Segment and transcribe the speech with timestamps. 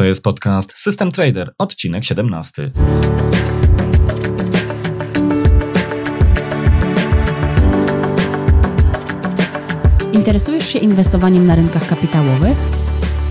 [0.00, 2.70] To jest podcast System Trader, odcinek 17.
[10.12, 12.56] Interesujesz się inwestowaniem na rynkach kapitałowych?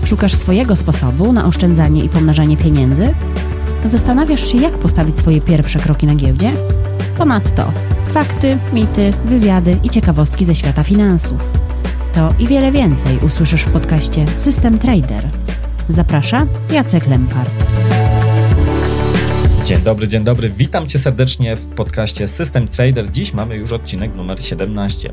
[0.04, 3.14] Szukasz swojego sposobu na oszczędzanie i pomnażanie pieniędzy?
[3.84, 6.52] Zastanawiasz się, jak postawić swoje pierwsze kroki na giełdzie?
[7.18, 7.72] Ponadto
[8.12, 11.38] fakty, mity, wywiady i ciekawostki ze świata finansów.
[12.14, 15.30] To i wiele więcej usłyszysz w podcaście System Trader.
[15.88, 17.50] Zaprasza Jacek Lempart.
[19.64, 20.50] Dzień dobry, dzień dobry.
[20.50, 23.10] Witam Cię serdecznie w podcaście System Trader.
[23.10, 25.12] Dziś mamy już odcinek numer 17.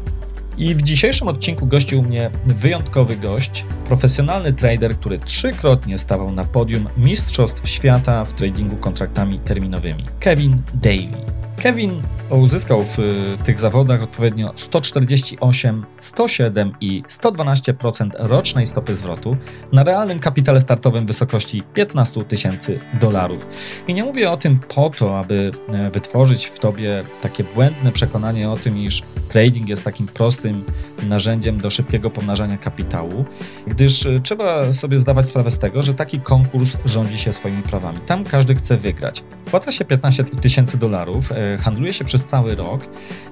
[0.58, 6.44] I w dzisiejszym odcinku gości u mnie wyjątkowy gość, profesjonalny trader, który trzykrotnie stawał na
[6.44, 10.04] podium Mistrzostw Świata w tradingu kontraktami terminowymi.
[10.20, 11.37] Kevin Davey.
[11.62, 19.38] Kevin uzyskał w y, tych zawodach odpowiednio 148, 107 i 112% rocznej stopy zwrotu
[19.74, 23.48] na realnym kapitale startowym wysokości 15 tysięcy dolarów.
[23.88, 28.50] I nie mówię o tym po to, aby e, wytworzyć w tobie takie błędne przekonanie
[28.50, 30.64] o tym, iż trading jest takim prostym
[31.03, 33.26] narzędziem do szybkiego pomnażania kapitału,
[33.68, 38.00] gdyż e, trzeba sobie zdawać sprawę z tego, że taki konkurs rządzi się swoimi prawami.
[38.06, 39.24] Tam każdy chce wygrać.
[39.52, 42.81] Płaca się 15 tysięcy dolarów, e, handluje się przez cały rok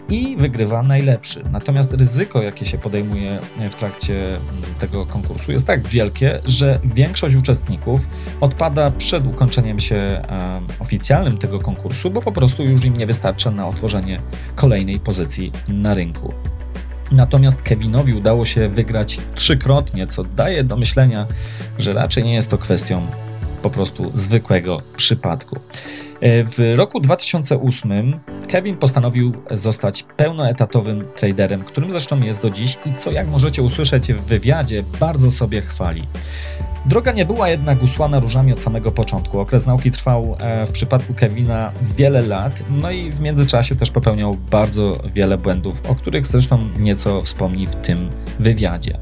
[0.10, 1.44] i wygrywa najlepszy.
[1.52, 3.40] Natomiast ryzyko, jakie się podejmuje
[3.72, 4.40] w trakcie mm,
[4.80, 8.08] tego konkursu, jest tak wielkie, że większość uczestników
[8.42, 10.22] odpada przed ukończeniem się
[10.80, 14.20] oficjalnym tego konkursu, bo po prostu już im nie wystarcza na otworzenie
[14.56, 16.34] kolejnej pozycji na rynku.
[17.12, 21.28] Natomiast Kevinowi udało się wygrać trzykrotnie, co daje do myślenia,
[21.80, 23.08] że raczej nie jest to kwestią
[23.62, 25.60] po prostu zwykłego przypadku.
[26.22, 32.94] E, w roku 2008 Kevin postanowił zostać pełnoetatowym traderem, którym zresztą jest do dziś i
[32.98, 36.08] co jak możecie usłyszeć w wywiadzie, bardzo sobie chwali.
[36.86, 39.40] Droga nie była jednak usłana różami od samego początku.
[39.40, 44.38] Okres nauki trwał e, w przypadku Kevina wiele lat, no i w międzyczasie też popełniał
[44.52, 48.10] bardzo wiele błędów, o których zresztą nieco wspomni w tym
[48.40, 48.98] wywiadzie.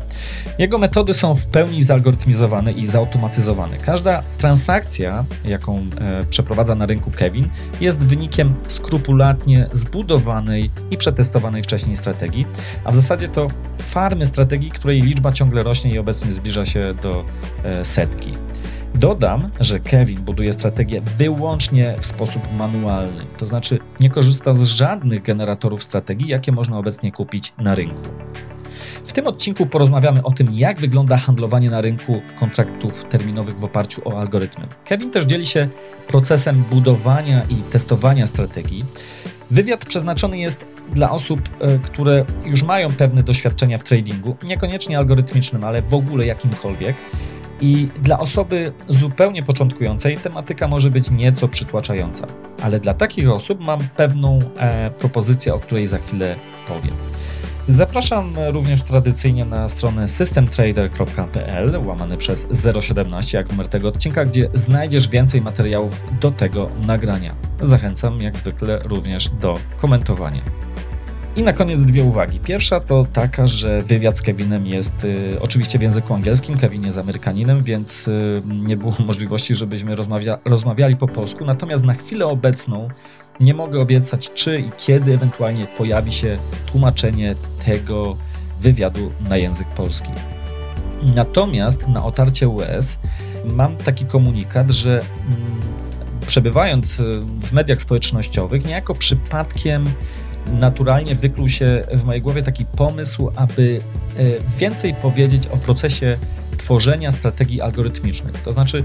[0.59, 3.77] Jego metody są w pełni zalgorytmizowane i zautomatyzowane.
[3.77, 7.49] Każda transakcja, jaką e, przeprowadza na rynku Kevin,
[7.81, 12.45] jest wynikiem skrupulatnie zbudowanej i przetestowanej wcześniej strategii,
[12.83, 13.47] a w zasadzie to
[13.79, 17.25] farmy strategii, której liczba ciągle rośnie i obecnie zbliża się do
[17.63, 18.31] e, setki.
[18.95, 25.23] Dodam, że Kevin buduje strategię wyłącznie w sposób manualny, to znaczy nie korzysta z żadnych
[25.23, 28.09] generatorów strategii, jakie można obecnie kupić na rynku.
[29.05, 34.01] W tym odcinku porozmawiamy o tym, jak wygląda handlowanie na rynku kontraktów terminowych w oparciu
[34.05, 34.67] o algorytmy.
[34.85, 35.69] Kevin też dzieli się
[36.07, 38.85] procesem budowania i testowania strategii.
[39.51, 45.63] Wywiad przeznaczony jest dla osób, e, które już mają pewne doświadczenia w tradingu, niekoniecznie algorytmicznym,
[45.63, 46.95] ale w ogóle jakimkolwiek.
[47.61, 52.27] I dla osoby zupełnie początkującej tematyka może być nieco przytłaczająca,
[52.61, 56.35] ale dla takich osób mam pewną e, propozycję, o której za chwilę
[56.67, 56.93] powiem.
[57.67, 62.47] Zapraszam również tradycyjnie na stronę systemtrader.pl łamany przez
[62.81, 67.35] 017 jak numer tego odcinka, gdzie znajdziesz więcej materiałów do tego nagrania.
[67.61, 70.41] Zachęcam jak zwykle również do komentowania.
[71.35, 72.39] I na koniec dwie uwagi.
[72.39, 76.57] Pierwsza to taka, że wywiad z Kevinem jest y, oczywiście w języku angielskim.
[76.57, 81.45] Kevin jest Amerykaninem, więc y, nie było możliwości, żebyśmy rozmawia rozmawiali po polsku.
[81.45, 82.87] Natomiast na chwilę obecną
[83.39, 87.35] nie mogę obiecać, czy i kiedy ewentualnie pojawi się tłumaczenie
[87.65, 88.17] tego
[88.59, 90.09] wywiadu na język polski.
[91.15, 92.99] Natomiast na otarcie US
[93.45, 95.61] mam taki komunikat, że mm,
[96.27, 97.01] przebywając
[97.41, 99.85] w mediach społecznościowych, niejako przypadkiem
[100.51, 103.81] naturalnie wykluł się w mojej głowie taki pomysł, aby
[104.17, 104.23] e,
[104.57, 106.17] więcej powiedzieć o procesie
[106.57, 108.31] tworzenia strategii algorytmicznych.
[108.31, 108.83] To znaczy,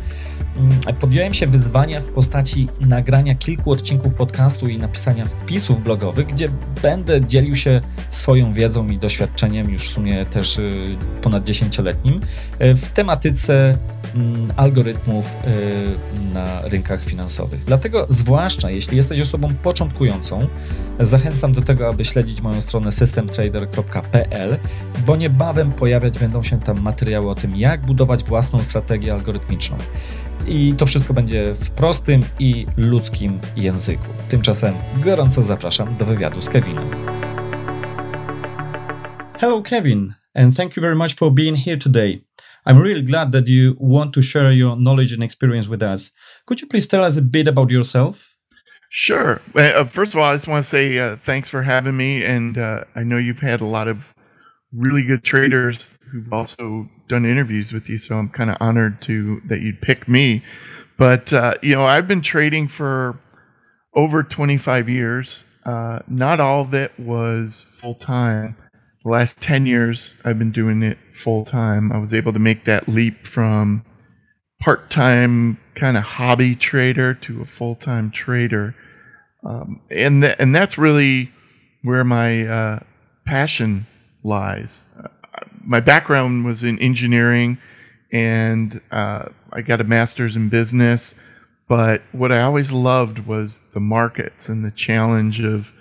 [1.00, 6.48] podjąłem się wyzwania w postaci nagrania kilku odcinków podcastu i napisania wpisów blogowych, gdzie
[6.82, 7.80] będę dzielił się
[8.10, 12.20] swoją wiedzą i doświadczeniem, już w sumie też y, ponad dziesięcioletnim,
[12.60, 13.74] y, w tematyce
[14.14, 17.64] mm, algorytmów y, na rynkach finansowych.
[17.64, 20.46] Dlatego, zwłaszcza jeśli jesteś osobą początkującą,
[21.00, 24.58] zachęcam do tego, aby śledzić moją stronę systemtrader.pl,
[25.06, 29.76] bo niebawem pojawiać będą się tam materiały o tym, jak budować własną strategię algorytmiczną.
[30.50, 34.08] I to wszystko będzie w prostym i ludzkim języku.
[34.28, 34.74] Tymczasem
[35.04, 36.84] gorąco zapraszam do wywiadu z Kevinem.
[39.40, 42.20] Hello, Kevin, and thank you very much for being here today.
[42.66, 46.12] I'm really glad that you want to share your knowledge and experience with us.
[46.46, 48.28] Could you please tell us a bit about yourself?
[48.90, 49.40] Sure.
[49.54, 52.24] Uh, first of all, I just want to say uh, thanks for having me.
[52.24, 53.98] And uh, I know you've had a lot of
[54.72, 59.40] really good traders who've also done interviews with you, so I'm kind of honored to
[59.46, 60.42] that you'd pick me.
[60.96, 63.18] But uh, you know, I've been trading for
[63.94, 65.44] over 25 years.
[65.64, 68.56] Uh, not all of it was full time.
[69.04, 71.92] The last 10 years, I've been doing it full time.
[71.92, 73.84] I was able to make that leap from
[74.60, 78.74] part time kind of hobby trader to a full time trader,
[79.44, 81.30] um, and th- and that's really
[81.82, 82.80] where my uh,
[83.24, 83.86] passion
[84.24, 84.86] lies.
[85.64, 87.58] My background was in engineering,
[88.12, 91.14] and uh, I got a master's in business.
[91.68, 95.72] But what I always loved was the markets and the challenge of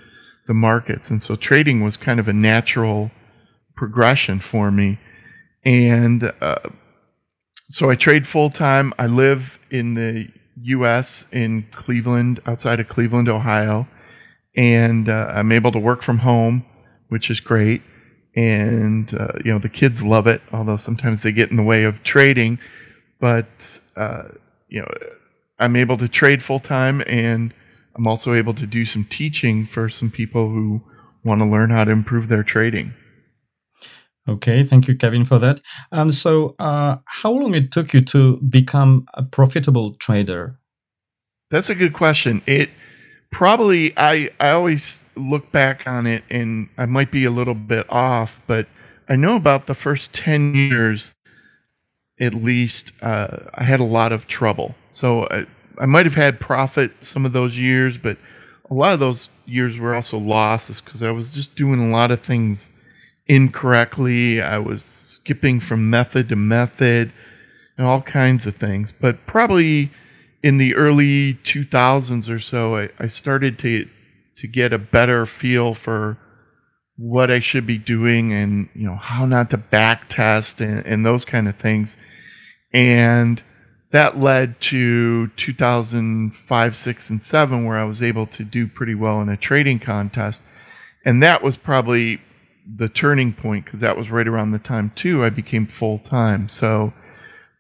[0.48, 3.12] the markets, and so trading was kind of a natural
[3.76, 5.00] progression for me.
[5.64, 6.70] And uh,
[7.70, 8.94] so I trade full time.
[8.98, 10.28] I live in the
[10.64, 11.26] U.S.
[11.32, 13.88] in Cleveland, outside of Cleveland, Ohio,
[14.56, 16.66] and uh, I'm able to work from home,
[17.10, 17.82] which is great.
[18.38, 21.84] And uh, you know the kids love it, although sometimes they get in the way
[21.84, 22.60] of trading.
[23.20, 24.30] But uh,
[24.70, 24.88] you know,
[25.58, 27.52] I'm able to trade full time, and
[27.96, 30.82] I'm also able to do some teaching for some people who
[31.24, 32.94] want to learn how to improve their trading.
[34.30, 35.62] Okay, thank you, Kevin, for that.
[35.92, 40.60] and so, uh, how long it took you to become a profitable trader?
[41.50, 42.42] That's a good question.
[42.46, 42.70] It
[43.32, 47.86] probably I I always look back on it, and I might be a little bit
[47.90, 48.68] off, but
[49.10, 51.14] I know about the first ten years,
[52.20, 52.92] at least.
[53.02, 54.76] Uh, I had a lot of trouble.
[54.90, 55.46] So I,
[55.80, 58.18] I might have had profit some of those years, but
[58.70, 62.12] a lot of those years were also losses because I was just doing a lot
[62.12, 62.72] of things
[63.28, 64.42] incorrectly.
[64.42, 67.12] I was skipping from method to method
[67.78, 68.92] and all kinds of things.
[68.92, 69.92] But probably
[70.48, 73.90] in the early 2000s or so, I, I started to
[74.38, 76.18] to get a better feel for
[76.96, 81.06] what I should be doing and you know how not to back test and, and
[81.06, 81.98] those kind of things.
[82.72, 83.44] And
[83.92, 89.22] that led to 2005, 6, and 7, where I was able to do pretty well
[89.22, 90.44] in a trading contest.
[91.04, 92.22] And that was probably
[92.66, 96.48] the turning point because that was right around the time too I became full time.
[96.48, 96.94] So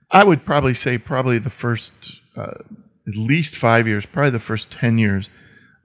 [0.10, 2.63] I would probably say probably the first uh,
[3.07, 5.30] at least five years, probably the first ten years,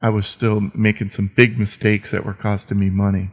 [0.00, 3.30] I was still making some big mistakes that were costing me money.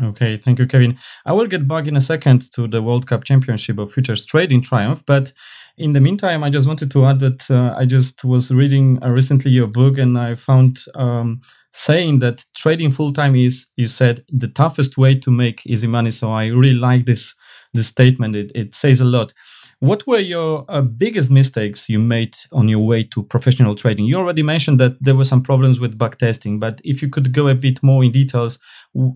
[0.00, 0.96] Okay, thank you, Kevin.
[1.26, 4.62] I will get back in a second to the World Cup Championship of Futures Trading
[4.62, 5.32] Triumph, but
[5.76, 9.10] in the meantime, I just wanted to add that uh, I just was reading uh,
[9.10, 11.40] recently your book and I found um,
[11.72, 16.10] saying that trading full time is, you said, the toughest way to make easy money.
[16.10, 17.34] So I really like this
[17.74, 18.36] this statement.
[18.36, 19.32] It, it says a lot.
[19.80, 24.06] What were your uh, biggest mistakes you made on your way to professional trading?
[24.06, 27.48] You already mentioned that there were some problems with backtesting, but if you could go
[27.48, 28.58] a bit more in details,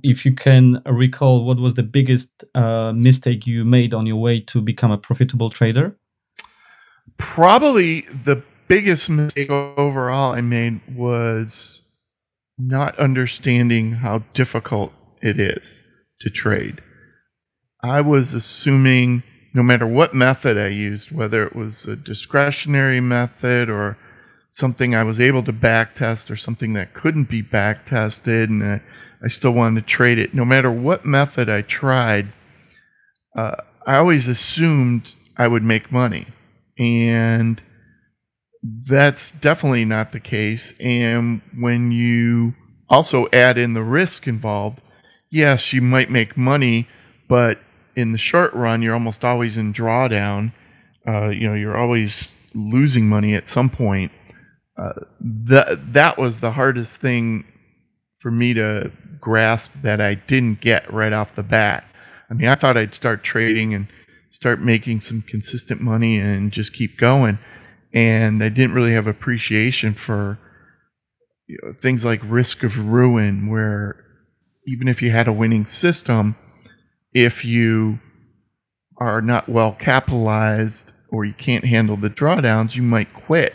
[0.02, 4.40] if you can recall what was the biggest uh, mistake you made on your way
[4.40, 5.96] to become a profitable trader?
[7.19, 11.82] Probably the biggest mistake overall I made was
[12.58, 15.82] not understanding how difficult it is
[16.20, 16.81] to trade.
[17.82, 23.69] I was assuming no matter what method I used, whether it was a discretionary method
[23.69, 23.99] or
[24.49, 28.82] something I was able to backtest or something that couldn't be backtested and I,
[29.25, 32.32] I still wanted to trade it, no matter what method I tried,
[33.37, 33.56] uh,
[33.87, 36.29] I always assumed I would make money.
[36.79, 37.61] And
[38.62, 40.79] that's definitely not the case.
[40.79, 42.55] And when you
[42.89, 44.81] also add in the risk involved,
[45.31, 46.89] yes, you might make money,
[47.29, 47.58] but
[47.96, 50.53] in the short run, you're almost always in drawdown.
[51.06, 54.13] Uh, you know, you're always losing money at some point.
[54.79, 57.44] Uh, that that was the hardest thing
[58.20, 61.84] for me to grasp that I didn't get right off the bat.
[62.31, 63.89] I mean, I thought I'd start trading and
[64.31, 67.39] start making some consistent money and just keep going
[67.93, 70.39] and I didn't really have appreciation for
[71.46, 74.05] you know, things like risk of ruin, where
[74.67, 76.37] even if you had a winning system,
[77.14, 77.98] if you
[78.98, 83.54] are not well capitalized or you can't handle the drawdowns, you might quit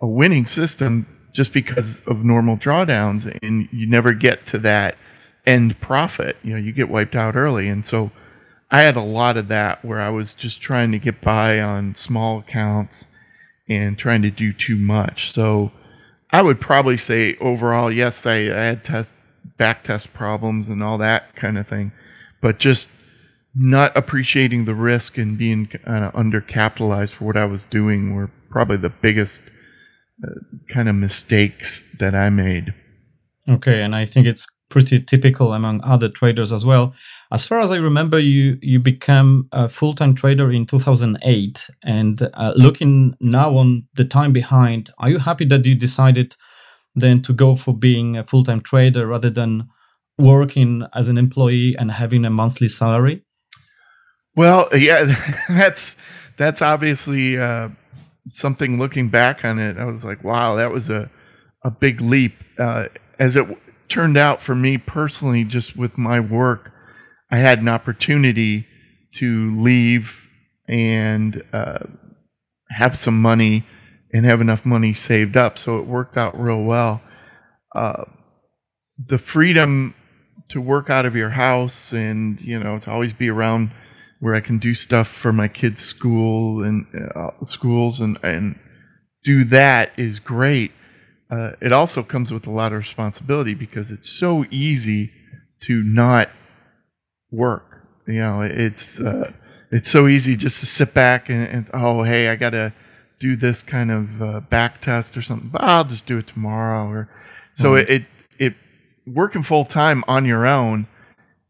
[0.00, 4.96] a winning system just because of normal drawdowns and you never get to that
[5.46, 6.36] end profit.
[6.42, 7.68] You know, you get wiped out early.
[7.68, 8.10] And so
[8.70, 11.94] I had a lot of that where I was just trying to get by on
[11.94, 13.08] small accounts
[13.68, 15.32] and trying to do too much.
[15.32, 15.72] So
[16.30, 19.14] I would probably say overall, yes, I, I had test
[19.56, 21.92] back test problems and all that kind of thing,
[22.44, 22.90] but just
[23.54, 28.30] not appreciating the risk and being kind of undercapitalized for what I was doing were
[28.50, 29.44] probably the biggest
[30.22, 30.28] uh,
[30.68, 32.74] kind of mistakes that I made.
[33.48, 36.92] Okay, and I think it's pretty typical among other traders as well.
[37.32, 41.70] As far as I remember, you you became a full time trader in 2008.
[41.82, 46.36] And uh, looking now on the time behind, are you happy that you decided
[46.94, 49.70] then to go for being a full time trader rather than
[50.18, 53.22] working as an employee and having a monthly salary?
[54.36, 55.14] Well, yeah,
[55.48, 55.96] that's
[56.36, 57.70] that's obviously uh,
[58.28, 58.78] something.
[58.78, 61.10] Looking back on it, I was like, wow, that was a
[61.64, 62.34] a big leap.
[62.58, 62.86] Uh,
[63.18, 63.46] as it
[63.88, 66.72] turned out for me personally, just with my work,
[67.30, 68.66] I had an opportunity
[69.16, 70.28] to leave
[70.68, 71.78] and uh,
[72.70, 73.64] have some money
[74.12, 75.58] and have enough money saved up.
[75.58, 77.02] So it worked out real well.
[77.74, 78.04] Uh,
[78.98, 79.94] the freedom
[80.48, 83.70] to work out of your house and, you know, to always be around
[84.20, 88.58] where I can do stuff for my kids' school and uh, schools and, and
[89.24, 90.72] do that is great.
[91.30, 95.10] Uh, it also comes with a lot of responsibility because it's so easy
[95.60, 96.30] to not
[97.30, 97.86] work.
[98.06, 99.32] You know, it's uh,
[99.70, 102.72] it's so easy just to sit back and, and oh, hey, I gotta
[103.18, 105.48] do this kind of uh, back test or something.
[105.48, 106.86] But I'll just do it tomorrow.
[106.86, 107.08] Or
[107.54, 107.78] so mm-hmm.
[107.78, 108.08] it, it it
[109.06, 110.86] working full time on your own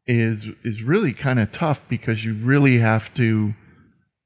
[0.06, 3.54] is is really kind of tough because you really have to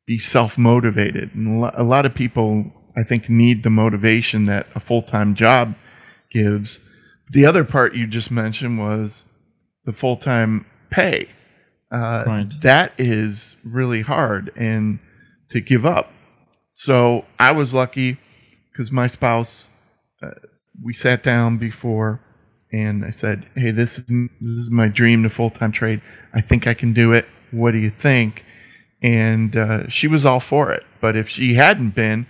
[0.07, 4.81] be self motivated, and a lot of people I think need the motivation that a
[4.81, 5.75] full time job
[6.31, 6.81] gives.
[7.31, 9.27] The other part you just mentioned was
[9.85, 11.29] the full time pay.
[11.91, 12.55] Uh, right.
[12.63, 14.99] That is really hard and
[15.51, 16.13] to give up.
[16.75, 18.19] So I was lucky
[18.71, 19.69] because my spouse,
[20.23, 20.31] uh,
[20.83, 22.21] we sat down before
[22.73, 26.01] and I said, "Hey, this is this is my dream to full time trade.
[26.35, 27.27] I think I can do it.
[27.51, 28.45] What do you think?"
[29.03, 30.85] And uh, she was all for it.
[31.01, 32.27] But if she hadn't been,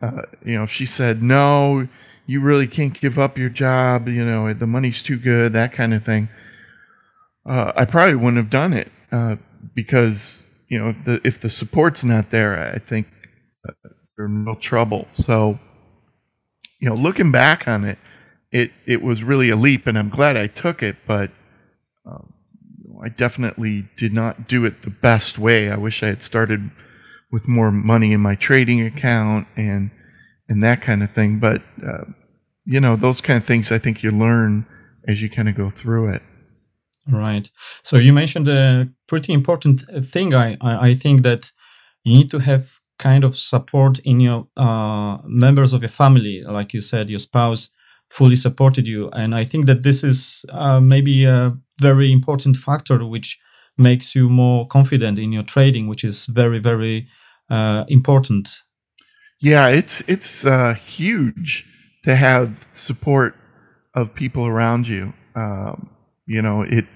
[0.00, 1.88] uh, you know, if she said, "No,
[2.26, 4.08] you really can't give up your job.
[4.08, 5.52] You know, the money's too good.
[5.52, 6.28] That kind of thing."
[7.46, 9.36] Uh, I probably wouldn't have done it uh,
[9.74, 13.06] because you know if the if the support's not there, I think
[13.68, 13.72] uh,
[14.16, 15.06] there's no trouble.
[15.14, 15.58] So,
[16.80, 17.98] you know, looking back on it,
[18.54, 20.96] it it was really a leap, and I'm glad I took it.
[21.06, 21.32] But
[22.06, 22.32] um,
[23.04, 25.70] I definitely did not do it the best way.
[25.70, 26.70] I wish I had started
[27.32, 29.90] with more money in my trading account and
[30.48, 31.40] and that kind of thing.
[31.40, 32.04] But uh,
[32.64, 34.66] you know, those kind of things I think you learn
[35.08, 36.22] as you kind of go through it.
[37.10, 37.50] Right.
[37.82, 40.32] So you mentioned a pretty important thing.
[40.32, 41.50] I I, I think that
[42.04, 46.72] you need to have kind of support in your uh, members of your family, like
[46.72, 47.70] you said, your spouse
[48.14, 53.04] fully supported you, and I think that this is uh, maybe a very important factor
[53.04, 53.40] which
[53.76, 57.08] makes you more confident in your trading, which is very very
[57.50, 58.60] uh, important.
[59.40, 61.66] Yeah, it's it's uh, huge
[62.04, 63.34] to have support
[63.94, 65.12] of people around you.
[65.34, 65.90] Um,
[66.26, 66.86] you know, it.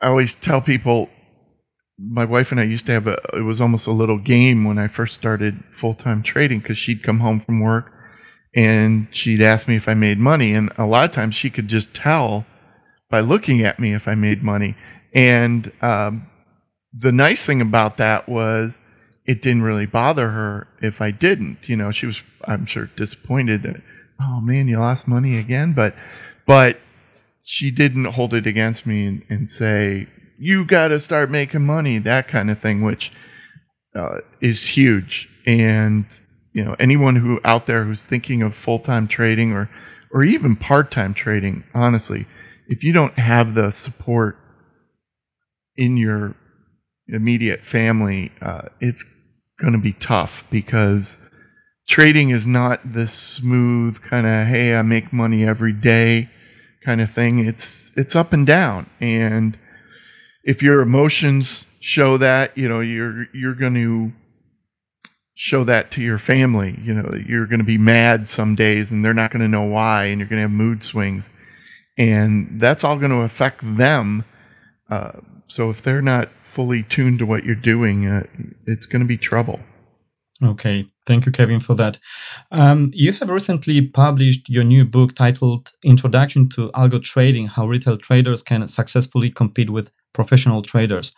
[0.00, 1.10] I always tell people,
[1.98, 3.18] my wife and I used to have a.
[3.34, 7.02] It was almost a little game when I first started full time trading because she'd
[7.02, 7.92] come home from work
[8.54, 11.68] and she'd ask me if I made money, and a lot of times she could
[11.68, 12.46] just tell
[13.10, 14.76] by looking at me if I made money.
[15.14, 16.28] And um,
[16.92, 18.80] the nice thing about that was
[19.26, 21.68] it didn't really bother her if I didn't.
[21.68, 23.82] You know, she was, I'm sure, disappointed that,
[24.20, 25.72] oh man, you lost money again.
[25.72, 25.94] But,
[26.46, 26.80] but
[27.42, 31.98] she didn't hold it against me and, and say, you got to start making money,
[31.98, 33.12] that kind of thing, which
[33.94, 35.28] uh, is huge.
[35.46, 36.06] And,
[36.52, 39.70] you know, anyone who out there who's thinking of full time trading or,
[40.12, 42.26] or even part time trading, honestly,
[42.68, 44.36] if you don't have the support
[45.76, 46.34] in your
[47.08, 49.04] immediate family, uh, it's
[49.60, 51.18] going to be tough because
[51.88, 56.28] trading is not this smooth kind of hey I make money every day
[56.84, 57.44] kind of thing.
[57.44, 59.58] It's it's up and down, and
[60.44, 64.12] if your emotions show that, you know you're you're going to
[65.40, 66.76] show that to your family.
[66.82, 69.62] You know you're going to be mad some days, and they're not going to know
[69.62, 71.28] why, and you're going to have mood swings,
[71.96, 74.24] and that's all going to affect them.
[74.90, 75.12] Uh,
[75.46, 78.24] so if they're not fully tuned to what you're doing, uh,
[78.66, 79.60] it's going to be trouble.
[80.42, 81.98] Okay, thank you, Kevin, for that.
[82.50, 87.96] Um, you have recently published your new book titled Introduction to Algo Trading How Retail
[87.96, 91.12] Traders Can Successfully Compete with Professional Traders.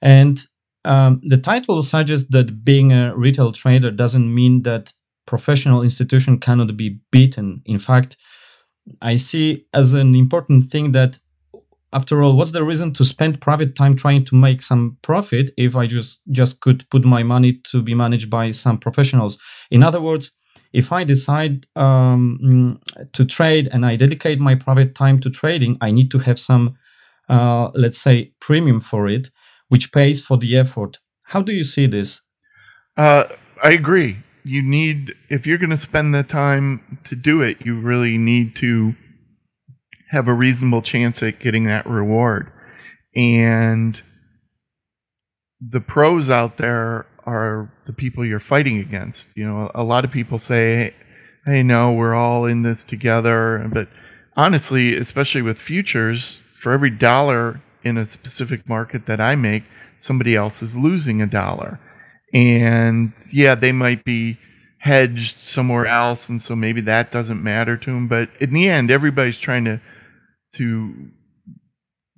[0.00, 0.40] And
[0.84, 4.92] um, the title suggests that being a retail trader doesn't mean that
[5.26, 7.62] professional institution cannot be beaten.
[7.64, 8.16] In fact,
[9.00, 11.18] I see as an important thing that
[11.92, 15.76] after all what's the reason to spend private time trying to make some profit if
[15.76, 19.38] i just just could put my money to be managed by some professionals
[19.70, 20.32] in other words
[20.74, 22.80] if I decide um,
[23.12, 26.76] to trade and I dedicate my private time to trading, I need to have some,
[27.28, 29.30] uh, let's say, premium for it,
[29.74, 31.00] which pays for the effort.
[31.24, 32.20] How do you see this?
[32.96, 33.24] Uh,
[33.60, 34.18] I agree.
[34.44, 38.54] You need, if you're going to spend the time to do it, you really need
[38.56, 38.94] to
[40.10, 42.52] have a reasonable chance at getting that reward.
[43.16, 44.00] And
[45.60, 49.36] the pros out there are the people you're fighting against.
[49.36, 50.94] You know, a lot of people say,
[51.46, 53.88] "Hey, no, we're all in this together." But
[54.36, 59.64] honestly, especially with futures, for every dollar in a specific market that I make,
[59.96, 61.80] somebody else is losing a dollar.
[62.32, 64.38] And yeah, they might be
[64.78, 68.08] hedged somewhere else, and so maybe that doesn't matter to them.
[68.08, 69.80] But in the end, everybody's trying to
[70.56, 71.10] to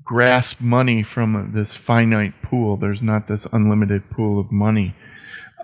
[0.02, 2.76] grasp money from this finite pool.
[2.76, 4.94] There's not this unlimited pool of money.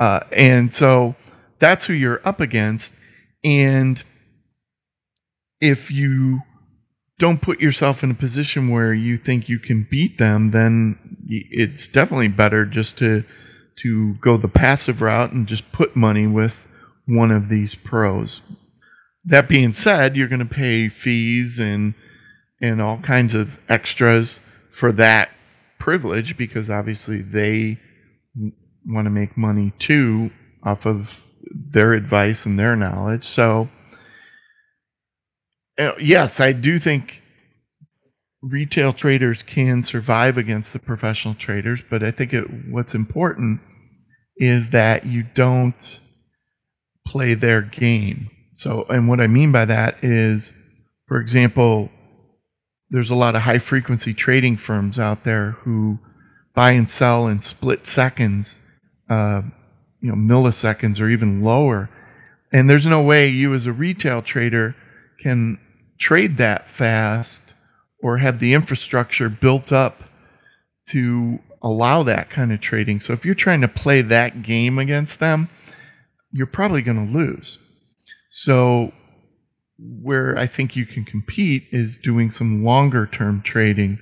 [0.01, 1.15] Uh, and so
[1.59, 2.95] that's who you're up against.
[3.45, 4.03] And
[5.61, 6.43] if you
[7.19, 11.89] don't put yourself in a position where you think you can beat them, then it's
[11.89, 13.25] definitely better just to
[13.83, 16.69] to go the passive route and just put money with
[17.07, 18.43] one of these pros.
[19.25, 21.95] That being said, you're going to pay fees and
[22.61, 24.41] and all kinds of extras
[24.71, 25.31] for that
[25.79, 27.79] privilege because obviously they
[28.87, 30.31] want to make money too
[30.63, 33.25] off of their advice and their knowledge.
[33.25, 33.69] So,
[35.99, 37.23] yes, I do think
[38.43, 43.61] retail traders can survive against the professional traders, but I think it, what's important
[44.37, 46.01] is that you don't
[47.07, 48.31] play their game.
[48.53, 50.53] So, and what I mean by that is,
[51.07, 51.91] for example,
[52.91, 55.99] there's a lot of high frequency trading firms out there who
[56.55, 58.61] buy and sell in split seconds,
[59.09, 59.43] uh,
[60.01, 61.89] you know, milliseconds or even lower.
[62.53, 64.75] And there's no way you as a retail trader
[65.21, 65.59] can
[66.03, 67.55] trade that fast
[68.03, 70.03] or have the infrastructure built up
[70.89, 72.99] to allow that kind of trading.
[72.99, 75.49] So if you're trying to play that game against them,
[76.33, 77.59] you're probably going to lose.
[78.31, 78.93] So
[79.79, 84.01] where I think you can compete is doing some longer term trading.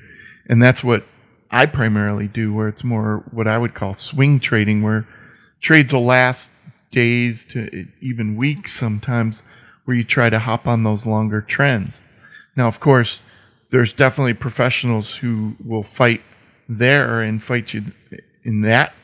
[0.48, 1.04] And that's what
[1.50, 5.06] I primarily do, where it's more what I would call swing trading, where
[5.60, 6.50] trades will last
[6.90, 9.42] days to even weeks sometimes,
[9.90, 12.00] where you try to hop on those longer trends.
[12.55, 13.22] Now, of course,
[13.70, 16.22] there's definitely professionals who will fight
[16.68, 17.87] there and fight you
[18.44, 18.94] in that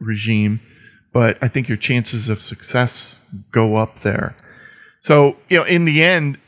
[0.00, 0.58] regime,
[1.12, 3.20] but I think your chances of success
[3.52, 4.34] go up there.
[4.98, 6.38] So, you know, in the end,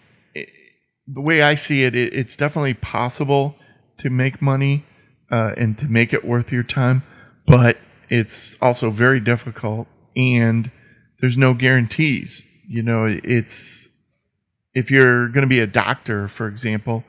[1.07, 3.55] the way I see it, it, it's definitely possible
[3.99, 4.85] to make money
[5.31, 7.05] uh, and to make it worth your time,
[7.47, 7.79] but
[8.11, 10.73] it's also very difficult and
[11.21, 12.43] there's no guarantees.
[12.69, 13.89] You know, it's
[14.75, 17.05] if you're going to be a doctor, for example,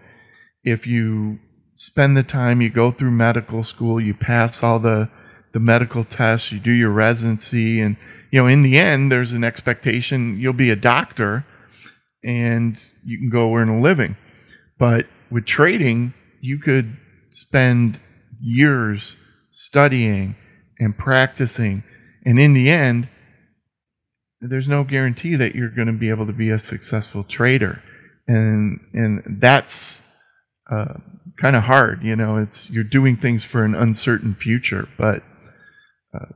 [0.63, 1.39] if you
[1.73, 5.09] spend the time, you go through medical school, you pass all the
[5.53, 7.95] the medical tests, you do your residency, and
[8.31, 11.45] you know, in the end, there's an expectation you'll be a doctor
[12.23, 14.17] and you can go earn a living.
[14.77, 16.97] But with trading, you could
[17.29, 17.99] spend
[18.41, 19.15] years
[19.51, 20.35] studying
[20.79, 21.83] and practicing,
[22.25, 23.07] and in the end,
[24.49, 27.81] there's no guarantee that you're going to be able to be a successful trader,
[28.27, 30.03] and and that's
[30.71, 30.95] uh,
[31.38, 32.03] kind of hard.
[32.03, 35.23] You know, it's you're doing things for an uncertain future, but
[36.13, 36.27] uh,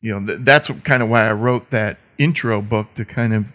[0.00, 3.46] you know, th- that's kind of why I wrote that intro book to kind of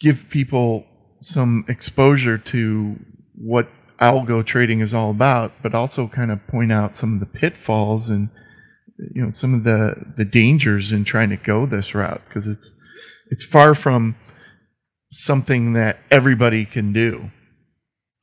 [0.00, 0.86] give people
[1.20, 2.96] some exposure to
[3.34, 3.68] what
[4.00, 8.08] algo trading is all about, but also kind of point out some of the pitfalls
[8.08, 8.28] and
[8.98, 12.74] you know some of the the dangers in trying to go this route because it's
[13.30, 14.14] it's far from
[15.10, 17.30] something that everybody can do.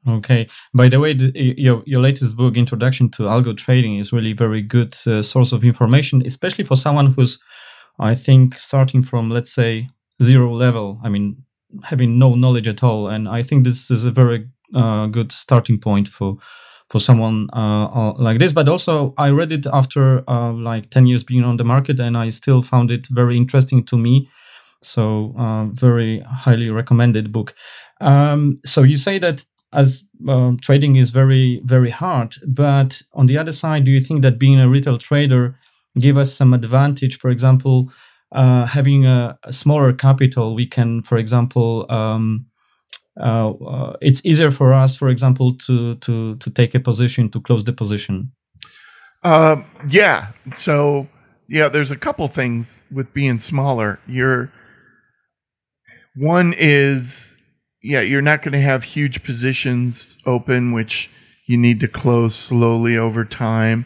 [0.07, 0.47] Okay.
[0.73, 4.61] By the way, the, your your latest book, Introduction to Algo Trading, is really very
[4.61, 7.39] good uh, source of information, especially for someone who's,
[7.99, 9.89] I think, starting from let's say
[10.21, 10.99] zero level.
[11.03, 11.43] I mean,
[11.83, 15.79] having no knowledge at all, and I think this is a very uh, good starting
[15.79, 16.37] point for
[16.91, 18.53] for someone uh, uh like this.
[18.53, 22.17] But also, I read it after uh, like ten years being on the market, and
[22.17, 24.29] I still found it very interesting to me.
[24.81, 27.53] So, uh, very highly recommended book.
[28.01, 33.37] Um, so you say that as uh, trading is very very hard but on the
[33.37, 35.55] other side do you think that being a retail trader
[35.99, 37.91] give us some advantage for example
[38.33, 42.45] uh, having a, a, smaller capital we can for example um,
[44.01, 47.73] it's easier for us for example to to to take a position to close the
[47.73, 48.31] position
[49.23, 51.07] um, yeah so
[51.49, 54.51] yeah there's a couple things with being smaller you're
[56.15, 57.35] One is,
[57.81, 61.09] yeah, you're not going to have huge positions open, which
[61.47, 63.85] you need to close slowly over time.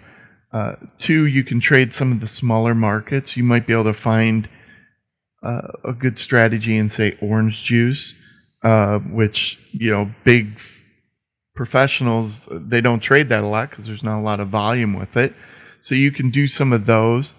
[0.52, 3.38] Uh, two, you can trade some of the smaller markets.
[3.38, 4.50] You might be able to find
[5.44, 8.16] uh, a good strategy in, say, orange juice,
[8.66, 10.82] uh, which, you know, big f-
[11.56, 15.16] professionals, they don't trade that a lot because there's not a lot of volume with
[15.16, 15.34] it.
[15.80, 17.36] So you can do some of those.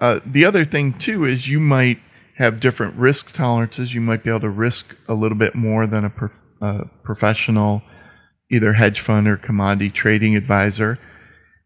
[0.00, 2.00] Uh, the other thing, too, is you might
[2.38, 3.92] have different risk tolerances.
[3.92, 7.82] You might be able to risk a little bit more than a prof- professional,
[8.50, 10.98] either hedge fund or commodity trading advisor.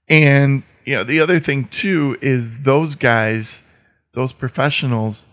[0.09, 3.63] And you know, the other thing too is those guys,
[4.15, 5.25] those professionals,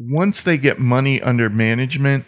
[0.00, 2.24] once they get money under management,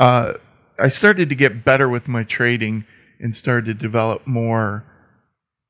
[0.00, 0.32] Uh,
[0.76, 2.84] I started to get better with my trading
[3.20, 4.84] and started to develop more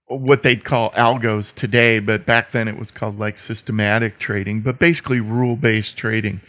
[0.08, 4.78] what they'd call algos today, but back then it was called like systematic trading, but
[4.78, 6.40] basically rule based trading.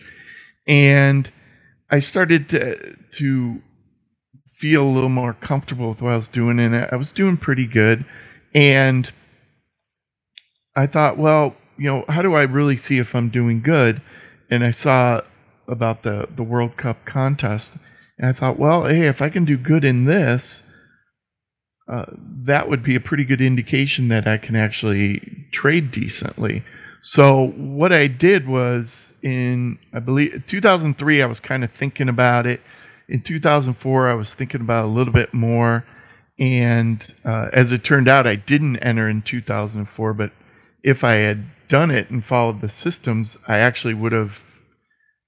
[0.67, 1.29] And
[1.89, 3.61] I started to, to
[4.57, 7.65] feel a little more comfortable with what I was doing, and I was doing pretty
[7.65, 8.05] good.
[8.53, 9.11] And
[10.75, 14.01] I thought, well, you know, how do I really see if I'm doing good?
[14.49, 15.21] And I saw
[15.67, 17.77] about the, the World Cup contest,
[18.17, 20.63] and I thought, well, hey, if I can do good in this,
[21.87, 22.05] uh,
[22.43, 26.63] that would be a pretty good indication that I can actually trade decently.
[27.01, 32.45] So what I did was in I believe 2003 I was kind of thinking about
[32.45, 32.61] it.
[33.07, 35.85] In 2004 I was thinking about a little bit more,
[36.37, 40.13] and uh, as it turned out, I didn't enter in 2004.
[40.13, 40.31] But
[40.83, 44.43] if I had done it and followed the systems, I actually would have.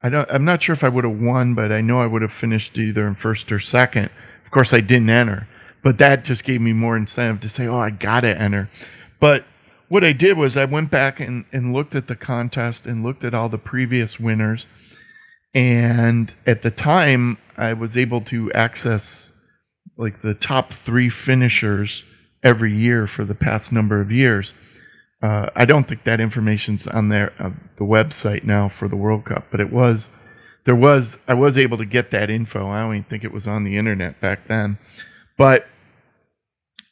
[0.04, 0.30] I don't.
[0.30, 2.78] I'm not sure if I would have won, but I know I would have finished
[2.78, 4.10] either in first or second.
[4.46, 5.48] Of course, I didn't enter
[5.84, 8.70] but that just gave me more incentive to say, oh, I got to enter.
[9.20, 9.46] But
[9.88, 13.24] what I did was I went back and, and looked at the contest and looked
[13.24, 14.68] at all the previous winners.
[15.54, 19.34] And at the time, I was able to access
[19.98, 22.04] like the top three finishers
[22.44, 24.54] every year for the past number of years.
[25.22, 29.26] Uh, I don't think that information's on there uh, the website now for the World
[29.26, 30.08] Cup, but it was
[30.64, 32.70] there was I was able to get that info.
[32.70, 34.78] I don't even think it was on the internet back then.
[35.40, 35.68] But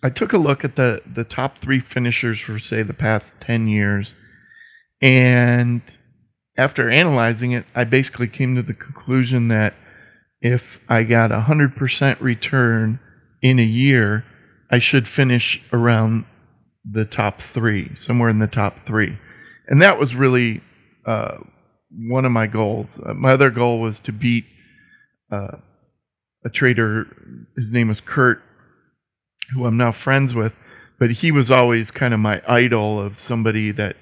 [0.01, 3.67] I took a look at the the top three finishers for say the past ten
[3.67, 4.15] years,
[5.01, 5.81] and
[6.57, 9.75] after analyzing it, I basically came to the conclusion that
[10.39, 12.99] if I got a hundred percent return
[13.41, 14.23] in a year,
[14.71, 16.23] I should finish around
[16.89, 19.17] the top three, somewhere in the top three,
[19.67, 20.61] and that was really
[21.05, 21.39] uh,
[21.91, 22.97] one of my goals.
[22.97, 24.45] Uh, my other goal was to beat
[25.33, 25.57] uh,
[26.47, 27.05] a trader.
[27.57, 28.41] His name was Kurt,
[29.53, 30.55] who I'm now friends with.
[30.97, 33.97] But he was always kind of my idol of somebody that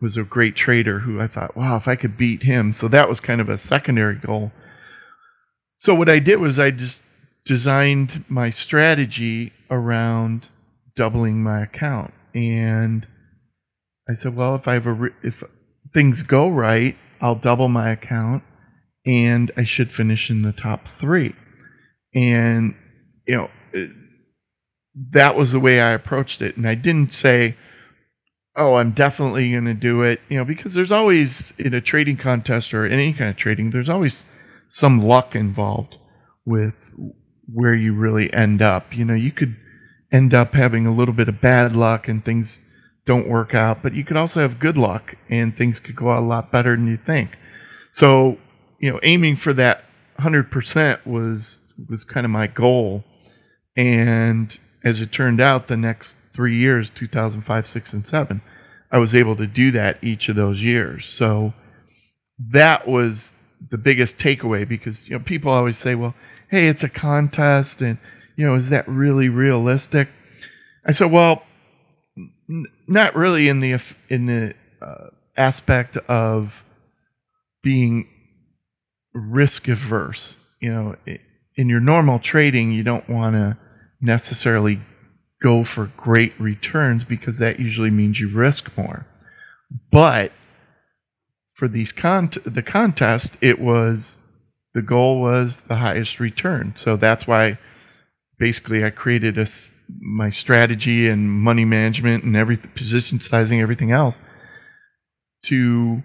[0.00, 2.72] was a great trader who I thought, wow, if I could beat him.
[2.72, 4.52] So that was kind of a secondary goal.
[5.74, 7.02] So what I did was I just
[7.44, 10.48] designed my strategy around
[10.94, 12.12] doubling my account.
[12.34, 13.06] And
[14.08, 15.42] I said, well, if I have a, re- if
[15.94, 18.42] things go right, I'll double my account
[19.06, 21.34] and I should finish in the top three
[22.16, 22.74] and
[23.28, 23.50] you know
[25.12, 27.56] that was the way I approached it, and I didn't say,
[28.56, 32.16] "Oh, I'm definitely going to do it," you know, because there's always in a trading
[32.16, 34.24] contest or any kind of trading, there's always
[34.68, 35.96] some luck involved
[36.46, 36.74] with
[37.52, 38.96] where you really end up.
[38.96, 39.56] You know, you could
[40.12, 42.60] end up having a little bit of bad luck and things
[43.04, 46.22] don't work out, but you could also have good luck and things could go out
[46.22, 47.38] a lot better than you think.
[47.92, 48.38] So,
[48.80, 49.84] you know, aiming for that
[50.18, 53.04] 100% was was kind of my goal.
[53.76, 58.42] And as it turned out, the next three years 2005, 6, and 7
[58.90, 61.06] I was able to do that each of those years.
[61.06, 61.52] So
[62.38, 63.34] that was
[63.70, 66.14] the biggest takeaway because you know people always say, "Well,
[66.50, 67.98] hey, it's a contest, and
[68.36, 70.08] you know, is that really realistic?"
[70.84, 71.42] I said, "Well,
[72.48, 76.64] n- not really in the in the uh, aspect of
[77.62, 78.08] being
[79.12, 80.36] risk averse.
[80.60, 80.96] You know,
[81.56, 83.56] in your normal trading, you don't want to
[84.00, 84.78] necessarily
[85.42, 89.06] go for great returns because that usually means you risk more.
[89.90, 90.32] But
[91.54, 94.18] for these con the contest, it was
[94.74, 96.74] the goal was the highest return.
[96.76, 97.58] So that's why
[98.38, 99.46] basically I created a
[100.00, 104.20] my strategy and money management and every position sizing, everything else
[105.44, 106.02] to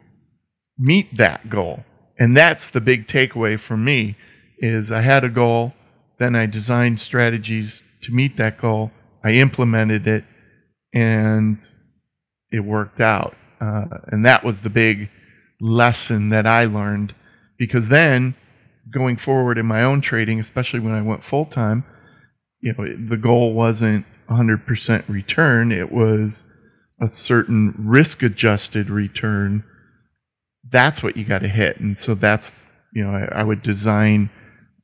[0.77, 1.83] meet that goal.
[2.19, 4.15] And that's the big takeaway for me
[4.61, 5.73] is I had a goal,
[6.17, 8.91] then I designed strategies to meet that goal.
[9.23, 10.23] I implemented it
[10.93, 11.57] and
[12.51, 13.35] it worked out.
[13.59, 15.09] Uh, and that was the big
[15.59, 17.13] lesson that I learned
[17.57, 18.35] because then
[18.91, 21.83] going forward in my own trading, especially when I went full time,
[22.61, 26.43] you know, the goal wasn't 100% return, it was
[26.99, 29.63] a certain risk adjusted return.
[30.69, 31.79] That's what you got to hit.
[31.79, 32.51] And so that's,
[32.93, 34.29] you know, I, I, would design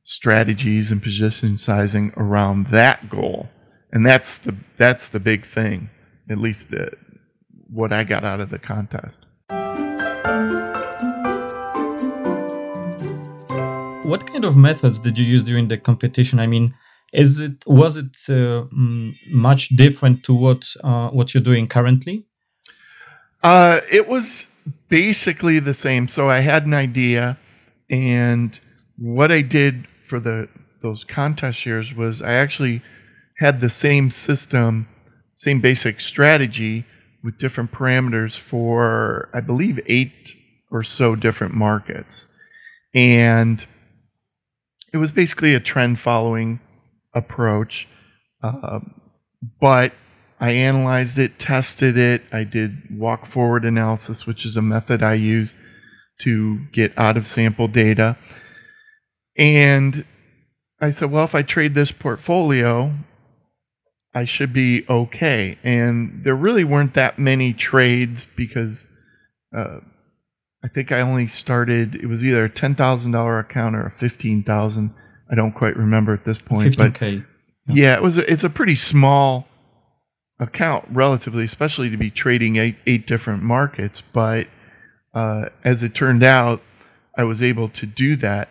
[0.08, 3.46] strategies and position sizing around that goal.
[3.92, 5.90] And that's the that's the big thing,
[6.30, 6.92] at least the,
[7.70, 9.26] what I got out of the contest.
[14.02, 16.40] What kind of methods did you use during the competition?
[16.40, 16.74] I mean,
[17.12, 18.64] is it was it uh,
[19.30, 22.24] much different to what uh, what you're doing currently?
[23.42, 24.46] Uh, it was
[24.88, 26.08] basically the same.
[26.08, 27.38] So I had an idea,
[27.90, 28.58] and
[28.96, 30.48] what I did for the
[30.82, 32.82] those contest years was I actually
[33.38, 34.88] had the same system,
[35.34, 36.84] same basic strategy
[37.22, 40.34] with different parameters for I believe eight
[40.70, 42.26] or so different markets,
[42.94, 43.64] and
[44.92, 46.60] it was basically a trend following
[47.14, 47.88] approach.
[48.42, 48.80] Uh,
[49.60, 49.92] but
[50.40, 52.22] I analyzed it, tested it.
[52.32, 55.54] I did walk forward analysis, which is a method I use
[56.20, 58.16] to get out of sample data.
[59.38, 60.04] And
[60.80, 62.92] I said, well, if I trade this portfolio,
[64.14, 65.58] I should be okay.
[65.62, 68.88] And there really weren't that many trades because
[69.56, 69.78] uh,
[70.62, 74.94] I think I only started, it was either a $10,000 account or a 15000
[75.30, 76.74] I don't quite remember at this point.
[76.74, 77.24] 15K.
[77.66, 78.18] But yeah, it was.
[78.18, 79.46] A, it's a pretty small
[80.40, 84.02] account, relatively, especially to be trading eight, eight different markets.
[84.12, 84.46] But
[85.12, 86.62] uh, as it turned out,
[87.16, 88.48] I was able to do that.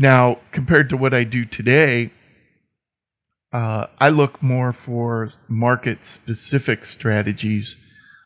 [0.00, 2.10] Now, compared to what I do today,
[3.52, 7.76] uh, I look more for market specific strategies.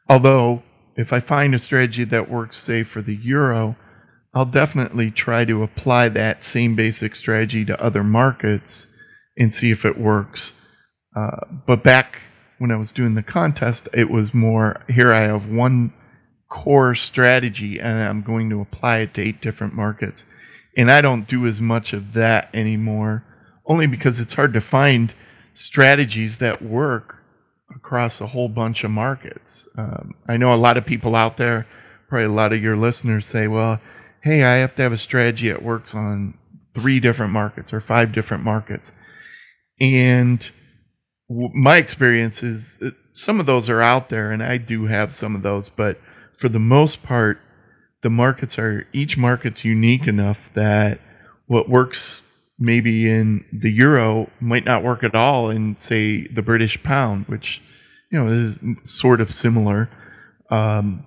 [0.09, 0.63] Although,
[0.95, 3.75] if I find a strategy that works, say, for the euro,
[4.33, 8.87] I'll definitely try to apply that same basic strategy to other markets
[9.37, 10.53] and see if it works.
[11.17, 12.21] Uh, but back
[12.59, 15.93] when I was doing the contest, it was more here I have one
[16.49, 20.25] core strategy and I'm going to apply it to eight different markets.
[20.77, 23.25] And I don't do as much of that anymore,
[23.67, 25.15] only because it's hard to find
[25.53, 27.17] strategies that work
[27.75, 29.69] across a whole bunch of markets.
[29.77, 31.67] Um, I know a lot of people out there,
[32.09, 33.81] probably a lot of your listeners say, well,
[34.23, 36.35] hey, I have to have a strategy that works on
[36.75, 38.91] three different markets or five different markets.
[39.81, 40.51] And
[41.29, 45.15] w- my experience is that some of those are out there, and I do have
[45.15, 46.01] some of those, but
[46.37, 47.39] for the most part,
[48.05, 51.01] the markets are each market's unique enough that
[51.47, 52.21] what works
[52.59, 57.63] maybe in the euro might not work at all in say the British pound, which
[58.13, 59.89] you know is sort of similar.
[60.51, 61.07] Um,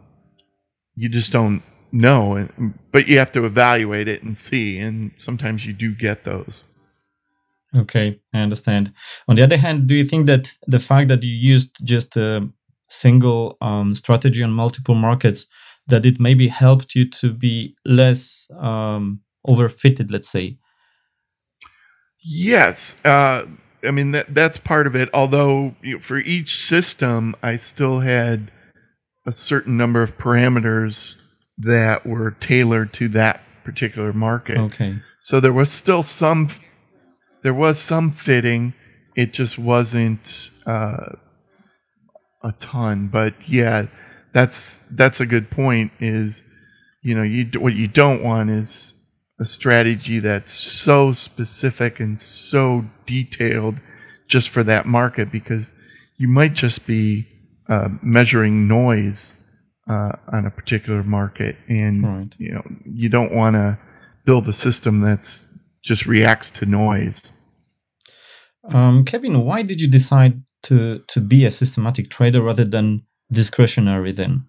[0.96, 2.50] you just don't know,
[2.92, 6.64] but you have to evaluate it and see, and sometimes you do get those.
[7.76, 8.92] Okay, I understand.
[9.28, 12.50] On the other hand, do you think that the fact that you used just a
[12.90, 15.46] single um, strategy on multiple markets
[15.88, 20.58] that it maybe helped you to be less um, overfitted, let's say?
[22.24, 23.46] Yes, uh,
[23.84, 25.10] I mean that that's part of it.
[25.14, 28.52] Although you know, for each system, I still had
[29.26, 31.18] a certain number of parameters
[31.58, 34.58] that were tailored to that particular market.
[34.58, 34.98] Okay.
[35.20, 36.50] So there was still some
[37.44, 38.74] there was some fitting.
[39.16, 41.14] It just wasn't uh,
[42.44, 43.08] a ton.
[43.08, 43.88] But yeah,
[44.34, 45.92] that's that's a good point.
[46.00, 46.44] Is
[47.04, 48.94] you know you what you don't want is
[49.40, 53.80] a strategy that's so specific and so detailed
[54.28, 55.74] just for that market because
[56.18, 57.28] you might just be
[57.70, 59.36] uh, measuring noise
[59.90, 62.36] uh, on a particular market, and Right.
[62.38, 63.78] you know you don't want to
[64.26, 65.48] build a system that's
[65.84, 67.32] just reacts to noise.
[68.70, 74.12] Um, Kevin, why did you decide to to be a systematic trader rather than discretionary
[74.12, 74.46] then?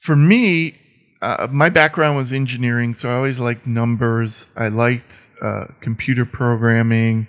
[0.00, 0.78] For me,
[1.20, 4.46] uh, my background was engineering, so I always liked numbers.
[4.56, 7.28] I liked uh, computer programming,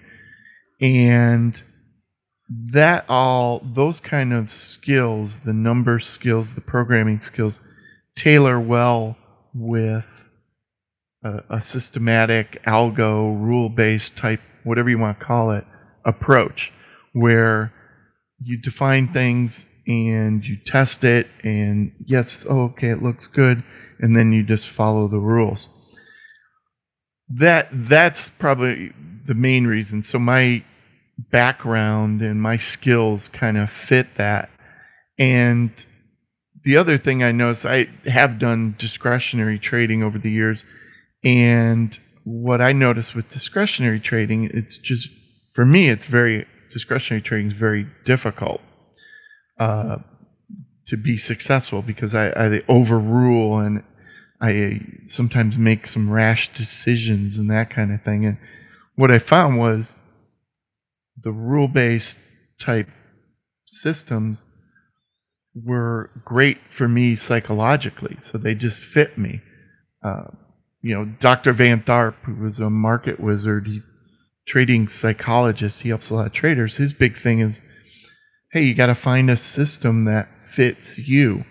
[0.82, 1.62] and
[2.50, 7.60] that all those kind of skills, the number skills, the programming skills,
[8.16, 9.18] tailor well
[9.54, 10.06] with
[11.24, 15.66] a, a systematic algo, rule based type, whatever you want to call it,
[16.06, 16.72] approach,
[17.14, 17.72] where
[18.40, 23.64] you define things and you test it, and yes, oh, okay, it looks good,
[24.00, 25.70] and then you just follow the rules.
[27.30, 28.94] That that's probably
[29.26, 30.02] the main reason.
[30.02, 30.64] So my
[31.18, 34.50] background and my skills kind of fit that.
[35.18, 35.72] And
[36.64, 40.64] the other thing I noticed, I have done discretionary trading over the years,
[41.24, 45.10] and what I noticed with discretionary trading, it's just
[45.54, 48.62] for me, it's very discretionary trading is very difficult
[49.60, 49.98] uh,
[50.88, 53.84] to be successful because I, I overrule and
[54.42, 58.26] I sometimes make some rash decisions and that kind of thing.
[58.26, 58.38] And
[58.96, 59.96] what I found was
[61.22, 62.20] the rule based
[62.60, 62.90] type
[63.66, 64.46] systems
[65.56, 68.18] were great for me psychologically.
[68.20, 69.42] So they just fit me.
[70.04, 70.26] Uh,
[70.82, 71.54] you know, Dr.
[71.54, 73.82] Van Tharp, who was a market wizard, he,
[74.46, 76.76] trading psychologist, he helps a lot of traders.
[76.76, 77.62] His big thing is,
[78.54, 81.44] hey, you got to find a system that fits you.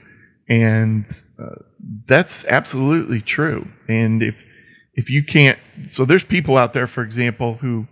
[0.48, 1.04] And
[1.36, 1.56] uh,
[2.06, 3.66] that's absolutely true.
[3.88, 4.36] And if
[4.94, 7.88] if you can't, so there's people out there, for example, who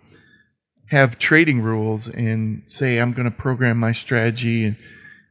[0.91, 4.77] have trading rules and say I'm going to program my strategy and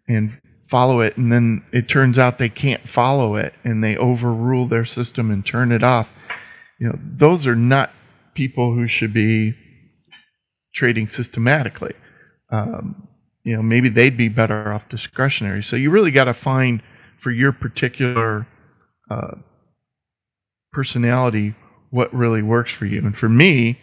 [0.07, 4.67] and follow it, and then it turns out they can't follow it, and they overrule
[4.67, 6.09] their system and turn it off.
[6.79, 7.91] You know, those are not
[8.33, 9.53] people who should be
[10.73, 11.93] trading systematically.
[12.51, 13.08] Um,
[13.43, 15.63] you know, maybe they'd be better off discretionary.
[15.63, 16.81] So you really got to find
[17.17, 18.47] for your particular
[19.09, 19.35] uh,
[20.71, 21.55] personality
[21.89, 22.99] what really works for you.
[22.99, 23.79] And for me,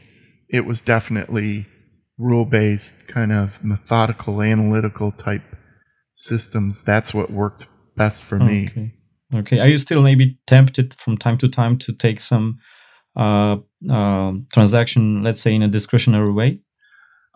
[0.49, 1.67] it was definitely
[2.19, 5.43] rule based, kind of methodical, analytical type
[6.15, 6.83] systems.
[6.83, 7.67] That's what worked
[7.97, 8.69] best for me.
[8.71, 8.93] Okay.
[9.35, 9.59] Okay.
[9.59, 12.59] Are you still maybe tempted from time to time to take some
[13.17, 13.57] uh,
[13.91, 16.61] uh, transaction, let's say, in a discretionary way?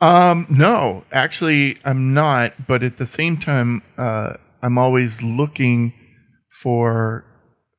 [0.00, 2.66] Um, no, actually, I'm not.
[2.66, 5.92] But at the same time, uh, I'm always looking
[6.62, 7.24] for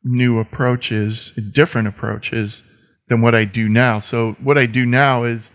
[0.04, 2.64] new approaches, different approaches
[3.08, 4.00] than what I do now.
[4.00, 5.54] So what I do now is,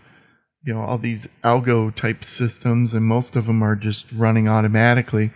[0.65, 5.31] you know, all these algo type systems, and most of them are just running automatically.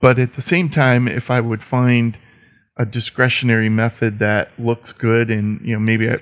[0.00, 2.18] But at the same time, if I would find
[2.76, 6.18] a discretionary method that looks good, and you know, maybe I,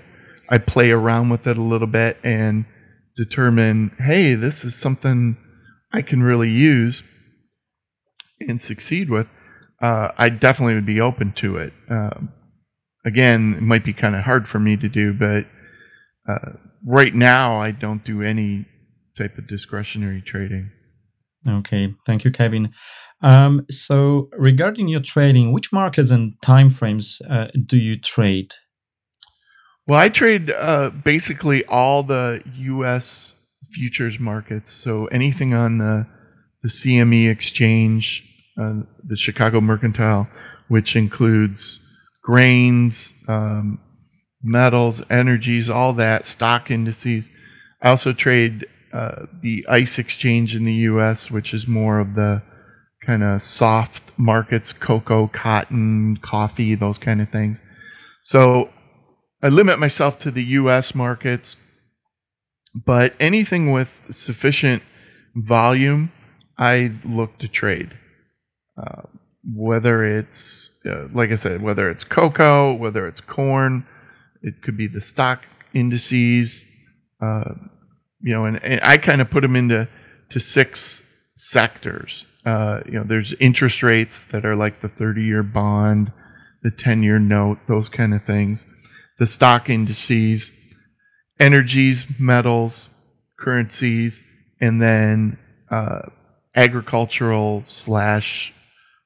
[0.48, 2.64] I play around with it a little bit and
[3.16, 5.36] determine, hey, this is something
[5.92, 7.02] I can really use
[8.40, 9.28] and succeed with,
[9.80, 11.72] uh, I definitely would be open to it.
[11.88, 12.32] Um,
[13.04, 15.46] again, it might be kind of hard for me to do, but
[16.28, 16.52] uh,
[16.86, 18.66] right now I don't do any
[19.16, 20.70] type of discretionary trading.
[21.48, 22.72] Okay, thank you, Kevin.
[23.20, 28.52] Um, so, regarding your trading, which markets and timeframes uh, do you trade?
[29.86, 33.34] Well, I trade uh, basically all the U.S.
[33.72, 34.70] futures markets.
[34.70, 36.06] So anything on the
[36.62, 38.22] the CME exchange,
[38.56, 40.28] uh, the Chicago Mercantile,
[40.68, 41.80] which includes
[42.22, 43.80] grains, um,
[44.44, 47.30] metals, energies, all that, stock indices.
[47.82, 52.42] I also trade uh, the ICE exchange in the U.S., which is more of the
[53.04, 57.60] kind of soft markets, cocoa, cotton, coffee, those kind of things.
[58.20, 58.70] So
[59.42, 60.94] I limit myself to the U.S.
[60.94, 61.56] markets,
[62.74, 64.84] but anything with sufficient
[65.34, 66.12] volume,
[66.56, 67.98] I look to trade.
[68.80, 69.02] Uh,
[69.52, 73.84] whether it's, uh, like I said, whether it's cocoa, whether it's corn,
[74.42, 76.64] it could be the stock indices,
[77.20, 77.54] uh,
[78.20, 79.88] you know, and, and I kind of put them into
[80.30, 81.02] to six
[81.34, 82.26] sectors.
[82.46, 86.12] Uh, you know, there's interest rates that are like the 30-year bond,
[86.62, 88.64] the 10-year note, those kind of things
[89.18, 90.50] the stock indices,
[91.38, 92.88] energies, metals,
[93.38, 94.22] currencies,
[94.60, 95.38] and then
[95.70, 96.02] uh,
[96.54, 98.52] agricultural slash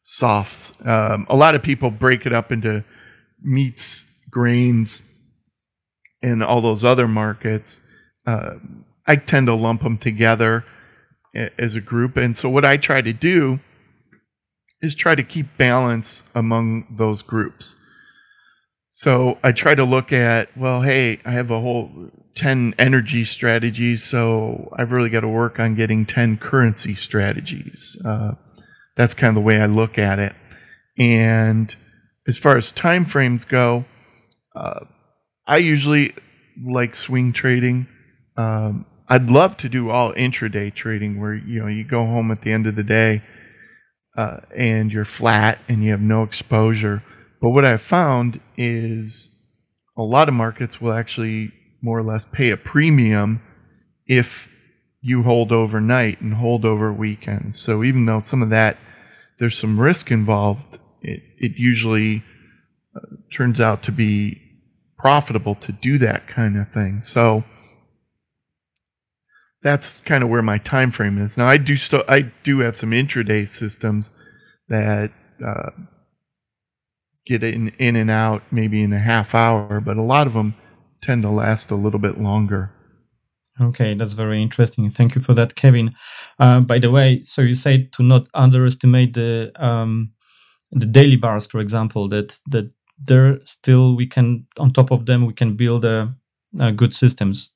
[0.03, 0.73] softs.
[0.85, 2.85] Um, a lot of people break it up into
[3.43, 5.03] meats, grains,
[6.23, 7.81] and all those other markets.
[8.27, 8.55] Uh,
[9.07, 10.65] I tend to lump them together
[11.59, 12.17] as a group.
[12.17, 13.61] And so what I try to do
[14.81, 17.77] is try to keep balance among those groups.
[18.97, 21.91] So I try to look at, well, hey, I have a whole
[22.35, 27.95] 10 energy strategies, so I've really got to work on getting 10 currency strategies.
[28.03, 28.37] Uh,
[28.97, 30.35] that's kind of the way I look at it.
[30.99, 31.77] And
[32.27, 33.85] as far as time frames go,
[34.55, 34.87] uh,
[35.47, 36.15] I usually
[36.65, 37.89] like swing trading.
[38.39, 42.41] Um, I'd love to do all intraday trading where you know you go home at
[42.41, 43.21] the end of the day
[44.17, 47.03] uh, and you're flat and you have no exposure.
[47.47, 49.31] But what I've found is
[49.97, 53.41] a lot of markets will actually more or less pay a premium
[54.05, 54.49] if
[55.01, 57.61] you hold overnight and hold over weekends.
[57.61, 58.79] So even though some of that
[59.39, 62.25] there's some risk involved, it, it usually
[62.97, 64.43] uh, turns out to be
[64.99, 67.01] profitable to do that kind of thing.
[67.01, 67.45] So
[69.63, 71.37] that's kind of where my time frame is.
[71.37, 74.11] Now I do still I do have some intraday systems
[74.69, 75.13] that
[75.47, 75.71] uh,
[77.27, 80.55] get in in and out maybe in a half hour, but a lot of them
[81.03, 82.71] tend to last a little bit longer.
[83.61, 84.91] Okay, that's very interesting.
[84.91, 85.95] Thank you for that, Kevin.
[86.39, 90.13] Uh, by the way, so you say to not underestimate the um,
[90.73, 95.27] the daily bars, for example, that that there still we can on top of them
[95.27, 96.15] we can build a,
[96.59, 97.51] a good systems.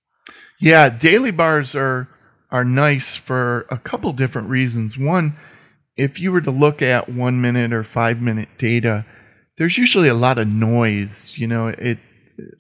[0.59, 2.09] Yeah, daily bars are
[2.51, 4.99] are nice for a couple different reasons.
[4.99, 5.37] One,
[5.97, 9.05] if you were to look at one minute or five minute data,
[9.61, 11.35] there's usually a lot of noise.
[11.37, 11.99] You know, it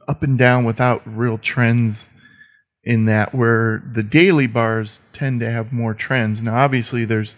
[0.06, 2.10] up and down without real trends
[2.84, 6.42] in that where the daily bars tend to have more trends.
[6.42, 7.36] Now, obviously, there's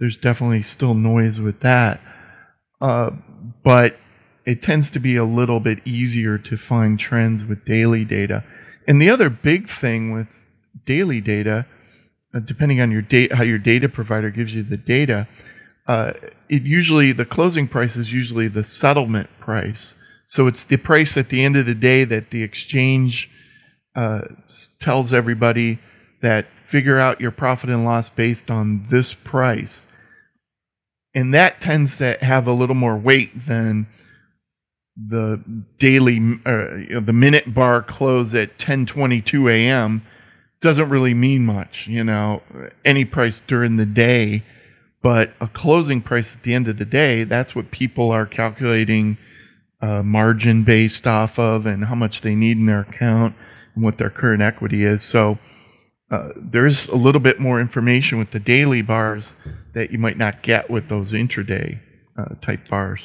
[0.00, 2.00] there's definitely still noise with that,
[2.80, 3.10] uh,
[3.62, 3.98] but
[4.46, 8.42] it tends to be a little bit easier to find trends with daily data.
[8.88, 10.28] And the other big thing with
[10.86, 11.66] daily data,
[12.34, 15.28] uh, depending on your date, how your data provider gives you the data,
[15.86, 16.12] uh,
[16.48, 19.94] it usually the closing price is usually the settlement price.
[20.26, 23.30] So it's the price at the end of the day that the exchange
[23.94, 24.22] uh,
[24.80, 25.78] tells everybody
[26.22, 29.84] that figure out your profit and loss based on this price.
[31.14, 33.86] And that tends to have a little more weight than
[34.96, 35.42] the
[35.78, 36.16] daily,
[36.46, 40.02] uh, you know, the minute bar close at 10:22 a.m.
[40.60, 42.42] doesn't really mean much, you know,
[42.84, 44.42] any price during the day,
[45.02, 49.18] but a closing price at the end of the day, that's what people are calculating
[49.80, 53.34] uh, margin based off of and how much they need in their account
[53.74, 55.02] and what their current equity is.
[55.02, 55.38] So
[56.10, 59.34] uh, there's a little bit more information with the daily bars
[59.74, 61.80] that you might not get with those intraday
[62.16, 63.00] uh, type bars.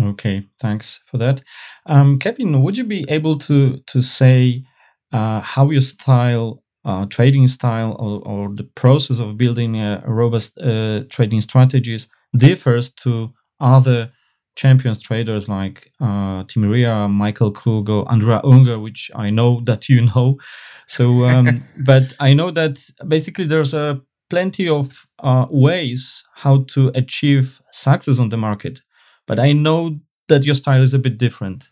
[0.00, 1.42] Okay, thanks for that.
[1.86, 4.64] Um, Kevin, would you be able to to say
[5.12, 10.58] uh, how your style, uh, trading style, or, or, the process of building a, robust
[10.60, 14.10] uh, trading strategies differs to other
[14.56, 19.88] champions traders like uh, Tim Rea, Michael Krug, or Andrea Unger, which I know that
[19.88, 20.38] you know.
[20.86, 26.90] So, um, but I know that basically there's a plenty of uh, ways how to
[26.94, 28.80] achieve success on the market.
[29.26, 31.68] But I know that your style is a bit different.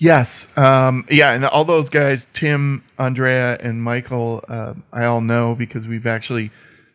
[0.00, 5.56] Yes, um, yeah, and all those guys, Tim, Andrea, and Michael, uh, I all know
[5.56, 6.52] because we've actually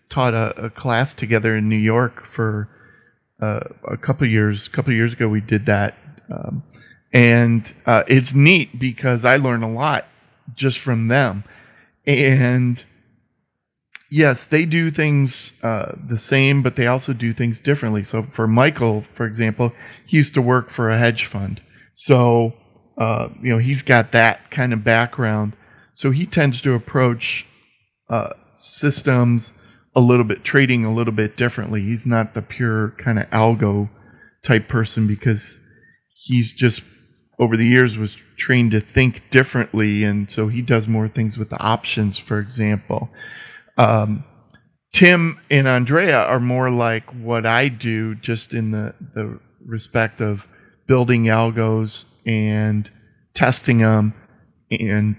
[0.08, 2.70] taught a, a class together in New York for
[3.42, 4.68] uh, a couple years.
[4.68, 5.98] A couple years ago, we did that,
[6.32, 6.64] um,
[7.12, 10.06] and uh, it's neat because I learn a lot
[10.56, 11.44] just from them.
[12.08, 12.82] And
[14.10, 18.06] yes, they do things uh, the same, but they also do things differently.
[18.06, 19.74] So for Michael, for example,
[20.06, 22.54] he used to work for a hedge fund, so
[22.98, 25.54] uh, you know he's got that kind of background.
[25.94, 27.46] So he tends to approach
[28.10, 29.54] uh, systems
[29.96, 31.82] a little bit trading a little bit differently.
[31.82, 33.90] He's not the pure kind of algo
[34.44, 35.60] type person because
[36.16, 36.82] he's just
[37.40, 41.50] over the years was trained to think differently and so he does more things with
[41.50, 43.10] the options for example
[43.78, 44.24] um,
[44.92, 50.48] tim and andrea are more like what i do just in the, the respect of
[50.88, 52.90] building algos and
[53.34, 54.14] testing them
[54.72, 55.16] and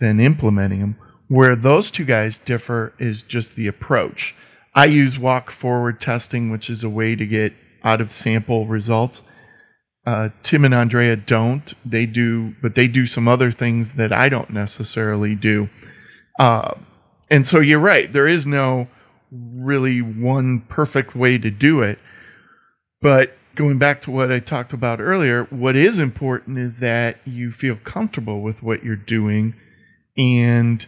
[0.00, 0.96] then implementing them
[1.30, 4.34] where those two guys differ is just the approach.
[4.74, 7.52] I use walk forward testing, which is a way to get
[7.84, 9.22] out of sample results.
[10.04, 11.72] Uh, Tim and Andrea don't.
[11.84, 15.70] They do, but they do some other things that I don't necessarily do.
[16.40, 16.74] Uh,
[17.30, 18.12] and so you're right.
[18.12, 18.88] There is no
[19.30, 22.00] really one perfect way to do it.
[23.00, 27.52] But going back to what I talked about earlier, what is important is that you
[27.52, 29.54] feel comfortable with what you're doing
[30.16, 30.86] and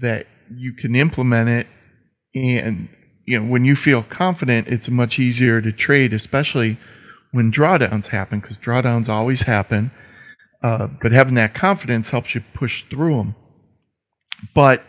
[0.00, 1.66] that you can implement it.
[2.34, 2.88] And
[3.26, 6.78] you know when you feel confident it's much easier to trade especially
[7.30, 9.92] when drawdowns happen because drawdowns always happen.
[10.64, 13.34] Uh, but having that confidence helps you push through them
[14.54, 14.82] but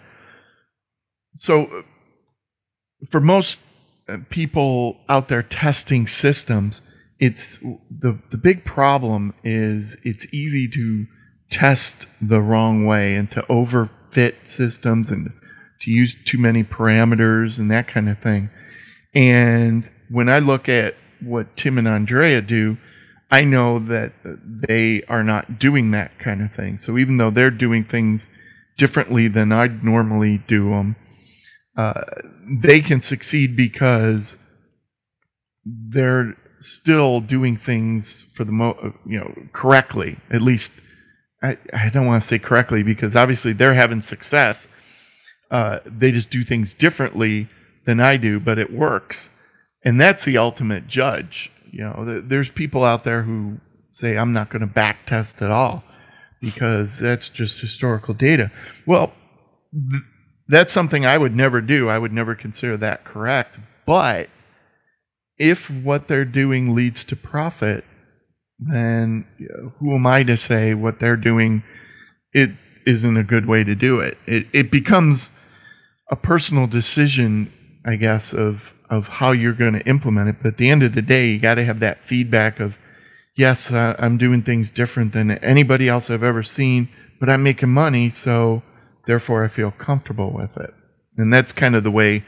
[1.34, 1.84] so
[3.10, 3.71] for most uh,
[4.12, 6.82] Uh, people out there testing systems
[7.22, 11.06] it's the the big problem is it's easy to
[11.52, 15.32] test the wrong way and to overfit systems and
[15.82, 18.50] to use too many parameters and that kind of thing.
[19.14, 22.78] And when I look at what Tim and Andrea do,
[23.30, 26.80] I know that they are not doing that kind of thing.
[26.80, 28.30] So even though they're doing things
[28.78, 30.96] differently than I'd normally do them,
[31.78, 32.02] uh,
[32.64, 34.38] they can succeed because
[35.64, 40.18] they're still doing things for the mo you know correctly.
[40.30, 40.74] At least
[41.42, 44.68] I, I don't want to say correctly because obviously they're having success
[45.52, 47.50] uh, they just do things differently
[47.86, 49.30] than I do, but it works.
[49.84, 51.52] And that's the ultimate judge.
[51.72, 53.58] You know, there's people out there who
[53.90, 55.84] say, I'm not going to back test at all
[56.40, 58.50] because that's just historical data.
[58.86, 59.14] Well,
[59.74, 60.04] th-
[60.48, 61.90] that's something I would never do.
[61.90, 63.60] I would never consider that correct.
[63.86, 64.30] But
[65.38, 67.86] if what they're doing leads to profit,
[68.60, 69.26] then
[69.80, 71.64] who am I to say what they're doing
[72.34, 72.52] it
[72.86, 74.18] isn't a good way to do it?
[74.26, 75.32] It, it becomes
[76.10, 77.52] a personal decision,
[77.86, 80.36] I guess, of of how you're going to implement it.
[80.42, 82.76] But at the end of the day, you got to have that feedback of,
[83.38, 87.70] yes, uh, I'm doing things different than anybody else I've ever seen, but I'm making
[87.70, 88.62] money, so
[89.12, 90.74] therefore I feel comfortable with it.
[91.18, 92.24] And that's kind of the way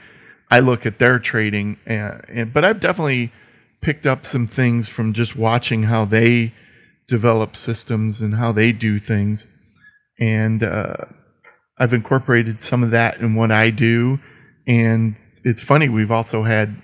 [0.51, 1.77] I look at their trading.
[1.85, 3.31] And, and but I've definitely
[3.79, 6.53] picked up some things from just watching how they
[7.07, 9.47] develop systems and how they do things.
[10.19, 11.05] And uh,
[11.77, 14.19] I've incorporated some of that in what I do,
[14.67, 15.15] and
[15.45, 15.87] it's funny.
[15.87, 16.81] We've also had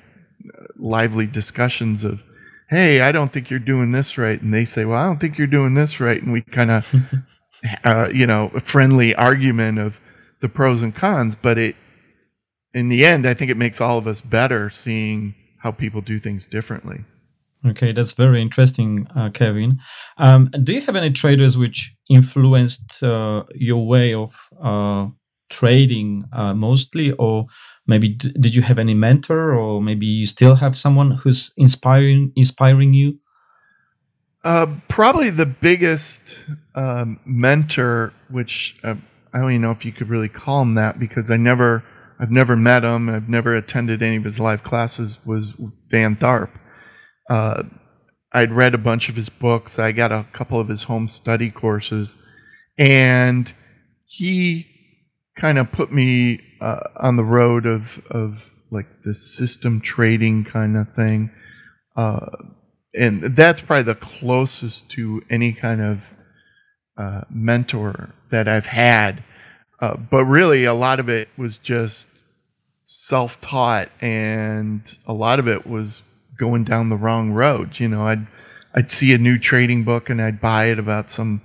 [0.77, 2.23] lively discussions of,
[2.69, 5.37] "Hey, I don't think you're doing this right," and they say, "Well, I don't think
[5.37, 6.93] you're doing this right," and we kind of,
[7.83, 9.97] uh, you know, friendly argument of
[10.41, 11.35] the pros and cons.
[11.41, 11.75] But it,
[12.73, 16.19] in the end, I think it makes all of us better seeing how people do
[16.19, 17.03] things differently.
[17.65, 19.79] Okay, that's very interesting, uh, Kevin.
[20.17, 25.07] Um, do you have any traders which influenced uh, your way of uh,
[25.49, 27.47] trading uh, mostly, or
[27.85, 32.31] maybe d- did you have any mentor, or maybe you still have someone who's inspiring
[32.37, 33.19] inspiring you?
[34.41, 36.37] Uh, probably the biggest
[36.79, 38.95] um, mentor, which uh,
[39.33, 41.83] I don't even know if you could really call him that, because I never,
[42.21, 45.53] I've never met him, I've never attended any of his live classes, was
[45.91, 46.51] Van Tharp.
[47.29, 47.63] Uh,
[48.31, 49.77] I'd read a bunch of his books.
[49.77, 52.15] I got a couple of his home study courses,
[52.77, 53.51] and
[54.05, 54.65] he
[55.35, 60.77] kind of put me uh, on the road of of like the system trading kind
[60.77, 61.31] of thing,
[61.97, 62.27] uh,
[62.93, 66.13] and that's probably the closest to any kind of
[66.99, 69.23] uh, mentor that I've had.
[69.79, 72.09] Uh, but really, a lot of it was just
[72.87, 76.03] self taught, and a lot of it was
[76.37, 77.79] going down the wrong road.
[77.79, 78.27] You know, I'd
[78.75, 81.41] I'd see a new trading book and I'd buy it about some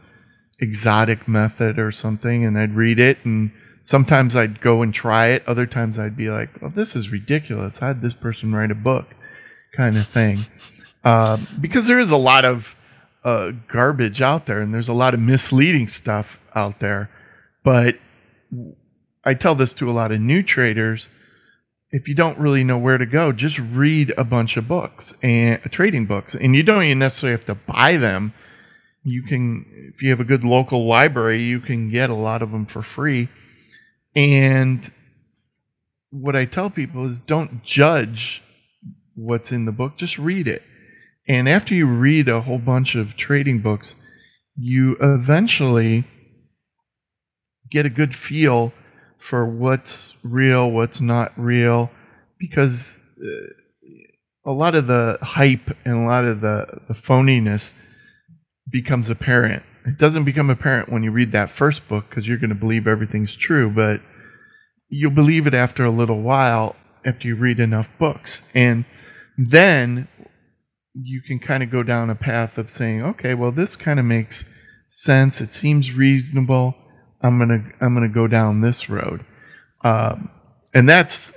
[0.58, 3.52] exotic method or something, and I'd read it, and
[3.82, 5.46] sometimes I'd go and try it.
[5.46, 7.78] Other times I'd be like, "Well, this is ridiculous.
[7.78, 9.14] How did this person write a book?"
[9.76, 10.38] Kind of thing.
[11.04, 12.74] Uh, because there is a lot of
[13.24, 17.10] uh, garbage out there, and there's a lot of misleading stuff out there.
[17.62, 17.98] But
[19.24, 21.08] I tell this to a lot of new traders
[21.94, 25.60] if you don't really know where to go, just read a bunch of books and
[25.64, 28.34] uh, trading books, and you don't even necessarily have to buy them.
[29.04, 32.50] You can, if you have a good local library, you can get a lot of
[32.50, 33.28] them for free.
[34.16, 34.90] And
[36.10, 38.42] what I tell people is don't judge
[39.14, 40.62] what's in the book, just read it.
[41.26, 43.94] And after you read a whole bunch of trading books,
[44.56, 46.06] you eventually
[47.70, 48.72] get a good feel
[49.18, 51.90] for what's real, what's not real,
[52.38, 57.72] because uh, a lot of the hype and a lot of the, the phoniness
[58.70, 59.62] becomes apparent.
[59.86, 62.86] It doesn't become apparent when you read that first book because you're going to believe
[62.86, 64.00] everything's true, but
[64.88, 68.42] you'll believe it after a little while after you read enough books.
[68.54, 68.84] And
[69.36, 70.08] then
[70.94, 74.06] you can kind of go down a path of saying, okay, well, this kind of
[74.06, 74.44] makes
[74.88, 75.40] sense.
[75.40, 76.74] It seems reasonable.
[77.20, 79.24] I'm gonna I'm gonna go down this road,
[79.82, 80.30] um,
[80.74, 81.32] and that's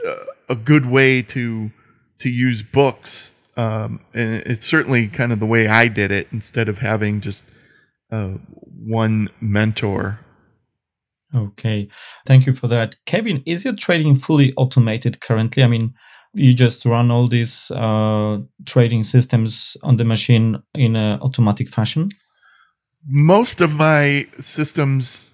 [0.50, 1.72] a good way to
[2.20, 3.34] to use books.
[3.56, 7.44] Um, and it's certainly kind of the way I did it instead of having just
[8.12, 8.34] uh,
[8.86, 10.20] one mentor.
[11.34, 11.90] Okay,
[12.26, 12.96] thank you for that.
[13.06, 15.64] Kevin, is your trading fully automated currently?
[15.64, 15.94] I mean,
[16.38, 22.10] you just run all these uh, trading systems on the machine in an automatic fashion?
[23.08, 25.32] Most of my systems,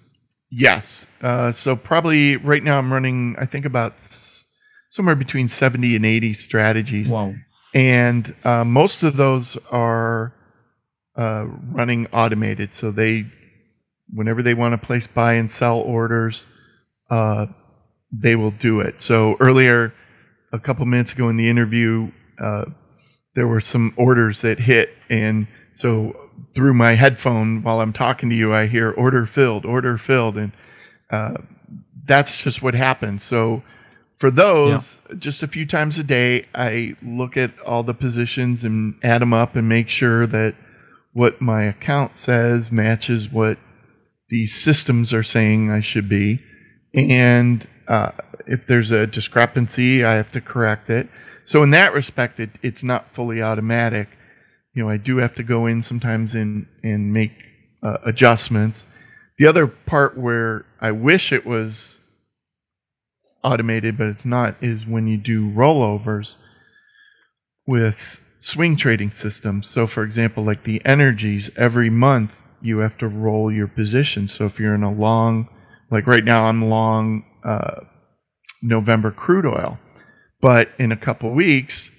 [0.50, 1.06] yes.
[1.20, 4.46] Uh, so probably right now I'm running, I think about s-
[4.88, 7.10] somewhere between 70 and 80 strategies.
[7.10, 7.34] Wow.
[7.74, 10.32] And uh, most of those are
[11.16, 12.74] uh, running automated.
[12.74, 13.26] So they,
[14.12, 16.46] whenever they want to place buy and sell orders,
[17.10, 17.46] uh,
[18.12, 19.00] they will do it.
[19.00, 19.92] So earlier,
[20.54, 22.64] a couple minutes ago in the interview, uh,
[23.34, 26.16] there were some orders that hit, and so
[26.54, 30.52] through my headphone while I'm talking to you, I hear order filled, order filled, and
[31.10, 31.38] uh,
[32.06, 33.24] that's just what happens.
[33.24, 33.64] So
[34.16, 35.16] for those, yeah.
[35.18, 39.32] just a few times a day, I look at all the positions and add them
[39.32, 40.54] up and make sure that
[41.12, 43.58] what my account says matches what
[44.28, 46.40] these systems are saying I should be,
[46.94, 48.12] and uh,
[48.46, 51.08] if there's a discrepancy, I have to correct it.
[51.44, 54.08] So in that respect, it, it's not fully automatic.
[54.74, 57.32] You know, I do have to go in sometimes and and make
[57.82, 58.86] uh, adjustments.
[59.38, 62.00] The other part where I wish it was
[63.42, 66.36] automated, but it's not, is when you do rollovers
[67.66, 69.68] with swing trading systems.
[69.68, 74.26] So, for example, like the energies, every month you have to roll your position.
[74.28, 75.48] So if you're in a long,
[75.90, 77.80] like right now, I'm long uh,
[78.64, 79.78] November crude oil.
[80.40, 81.90] But in a couple weeks,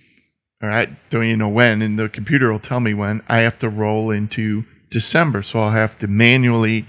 [0.61, 3.59] or I don't even know when, and the computer will tell me when, I have
[3.59, 5.43] to roll into December.
[5.43, 6.88] So I'll have to manually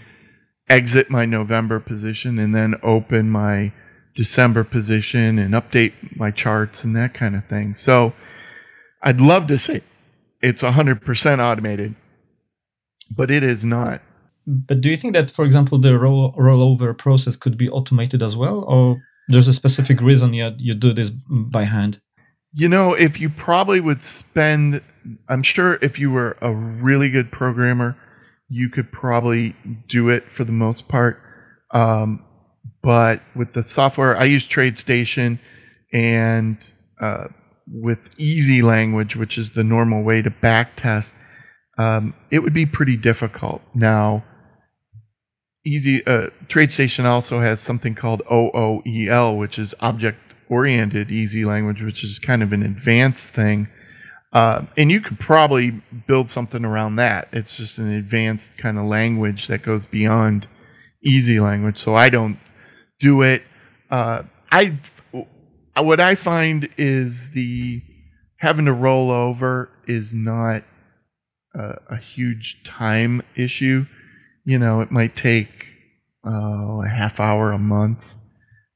[0.68, 3.72] exit my November position and then open my
[4.14, 7.74] December position and update my charts and that kind of thing.
[7.74, 8.12] So
[9.03, 9.83] I'd love to say
[10.43, 11.95] it's 100% automated,
[13.14, 14.03] but it is not.
[14.47, 18.37] But do you think that, for example, the roll rollover process could be automated as
[18.37, 22.01] well, or there's a specific reason you you do this by hand?
[22.53, 24.81] You know, if you probably would spend,
[25.29, 27.97] I'm sure if you were a really good programmer,
[28.49, 29.55] you could probably
[29.89, 31.20] do it for the most part.
[31.72, 32.24] Um,
[32.83, 35.39] but with the software, I use TradeStation
[35.93, 36.57] and
[37.01, 37.27] uh,
[37.66, 41.14] with Easy Language, which is the normal way to back test,
[41.79, 43.61] um, it would be pretty difficult.
[43.74, 44.24] Now,
[45.67, 52.05] easy uh, TradeStation also has something called OOEL, which is object oriented easy language, which
[52.05, 53.69] is kind of an advanced thing.
[54.33, 57.29] Uh, and you could probably build something around that.
[57.33, 60.47] It's just an advanced kind of language that goes beyond
[61.03, 61.79] easy language.
[61.79, 62.39] So I don't
[63.01, 63.43] do it.
[63.91, 64.79] Uh, I
[65.79, 67.83] what I find is the
[68.39, 70.62] having to roll over is not
[71.55, 73.87] a, a huge time issue.
[74.47, 75.51] You know, it might take
[76.26, 78.14] uh, a half hour a month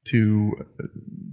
[0.09, 0.51] to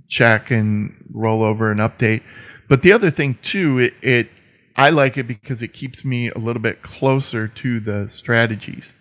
[0.09, 2.23] check and roll over and update.
[2.69, 4.31] But the other thing too, it, it
[4.77, 8.95] I like it because it keeps me a little bit closer to the strategies.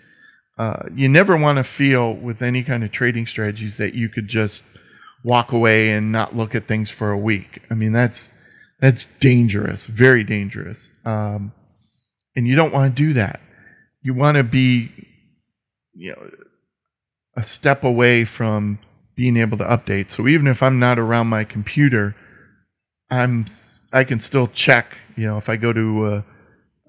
[0.57, 4.27] Uh, you never want to feel with any kind of trading strategies that you could
[4.27, 4.63] just
[5.23, 7.61] walk away and not look at things for a week.
[7.69, 8.33] I mean, that's
[8.79, 10.89] that's dangerous, very dangerous.
[11.05, 11.51] Um,
[12.35, 13.39] and you don't want to do that.
[14.03, 14.91] You want to be,
[15.97, 16.29] you know,
[17.35, 18.79] a step away from
[19.15, 20.11] being able to update.
[20.11, 22.15] So even if I'm not around my computer,
[23.09, 23.47] I'm
[23.91, 24.97] I can still check.
[25.15, 26.21] You know, if I go to uh,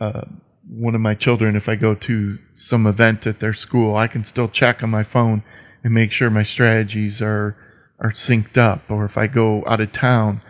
[0.04, 0.24] uh,
[0.68, 4.24] one of my children, if I go to some event at their school, I can
[4.24, 5.42] still check on my phone
[5.82, 7.56] and make sure my strategies are
[7.98, 8.90] are synced up.
[8.90, 10.42] Or if I go out of town,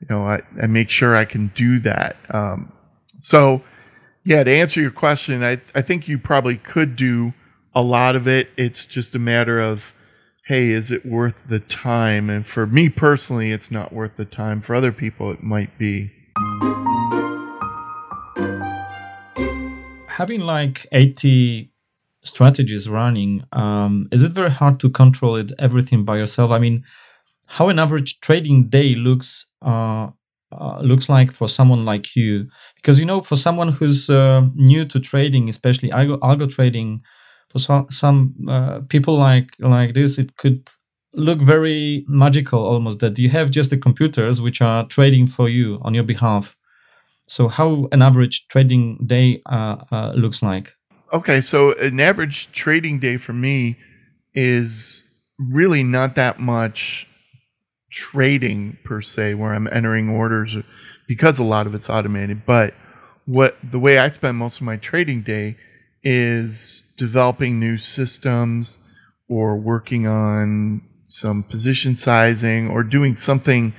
[0.00, 2.16] you know, I, I make sure I can do that.
[2.30, 2.72] Um,
[3.18, 3.62] so,
[4.24, 7.34] yeah, to answer your question, I I think you probably could do
[7.76, 9.92] a lot of it, it's just a matter of,
[10.46, 12.30] hey, is it worth the time?
[12.30, 14.62] And for me personally, it's not worth the time.
[14.62, 16.10] For other people, it might be.
[20.08, 21.70] Having like 80
[22.22, 26.52] strategies running, um, is it very hard to control it everything by yourself?
[26.52, 26.82] I mean,
[27.46, 30.08] how an average trading day looks uh,
[30.50, 34.84] uh, looks like for someone like you because you know for someone who's uh, new
[34.84, 37.02] to trading especially algo, algo trading
[37.56, 40.68] for some some uh, people like like this, it could
[41.14, 45.78] look very magical almost that you have just the computers which are trading for you
[45.82, 46.56] on your behalf.
[47.28, 50.74] So how an average trading day uh, uh, looks like?
[51.12, 53.76] Okay, so an average trading day for me
[54.34, 55.02] is
[55.38, 57.06] really not that much
[57.90, 60.56] trading per se, where I'm entering orders
[61.08, 62.44] because a lot of it's automated.
[62.44, 62.74] But
[63.24, 65.56] what the way I spend most of my trading day
[66.08, 68.78] is developing new systems
[69.28, 73.74] or working on some position sizing or doing something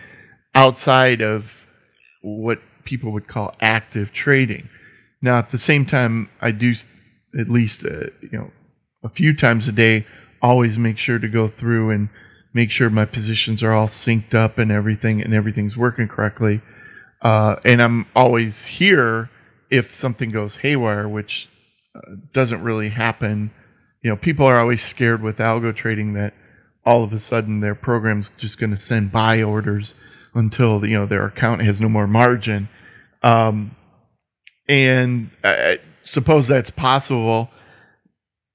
[0.53, 1.53] outside of
[2.21, 4.67] what people would call active trading.
[5.21, 6.73] Now, at the same time, I do
[7.39, 8.51] at least uh, you know
[9.05, 10.05] a few times a day
[10.41, 12.09] always make sure to go through and
[12.53, 16.61] make sure my positions are all synced up and everything and everything's working correctly.
[17.21, 19.29] Uh, and I'm always here
[19.71, 21.47] if something goes haywire, which
[22.33, 23.51] doesn't really happen.
[24.01, 26.33] You know, people are always scared with algo trading that
[26.85, 29.93] all of a sudden their program's just going to send buy orders
[30.33, 32.69] until you know their account has no more margin.
[33.23, 33.75] Um,
[34.69, 37.49] and I suppose that's possible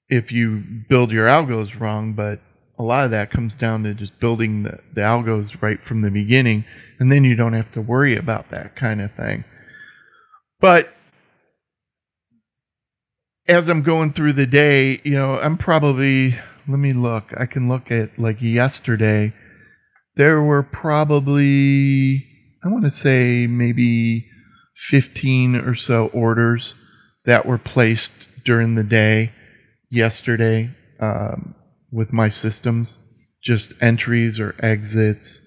[0.08, 2.40] if you build your algos wrong, but
[2.78, 6.10] a lot of that comes down to just building the, the algos right from the
[6.10, 6.64] beginning,
[6.98, 9.44] and then you don't have to worry about that kind of thing.
[10.60, 10.92] But
[13.48, 16.36] as I'm going through the day, you know, I'm probably,
[16.68, 19.32] let me look, I can look at like yesterday,
[20.16, 22.26] there were probably,
[22.64, 24.26] I want to say maybe
[24.76, 26.74] 15 or so orders
[27.24, 28.12] that were placed
[28.44, 29.32] during the day
[29.90, 30.70] yesterday
[31.00, 31.54] um,
[31.90, 32.98] with my systems,
[33.42, 35.40] just entries or exits.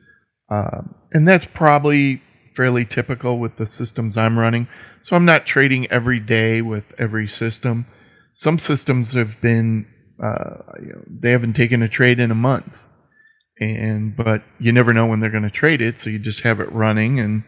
[0.50, 2.22] Um, and that's probably
[2.56, 4.68] fairly typical with the systems I'm running.
[5.02, 7.86] So I'm not trading every day with every system.
[8.34, 9.86] Some systems have been,
[10.24, 12.74] uh, you know, they haven't taken a trade in a month.
[13.60, 16.00] And, but you never know when they're going to trade it.
[16.00, 17.44] So you just have it running and,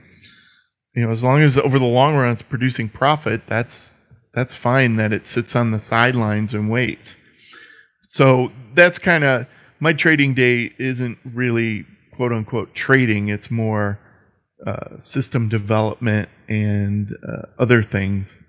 [0.96, 4.00] you know, as long as over the long run it's producing profit, that's
[4.34, 7.18] that's fine that it sits on the sidelines and waits.
[8.08, 9.46] So that's kind of
[9.80, 11.86] my trading day isn't really
[12.16, 13.30] quote unquote trading.
[13.30, 14.00] It's more
[14.66, 18.44] uh, system development and uh, other things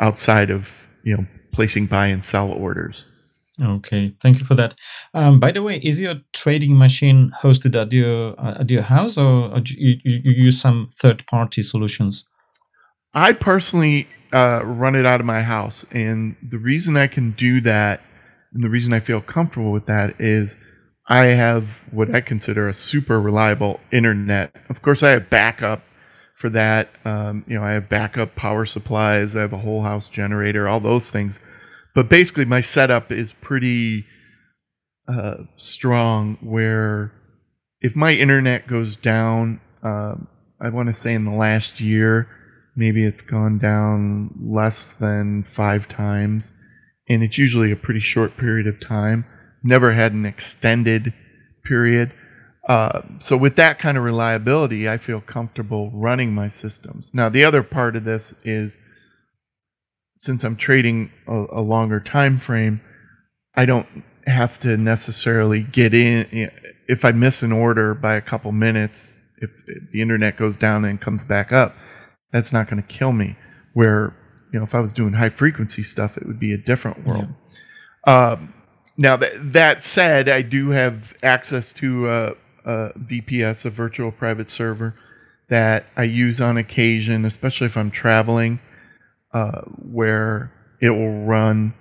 [0.00, 0.68] outside of
[1.04, 3.04] you know placing buy and sell orders.
[3.60, 4.74] Okay, thank you for that.
[5.14, 9.18] Um, by the way, is your trading machine hosted at your uh, at your house,
[9.18, 12.24] or, or you, you, you use some third party solutions?
[13.14, 17.60] I personally uh, run it out of my house, and the reason I can do
[17.60, 18.00] that,
[18.54, 20.56] and the reason I feel comfortable with that, is
[21.08, 24.54] I have what I consider a super reliable internet.
[24.68, 25.82] Of course, I have backup
[26.36, 26.90] for that.
[27.04, 29.36] Um, you know, I have backup power supplies.
[29.36, 31.40] I have a whole house generator, all those things
[31.94, 34.06] but basically my setup is pretty
[35.08, 37.12] uh, strong where
[37.80, 40.28] if my internet goes down um,
[40.60, 42.28] i want to say in the last year
[42.76, 46.52] maybe it's gone down less than five times
[47.08, 49.24] and it's usually a pretty short period of time
[49.62, 51.12] never had an extended
[51.64, 52.12] period
[52.68, 57.44] uh, so with that kind of reliability i feel comfortable running my systems now the
[57.44, 58.78] other part of this is
[60.22, 62.80] since I'm trading a, a longer time frame,
[63.56, 63.88] I don't
[64.28, 66.48] have to necessarily get in.
[66.86, 69.50] If I miss an order by a couple minutes, if
[69.90, 71.74] the internet goes down and comes back up,
[72.32, 73.36] that's not going to kill me.
[73.74, 74.14] Where
[74.52, 77.26] you know, if I was doing high frequency stuff, it would be a different world.
[78.06, 78.28] Yeah.
[78.28, 78.54] Um,
[79.02, 82.30] now that that said, I do have access to a,
[82.64, 84.94] a VPS, a virtual private server,
[85.48, 88.60] that I use on occasion, especially if I'm traveling
[89.34, 91.74] uh, where it will run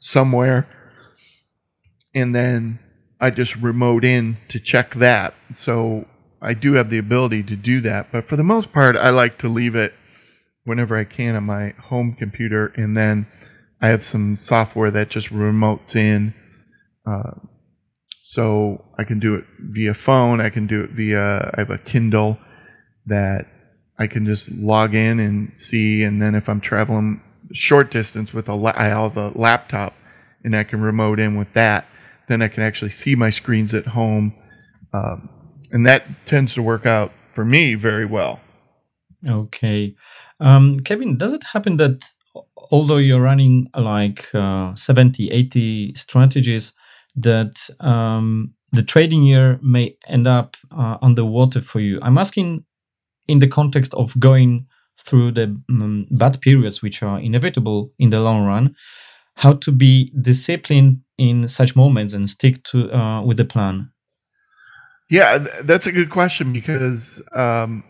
[0.00, 0.68] somewhere,
[2.14, 2.78] and then
[3.18, 5.32] I just remote in to check that.
[5.54, 6.06] So
[6.42, 9.38] I do have the ability to do that, but for the most part, I like
[9.38, 9.94] to leave it
[10.64, 13.26] whenever I can on my home computer, and then
[13.80, 16.34] I have some software that just remotes in.
[17.10, 17.32] Uh,
[18.22, 20.40] so I can do it via phone.
[20.40, 21.50] I can do it via.
[21.54, 22.38] I have a Kindle
[23.06, 23.46] that
[23.98, 27.20] I can just log in and see, and then if I'm traveling
[27.52, 29.94] short distance with a, la- I have a laptop,
[30.44, 31.86] and I can remote in with that,
[32.28, 34.32] then I can actually see my screens at home,
[34.92, 35.28] um,
[35.72, 38.40] and that tends to work out for me very well.
[39.26, 39.96] Okay,
[40.38, 42.04] um, Kevin, does it happen that
[42.70, 46.72] although you're running like uh, 70, 80 strategies,
[47.16, 51.98] that um, the trading year may end up uh, underwater for you?
[52.02, 52.64] I'm asking
[53.28, 54.66] in the context of going
[54.98, 58.74] through the um, bad periods, which are inevitable in the long run,
[59.36, 63.90] how to be disciplined in such moments and stick to uh, with the plan?
[65.08, 67.82] Yeah, that's a good question because um,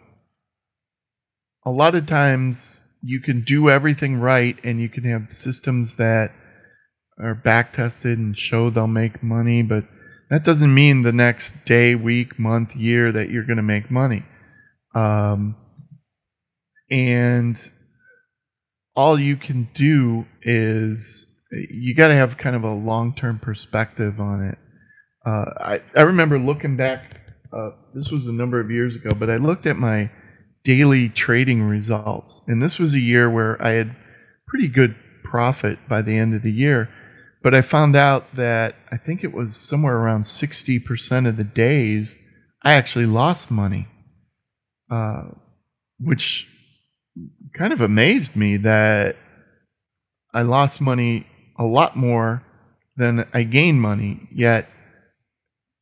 [1.64, 6.32] a lot of times you can do everything right and you can have systems that
[7.22, 9.84] are back tested and show they'll make money, but
[10.30, 14.24] that doesn't mean the next day, week, month, year that you're going to make money.
[14.94, 15.56] Um,
[16.90, 17.58] and
[18.94, 24.20] all you can do is you got to have kind of a long term perspective
[24.20, 24.58] on it.
[25.26, 27.16] Uh, I I remember looking back.
[27.52, 30.10] Uh, this was a number of years ago, but I looked at my
[30.62, 33.96] daily trading results, and this was a year where I had
[34.46, 34.94] pretty good
[35.24, 36.88] profit by the end of the year.
[37.42, 42.16] But I found out that I think it was somewhere around 60% of the days
[42.62, 43.88] I actually lost money,
[44.90, 45.28] uh,
[45.98, 46.46] which
[47.54, 49.16] kind of amazed me that
[50.34, 51.26] I lost money
[51.58, 52.42] a lot more
[52.96, 54.28] than I gained money.
[54.32, 54.68] Yet,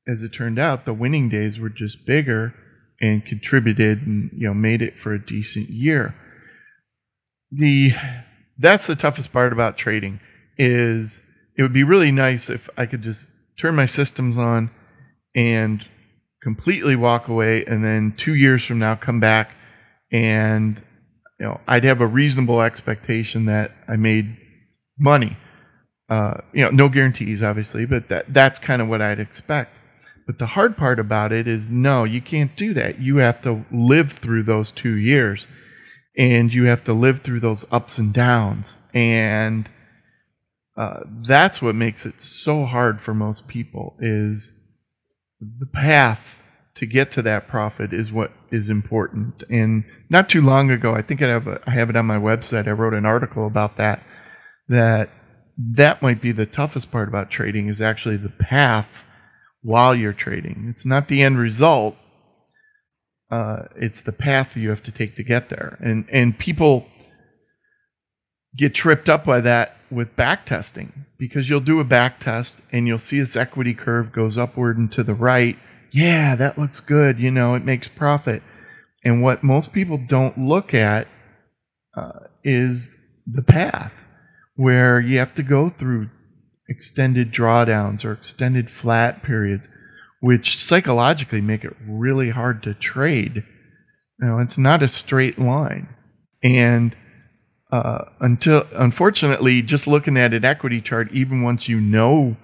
[0.06, 2.54] as it turned out, the winning days were just bigger
[3.00, 6.14] and contributed and you know made it for a decent year.
[7.50, 7.92] The
[8.58, 10.20] that's the toughest part about trading
[10.56, 11.22] is
[11.58, 13.28] it would be really nice if I could just
[13.58, 14.70] turn my systems on
[15.34, 15.84] and
[16.40, 19.50] completely walk away and then 2 years from now come back
[20.12, 20.80] and
[21.38, 24.36] you know I'd have a reasonable expectation that I made
[24.98, 25.36] money.
[26.08, 29.72] Uh, you know, no guarantees obviously, but that that's kind of what I'd expect.
[30.26, 33.00] But the hard part about it is no, you can't do that.
[33.00, 35.46] You have to live through those 2 years
[36.16, 39.68] and you have to live through those ups and downs and
[40.78, 44.52] uh, that's what makes it so hard for most people is
[45.40, 46.42] the path
[46.74, 49.42] to get to that profit is what is important.
[49.50, 52.18] And not too long ago i think i have, a, I have it on my
[52.18, 52.68] website.
[52.68, 54.02] I wrote an article about that
[54.68, 55.10] that
[55.58, 59.04] that might be the toughest part about trading is actually the path
[59.62, 60.68] while you're trading.
[60.70, 61.96] It's not the end result
[63.30, 65.78] uh, it's the path you have to take to get there.
[65.80, 66.86] And and people
[68.58, 72.86] get tripped up by that with back testing because you'll do a back test and
[72.86, 75.56] you'll see this equity curve goes upward and to the right.
[75.90, 77.18] Yeah, that looks good.
[77.18, 78.42] You know, it makes profit.
[79.04, 81.08] And what most people don't look at
[81.96, 82.94] uh, is
[83.26, 84.06] the path
[84.56, 86.10] where you have to go through
[86.68, 89.68] extended drawdowns or extended flat periods,
[90.20, 93.44] which psychologically make it really hard to trade.
[94.20, 95.88] You know, it's not a straight line.
[96.42, 96.94] And
[97.70, 102.36] uh, until unfortunately, just looking at an equity chart, even once you know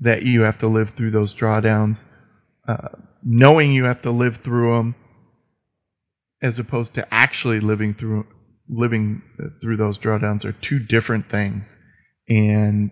[0.00, 2.02] that you have to live through those drawdowns,
[2.68, 2.88] uh,
[3.24, 4.94] knowing you have to live through them,
[6.40, 8.26] as opposed to actually living through
[8.68, 9.22] living
[9.62, 11.76] through those drawdowns, are two different things.
[12.28, 12.90] And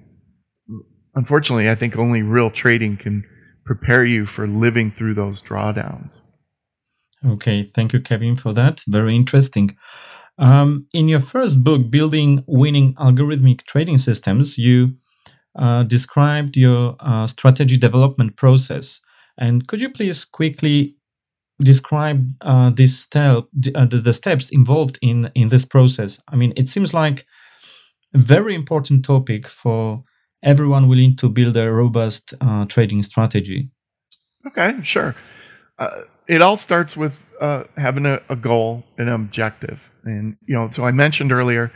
[1.15, 3.25] unfortunately, I think only real trading can
[3.65, 6.21] prepare you for living through those drawdowns.
[7.25, 8.83] Okay, thank you, Kevin, for that.
[8.87, 9.77] Very interesting.
[10.39, 14.97] Um, in your first book, Building Winning Algorithmic Trading Systems, you
[15.59, 19.01] uh, described your uh, strategy development process.
[19.39, 20.97] And could you please quickly
[21.61, 26.21] describe uh, this step, uh, the, the steps involved in, in this process?
[26.29, 27.27] I mean, it seems like
[28.15, 30.05] a very important topic for
[30.43, 33.71] everyone willing to build a robust uh, trading strategy.
[34.47, 35.15] Okay, sure.
[35.79, 37.15] Uh, it all starts with
[37.77, 41.73] having a, a goal, an objective and, you know, so I mentioned earlier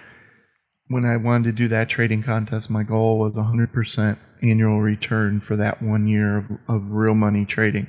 [0.90, 5.56] when I wanted to do that trading contest, my goal was 100% annual return for
[5.56, 7.86] that one year of, of real money trading.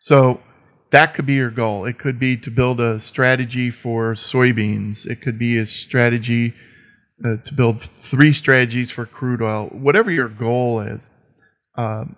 [0.00, 0.40] So
[0.90, 1.84] that could be your goal.
[1.84, 5.04] It could be to build a strategy for soybeans.
[5.04, 6.54] It could be a strategy
[7.24, 9.66] uh, to build three strategies for crude oil.
[9.72, 11.10] Whatever your goal is,
[11.76, 12.14] um,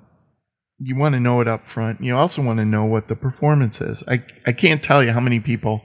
[0.79, 2.03] you want to know it up front.
[2.03, 4.05] You also want to know what the performance is.
[4.07, 5.81] I, I can't tell you how many people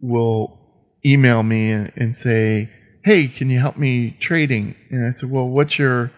[0.00, 0.63] will
[1.04, 2.70] email me and, and say,
[3.04, 6.10] "Hey, can you help me trading?" And I said, "Well, what's your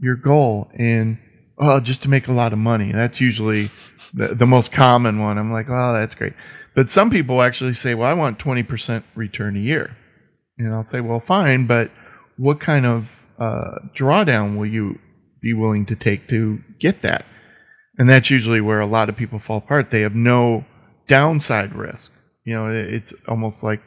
[0.00, 1.18] your goal?" And
[1.58, 2.92] oh, just to make a lot of money.
[2.92, 3.70] That's usually
[4.14, 5.38] the, the most common one.
[5.38, 6.34] I'm like, "Oh, that's great."
[6.74, 9.96] But some people actually say, "Well, I want 20% return a year."
[10.58, 11.90] And I'll say, "Well, fine, but
[12.36, 14.98] what kind of uh, drawdown will you
[15.40, 17.24] be willing to take to get that?"
[17.98, 19.90] And that's usually where a lot of people fall apart.
[19.90, 20.64] They have no
[21.06, 22.10] downside risk.
[22.44, 23.80] You know, it's almost like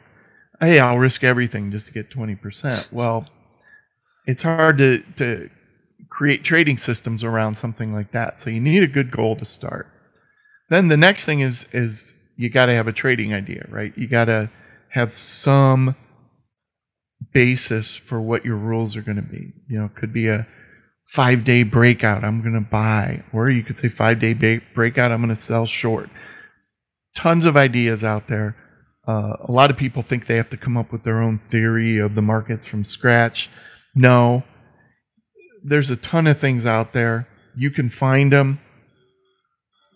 [0.60, 2.92] hey, I'll risk everything just to get 20%.
[2.92, 3.26] Well,
[4.26, 5.50] it's hard to, to
[6.10, 8.40] create trading systems around something like that.
[8.40, 9.86] So you need a good goal to start.
[10.68, 13.92] Then the next thing is is you got to have a trading idea, right?
[13.96, 14.50] You got to
[14.90, 15.94] have some
[17.32, 19.52] basis for what your rules are going to be.
[19.68, 20.46] You know, it could be a
[21.14, 25.40] 5-day breakout I'm going to buy or you could say 5-day breakout I'm going to
[25.40, 26.10] sell short.
[27.14, 28.56] Tons of ideas out there
[29.06, 31.98] uh, a lot of people think they have to come up with their own theory
[31.98, 33.48] of the markets from scratch.
[33.94, 34.42] No,
[35.62, 37.28] there's a ton of things out there.
[37.56, 38.60] You can find them.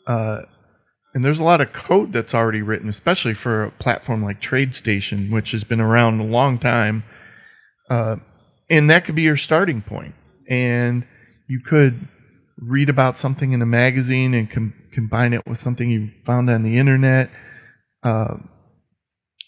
[0.07, 0.43] Uh,
[1.13, 5.31] and there's a lot of code that's already written, especially for a platform like TradeStation,
[5.31, 7.03] which has been around a long time.
[7.89, 8.17] Uh,
[8.69, 10.15] and that could be your starting point.
[10.49, 11.05] And
[11.49, 12.09] you could
[12.59, 16.63] read about something in a magazine and com- combine it with something you found on
[16.63, 17.31] the internet.
[18.05, 18.37] Uh,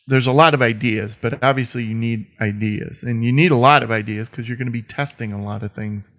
[0.06, 3.02] there's a lot of ideas, but obviously you need ideas.
[3.02, 5.62] And you need a lot of ideas because you're going to be testing a lot
[5.62, 6.12] of things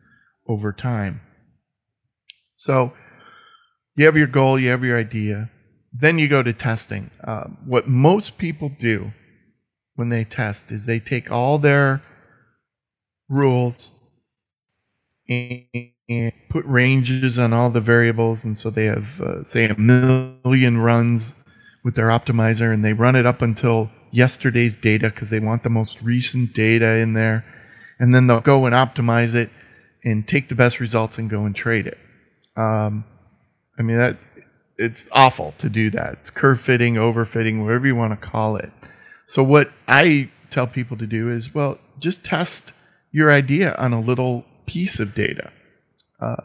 [0.48, 1.22] over time.
[2.56, 2.94] So
[3.96, 5.50] you have your goal, you have your idea,
[5.94, 7.12] then you go to testing.
[7.24, 9.12] Uh, what most people do
[9.96, 12.02] when they test is they take all their
[13.30, 13.94] rules
[15.30, 20.78] and put ranges on all the variables, and so they have, uh, say, a million
[20.78, 21.36] runs
[21.84, 25.70] with their optimizer, and they run it up until yesterday's data because they want the
[25.70, 27.46] most recent data in there,
[28.00, 29.50] and then they'll go and optimize it
[30.04, 31.98] and take the best results and go and trade it.
[32.56, 33.06] Um,
[33.78, 34.18] I mean that
[34.78, 36.14] it's awful to do that.
[36.14, 38.72] It's curve fitting, overfitting, whatever you want to call it.
[39.28, 42.74] So what I tell people to do is, well, just test
[43.12, 45.52] your idea on a little piece of data.
[46.20, 46.44] Uh,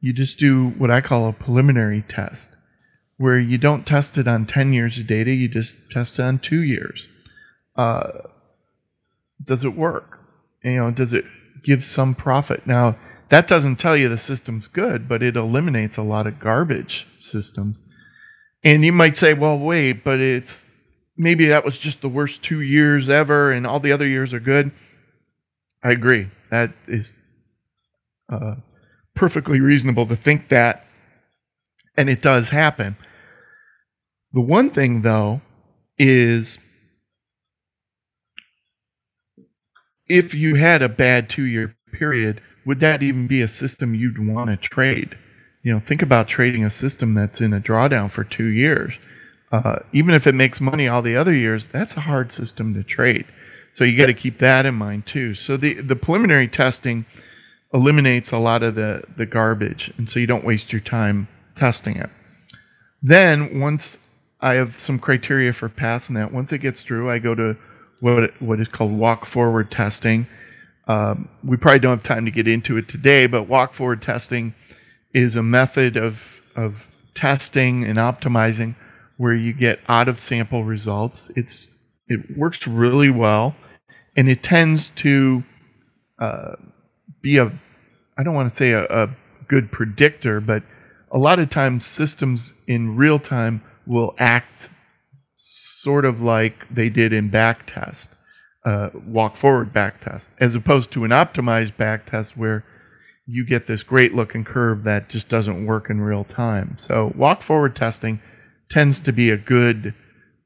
[0.00, 2.55] you just do what I call a preliminary test,
[3.18, 6.38] where you don't test it on 10 years of data, you just test it on
[6.38, 7.08] two years.
[7.74, 8.10] Uh,
[9.42, 10.18] does it work?
[10.62, 11.24] You know, does it
[11.62, 12.66] give some profit?
[12.66, 12.96] Now,
[13.30, 17.82] that doesn't tell you the system's good, but it eliminates a lot of garbage systems.
[18.62, 20.66] And you might say, well, wait, but it's
[21.16, 24.40] maybe that was just the worst two years ever and all the other years are
[24.40, 24.70] good.
[25.82, 26.28] I agree.
[26.50, 27.14] That is
[28.28, 28.56] uh,
[29.14, 30.84] perfectly reasonable to think that.
[31.96, 32.96] And it does happen.
[34.36, 35.40] The one thing, though,
[35.96, 36.58] is
[40.06, 44.18] if you had a bad two year period, would that even be a system you'd
[44.18, 45.16] want to trade?
[45.62, 48.92] You know, think about trading a system that's in a drawdown for two years.
[49.50, 52.82] Uh, even if it makes money all the other years, that's a hard system to
[52.82, 53.24] trade.
[53.70, 55.32] So you got to keep that in mind too.
[55.32, 57.06] So the the preliminary testing
[57.72, 61.96] eliminates a lot of the the garbage, and so you don't waste your time testing
[61.96, 62.10] it.
[63.02, 63.98] Then once
[64.40, 67.56] I have some criteria for passing that, once it gets through, I go to
[68.00, 70.26] what what is called walk forward testing.
[70.88, 74.54] Um, we probably don't have time to get into it today, but walk forward testing
[75.14, 78.74] is a method of of testing and optimizing
[79.16, 81.30] where you get out of sample results.
[81.36, 81.70] It's
[82.08, 83.56] it works really well,
[84.16, 85.42] and it tends to
[86.18, 86.56] uh,
[87.22, 87.50] be a
[88.18, 89.08] I don't want to say a, a
[89.48, 90.62] good predictor, but
[91.10, 94.68] a lot of times systems in real time will act
[95.34, 98.08] sort of like they did in backtest
[98.64, 102.64] uh, walk forward back test, as opposed to an optimized back test where
[103.26, 106.76] you get this great looking curve that just doesn't work in real time.
[106.78, 108.20] So walk forward testing
[108.68, 109.94] tends to be a good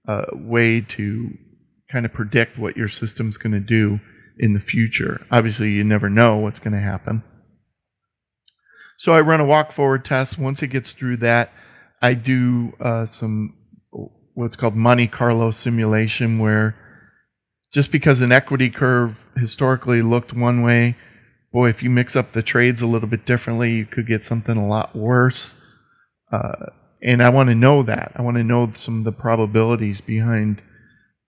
[0.07, 1.31] uh, way to
[1.91, 4.01] kind of predict what your system's going to do
[4.39, 5.27] in the future.
[5.31, 7.23] Obviously, you never know what's going to happen.
[8.99, 10.39] So I run a walk forward test.
[10.39, 11.53] Once it gets through that,
[12.03, 13.57] I do uh, some
[14.35, 16.77] what's called Monte Carlo simulation where
[17.73, 20.97] just because an equity curve historically looked one way,
[21.53, 24.57] boy, if you mix up the trades a little bit differently, you could get something
[24.57, 25.57] a lot worse.
[26.33, 26.67] Uh,
[27.03, 28.13] and I want to know that.
[28.17, 30.63] I want to know some of the probabilities behind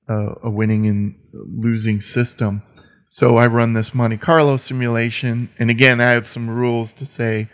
[0.08, 2.62] uh, a winning and losing system.
[3.08, 7.48] So I run this Monte Carlo simulation, and again, I have some rules to say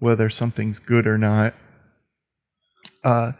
[0.00, 1.54] whether something's good or not.
[3.04, 3.32] Uh,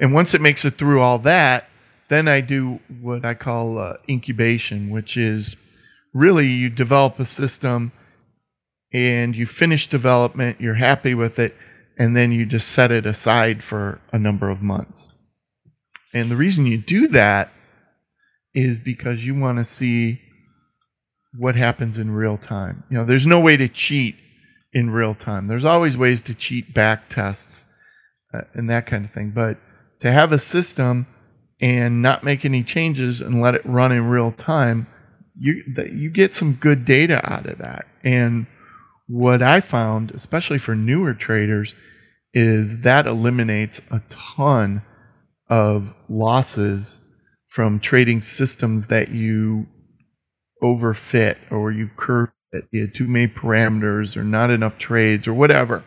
[0.00, 1.68] and once it makes it through all that,
[2.08, 5.56] then I do what I call uh, incubation, which is
[6.12, 7.92] really you develop a system
[8.92, 11.56] and you finish development, you're happy with it,
[11.98, 15.10] and then you just set it aside for a number of months.
[16.12, 17.50] And the reason you do that
[18.54, 20.20] is because you want to see
[21.38, 22.84] what happens in real time.
[22.90, 24.16] You know, there's no way to cheat
[24.74, 25.46] in real time.
[25.46, 27.64] There's always ways to cheat back tests
[28.32, 29.30] Uh, and that kind of thing.
[29.34, 29.58] But
[30.00, 31.06] to have a system
[31.60, 34.86] and not make any changes and let it run in real time,
[35.38, 35.62] you
[35.92, 37.86] you get some good data out of that.
[38.02, 38.46] And
[39.06, 41.74] what I found, especially for newer traders,
[42.34, 44.82] is that eliminates a ton
[45.48, 46.98] of losses
[47.48, 49.66] from trading systems that you
[50.62, 55.34] overfit or you curve it, you had too many parameters or not enough trades or
[55.34, 55.84] whatever.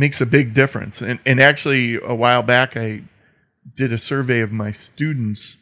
[0.00, 1.02] Makes a big difference.
[1.02, 3.02] And, and actually, a while back, I
[3.76, 5.58] did a survey of my students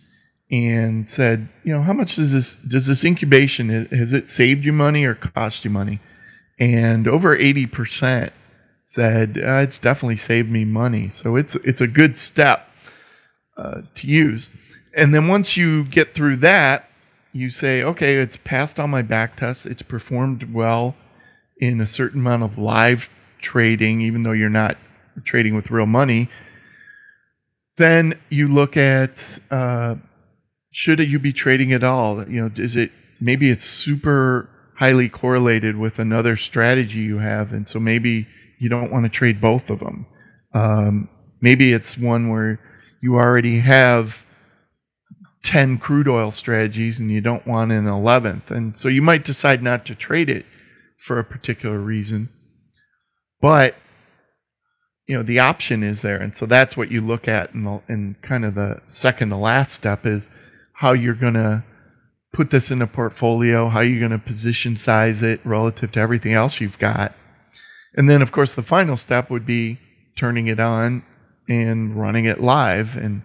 [0.48, 3.64] and said, you know, how much does this does this incubation
[4.02, 5.98] has it saved you money or cost you money?
[6.60, 8.32] And over eighty percent
[8.84, 11.10] said uh, it's definitely saved me money.
[11.10, 12.60] So it's it's a good step
[13.56, 14.50] uh, to use.
[14.94, 16.88] And then once you get through that,
[17.32, 19.66] you say, okay, it's passed all my back tests.
[19.66, 20.94] It's performed well
[21.56, 24.76] in a certain amount of live trading, even though you're not
[25.24, 26.28] trading with real money.
[27.76, 29.96] Then you look at uh,
[30.70, 32.28] should you be trading at all?
[32.28, 37.66] You know, is it maybe it's super highly correlated with another strategy you have, and
[37.66, 38.26] so maybe
[38.58, 40.06] you don't want to trade both of them.
[40.54, 41.08] Um,
[41.40, 42.60] maybe it's one where
[43.00, 44.24] you already have
[45.42, 48.50] 10 crude oil strategies and you don't want an 11th.
[48.50, 50.44] And so you might decide not to trade it
[50.98, 52.28] for a particular reason.
[53.40, 53.74] But
[55.08, 56.18] you know the option is there.
[56.18, 59.36] And so that's what you look at in, the, in kind of the second to
[59.36, 60.28] last step is
[60.74, 61.64] how you're going to
[62.32, 66.34] put this in a portfolio how you're going to position size it relative to everything
[66.34, 67.14] else you've got.
[67.96, 69.80] And then of course the final step would be
[70.14, 71.02] turning it on
[71.48, 72.96] and running it live.
[72.96, 73.22] And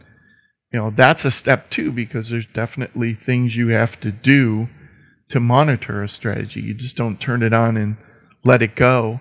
[0.72, 4.70] you know that's a step too because there's definitely things you have to do
[5.28, 6.62] to monitor a strategy.
[6.62, 7.98] You just don't turn it on and
[8.46, 9.20] let it go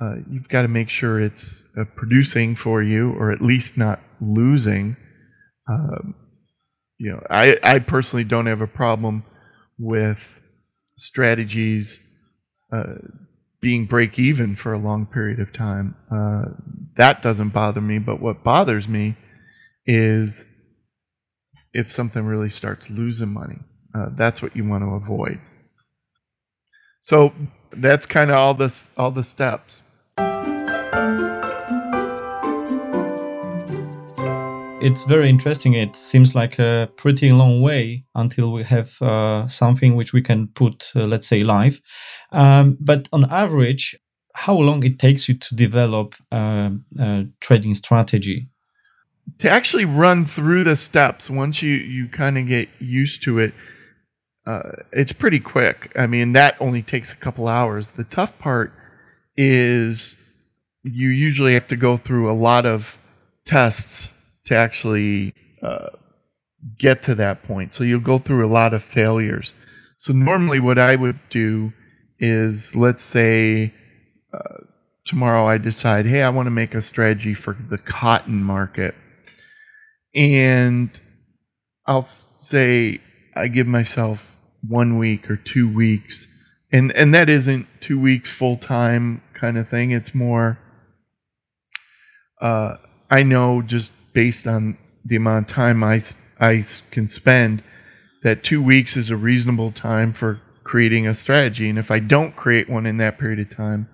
[0.00, 4.00] uh, you've got to make sure it's uh, producing for you or at least not
[4.20, 4.96] losing.
[5.68, 6.14] Um,
[6.98, 9.24] you know I, I personally don't have a problem
[9.78, 10.40] with
[10.96, 12.00] strategies
[12.72, 12.94] uh,
[13.60, 15.94] being break even for a long period of time.
[16.12, 16.52] Uh,
[16.96, 19.16] that doesn't bother me but what bothers me
[19.86, 20.44] is
[21.72, 23.58] if something really starts losing money.
[23.94, 25.40] Uh, that's what you want to avoid.
[27.00, 27.32] So
[27.72, 29.82] that's kind of all the all the steps
[34.80, 35.74] it's very interesting.
[35.74, 40.48] It seems like a pretty long way until we have uh, something which we can
[40.48, 41.80] put, uh, let's say, live.
[42.32, 43.96] Um, but on average,
[44.34, 48.48] how long it takes you to develop uh, a trading strategy?
[49.38, 53.54] To actually run through the steps, once you you kind of get used to it,
[54.46, 55.92] uh, it's pretty quick.
[55.96, 57.90] I mean, that only takes a couple hours.
[57.90, 58.72] The tough part
[59.36, 60.16] is
[60.82, 62.96] you usually have to go through a lot of
[63.44, 64.14] tests
[64.48, 65.90] to actually uh,
[66.78, 67.74] get to that point.
[67.74, 69.52] So you'll go through a lot of failures.
[69.98, 71.72] So normally, what I would do
[72.18, 73.74] is, let's say
[74.32, 74.64] uh,
[75.04, 78.94] tomorrow I decide, hey, I want to make a strategy for the cotton market,
[80.14, 80.90] and
[81.86, 83.00] I'll say
[83.36, 84.36] I give myself
[84.66, 86.26] one week or two weeks,
[86.72, 89.90] and and that isn't two weeks full time kind of thing.
[89.90, 90.58] It's more.
[92.40, 92.76] Uh,
[93.10, 96.00] I know just based on the amount of time I,
[96.40, 97.62] I can spend
[98.22, 101.68] that two weeks is a reasonable time for creating a strategy.
[101.68, 103.88] And if I don't create one in that period of time,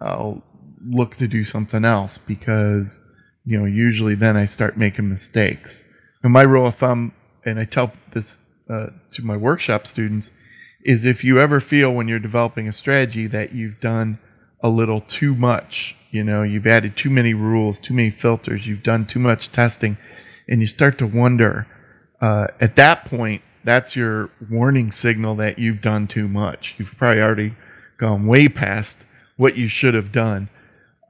[0.00, 0.42] I'll
[0.86, 3.00] look to do something else because,
[3.44, 5.84] you know, usually then I start making mistakes.
[6.22, 7.12] And my rule of thumb,
[7.44, 10.30] and I tell this uh, to my workshop students,
[10.84, 14.18] is if you ever feel when you're developing a strategy that you've done
[14.64, 18.84] a little too much you know, you've added too many rules, too many filters, you've
[18.84, 19.98] done too much testing,
[20.48, 21.66] and you start to wonder.
[22.20, 26.76] Uh, at that point, that's your warning signal that you've done too much.
[26.78, 27.56] You've probably already
[27.98, 29.04] gone way past
[29.36, 30.48] what you should have done.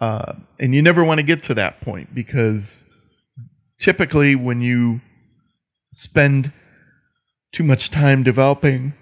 [0.00, 2.82] Uh, and you never want to get to that point because
[3.78, 5.02] typically when you
[5.92, 6.50] spend
[7.52, 8.94] too much time developing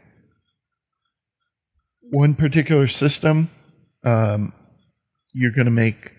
[2.11, 3.49] one particular system,
[4.05, 4.53] um,
[5.33, 6.13] you're going to make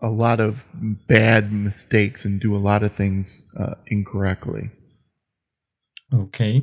[0.00, 0.64] a lot of
[1.08, 4.70] bad mistakes and do a lot of things uh, incorrectly.
[6.12, 6.62] Okay.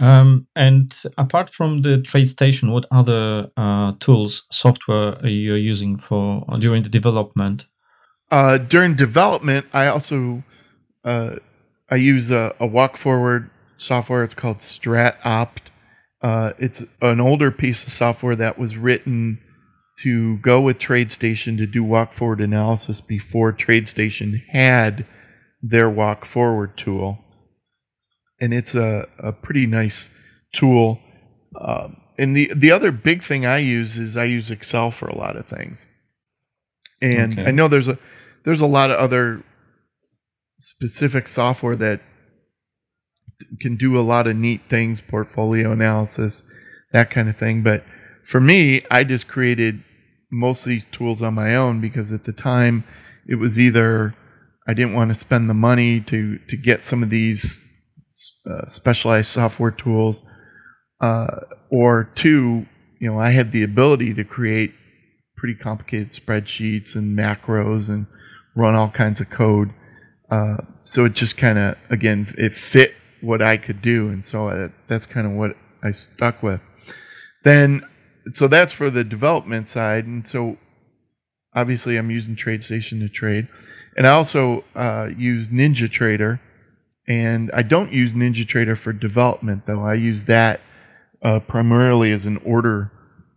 [0.00, 6.44] Um, and apart from the TradeStation, what other uh, tools, software are you using for
[6.58, 7.66] during the development?
[8.30, 10.42] Uh, during development, I also
[11.04, 11.36] uh,
[11.90, 14.24] I use a, a, walk forward software.
[14.24, 15.70] It's called StratOpt.
[16.20, 19.38] Uh, it's an older piece of software that was written
[20.02, 25.06] to go with TradeStation to do walk forward analysis before TradeStation had
[25.60, 27.18] their walk forward tool.
[28.40, 30.10] And it's a, a pretty nice
[30.52, 31.00] tool.
[31.60, 35.16] Um, and the, the other big thing I use is I use Excel for a
[35.16, 35.86] lot of things.
[37.00, 37.48] And okay.
[37.48, 37.98] I know there's a
[38.44, 39.44] there's a lot of other
[40.56, 42.00] specific software that
[43.60, 46.42] can do a lot of neat things, portfolio analysis,
[46.92, 47.62] that kind of thing.
[47.62, 47.84] But
[48.24, 49.82] for me, I just created
[50.30, 52.84] most of these tools on my own because at the time
[53.26, 54.14] it was either
[54.68, 57.62] I didn't want to spend the money to to get some of these
[58.48, 60.22] uh, specialized software tools,
[61.00, 61.40] uh,
[61.70, 62.66] or two,
[63.00, 64.74] you know, I had the ability to create
[65.36, 68.06] pretty complicated spreadsheets and macros and
[68.56, 69.70] run all kinds of code.
[70.30, 74.48] Uh, so it just kind of again it fit what I could do, and so
[74.48, 76.60] uh, that's kind of what I stuck with.
[77.44, 77.87] Then,
[78.32, 80.56] so that's for the development side, and so
[81.54, 83.48] obviously I'm using TradeStation to trade,
[83.96, 86.40] and I also uh, use NinjaTrader,
[87.06, 89.82] and I don't use NinjaTrader for development though.
[89.82, 90.60] I use that
[91.22, 92.92] uh, primarily as an order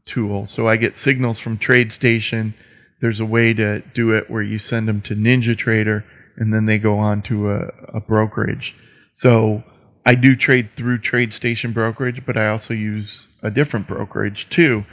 [0.06, 0.46] tool.
[0.46, 2.54] So I get signals from TradeStation.
[3.00, 6.04] There's a way to do it where you send them to NinjaTrader
[6.38, 8.76] and then they go on to a, a brokerage.
[9.14, 9.64] So
[10.06, 14.86] I do trade through TradeStation brokerage, but I also use a different brokerage too.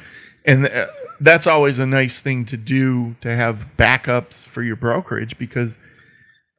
[0.45, 0.89] And uh,
[1.21, 5.79] that's always a nice thing to do to have backups for your brokerage because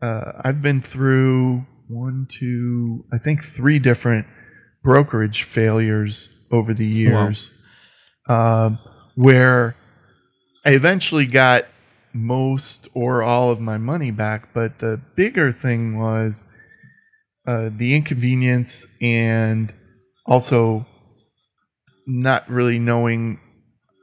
[0.02, 4.26] uh, I've been through one, two, I think three different
[4.84, 7.52] brokerage failures over the years
[8.28, 8.66] wow.
[8.68, 8.80] um,
[9.16, 9.76] where
[10.66, 11.66] I eventually got
[12.14, 14.54] most or all of my money back.
[14.54, 16.46] But the bigger thing was
[17.50, 19.74] uh, the inconvenience and
[20.28, 20.86] also
[22.06, 23.40] not really knowing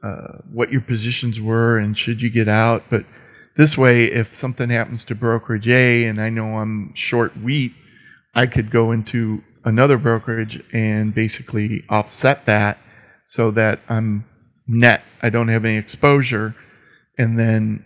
[0.03, 2.83] uh, what your positions were and should you get out.
[2.89, 3.05] But
[3.55, 7.71] this way, if something happens to brokerage A and I know I'm short wheat,
[8.35, 12.77] I could go into another brokerage and basically offset that
[13.23, 14.25] so that I'm
[14.67, 15.03] net.
[15.21, 16.53] I don't have any exposure.
[17.17, 17.85] And then,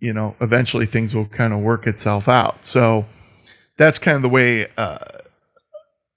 [0.00, 2.64] you know, eventually things will kind of work itself out.
[2.64, 3.04] So
[3.82, 4.98] that's kind of the way uh,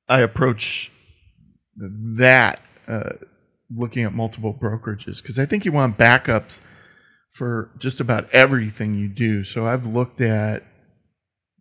[0.08, 0.92] I approach
[2.18, 3.14] that, uh,
[3.76, 6.62] looking at multiple brokerages, because I think you want backups
[7.34, 9.44] for just about everything you do.
[9.44, 10.64] So I've looked at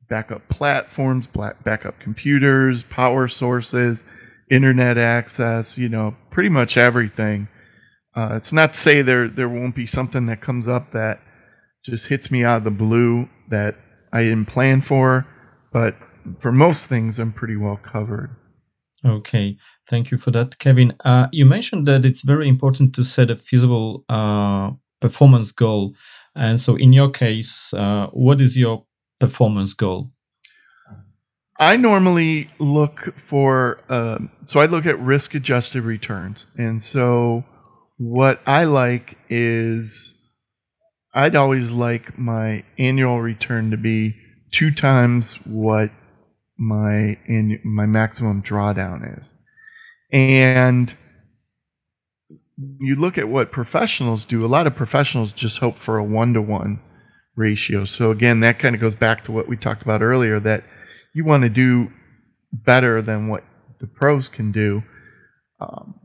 [0.08, 1.26] backup platforms,
[1.64, 4.04] backup computers, power sources,
[4.50, 7.48] internet access, you know, pretty much everything.
[8.14, 11.20] Uh, it's not to say there there won't be something that comes up that
[11.84, 13.76] just hits me out of the blue that
[14.12, 15.26] I didn't plan for,
[15.74, 15.96] but
[16.38, 18.30] for most things, I'm pretty well covered.
[19.04, 20.94] Okay, thank you for that, Kevin.
[21.04, 24.70] Uh, you mentioned that it's very important to set a feasible uh,
[25.00, 25.94] performance goal,
[26.34, 28.86] and so in your case, uh, what is your
[29.20, 30.10] performance goal?
[31.58, 34.18] I normally look for, uh,
[34.48, 36.46] so I look at risk adjusted returns.
[36.56, 37.44] And so
[37.96, 40.16] what I like is
[41.14, 44.16] I'd always like my annual return to be
[44.54, 45.90] two times what
[46.56, 49.34] my annu- my maximum drawdown is.
[50.12, 50.94] And
[52.78, 56.34] you look at what professionals do, a lot of professionals just hope for a one
[56.34, 56.78] to one
[57.34, 57.84] ratio.
[57.84, 60.62] So again, that kind of goes back to what we talked about earlier that
[61.14, 61.90] you want to do
[62.52, 63.42] better than what
[63.80, 64.84] the pros can do.
[65.58, 65.98] Um,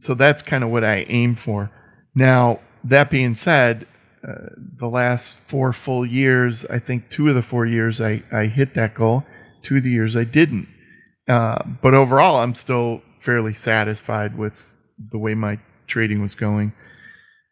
[0.00, 1.70] so that's kind of what I aim for.
[2.14, 3.86] Now, that being said,
[4.26, 8.46] uh, the last four full years, I think two of the four years I, I
[8.46, 9.24] hit that goal,
[9.62, 10.68] two of the years I didn't.
[11.28, 14.68] Uh, but overall, I'm still fairly satisfied with
[15.10, 16.72] the way my trading was going.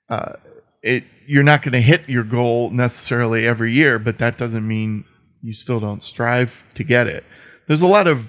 [0.08, 0.34] Uh,
[0.82, 5.04] it you're not going to hit your goal necessarily every year, but that doesn't mean
[5.42, 7.24] you still don't strive to get it.
[7.68, 8.26] There's a lot of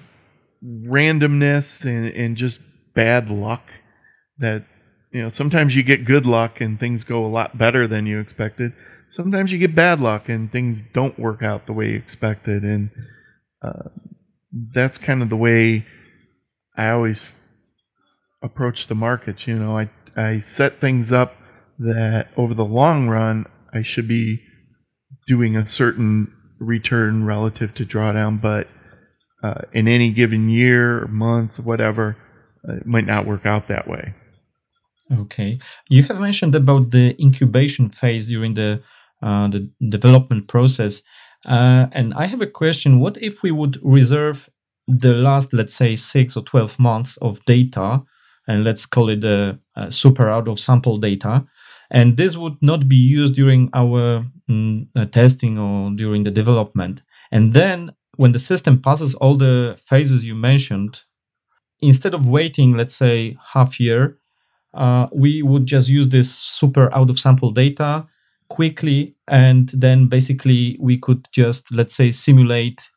[0.64, 2.60] randomness and, and just
[2.94, 3.62] bad luck
[4.38, 4.64] that
[5.12, 8.20] you know sometimes you get good luck and things go a lot better than you
[8.20, 8.72] expected.
[9.08, 12.62] Sometimes you get bad luck and things don't work out the way you expected.
[12.62, 12.90] And
[13.62, 13.90] uh,
[14.74, 15.86] that's kind of the way
[16.76, 17.32] i always
[18.42, 19.78] approach the markets you know.
[19.78, 21.36] I i set things up
[21.78, 24.42] that over the long run i should be
[25.26, 28.68] doing a certain return relative to drawdown, but
[29.42, 32.16] uh, in any given year, month, whatever,
[32.68, 34.14] uh, it might not work out that way.
[35.12, 35.58] Okay,
[35.90, 38.80] you have mentioned about the incubation phase during the
[39.20, 41.02] uh, the development process,
[41.44, 44.48] uh, and I have a question: What if we would reserve
[44.88, 48.02] the last, let's say, six or twelve months of data,
[48.48, 49.58] and let's call it a
[49.90, 51.44] super out of sample data,
[51.90, 57.02] and this would not be used during our mm, uh, testing or during the development?
[57.30, 61.02] And then when the system passes all the phases you mentioned
[61.80, 64.18] instead of waiting let's say half year
[64.74, 68.06] uh, we would just use this super out of sample data
[68.48, 72.90] quickly and then basically we could just let's say simulate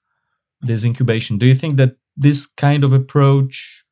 [0.61, 3.85] this incubation do you think that this kind of approach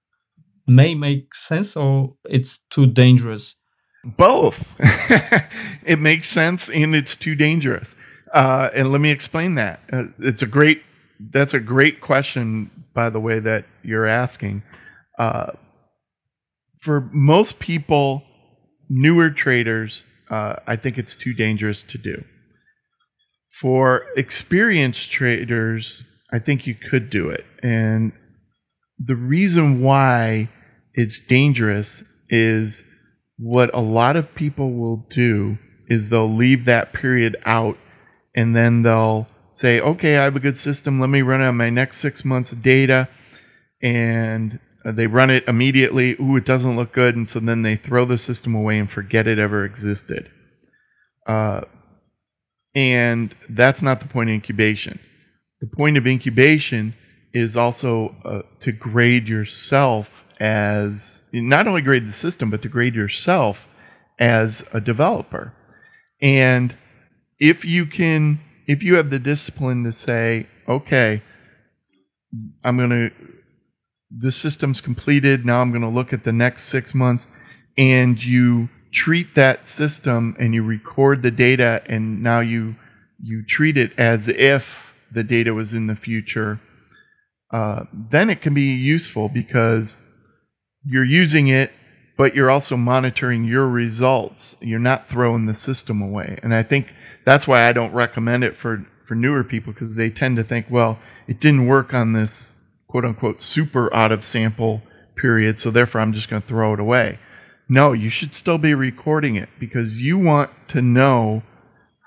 [0.68, 3.56] may make sense or it's too dangerous
[4.04, 4.76] both.
[5.86, 7.96] it makes sense and it's too dangerous.
[8.34, 9.80] Uh, and let me explain that.
[9.92, 10.84] Uh, it's a great.
[11.20, 14.64] That's a great question, by the way, that you're asking.
[15.18, 15.52] Uh,
[16.84, 18.24] for most people,
[18.90, 22.26] newer traders, uh, I think it's too dangerous to do.
[23.62, 26.04] For experienced traders,
[26.34, 27.46] I think you could do it.
[27.62, 28.12] And
[29.00, 30.50] the reason why
[30.94, 32.84] it's dangerous is
[33.38, 35.58] what a lot of people will do
[35.88, 37.78] is they'll leave that period out
[38.36, 41.00] and then they'll say, okay, I have a good system.
[41.00, 43.08] Let me run on my next six months of data.
[43.82, 46.16] And they run it immediately.
[46.20, 47.16] Ooh, it doesn't look good.
[47.16, 50.30] And so then they throw the system away and forget it ever existed.
[51.26, 51.62] Uh,
[52.76, 55.00] and that's not the point of incubation.
[55.62, 56.96] The point of incubation
[57.34, 62.96] is also uh, to grade yourself as not only grade the system, but to grade
[62.96, 63.68] yourself
[64.20, 65.54] as a developer.
[66.22, 66.76] And
[67.40, 71.22] if you can, if you have the discipline to say, okay,
[72.64, 73.12] I'm going to,
[74.20, 75.46] the system's completed.
[75.46, 77.28] Now I'm going to look at the next six months,
[77.78, 82.76] and you treat that system and you record the data, and now you
[83.22, 86.60] you treat it as if the data was in the future.
[87.52, 90.00] Uh, then it can be useful because
[90.84, 91.72] you're using it,
[92.18, 94.58] but you're also monitoring your results.
[94.60, 96.40] You're not throwing the system away.
[96.44, 96.94] And I think
[97.26, 100.66] that's why I don't recommend it for, for newer people because they tend to think,
[100.70, 102.56] well, it didn't work on this
[102.94, 104.84] quote unquote super out of sample
[105.16, 107.18] period, so therefore I'm just going to throw it away.
[107.68, 111.42] No, you should still be recording it because you want to know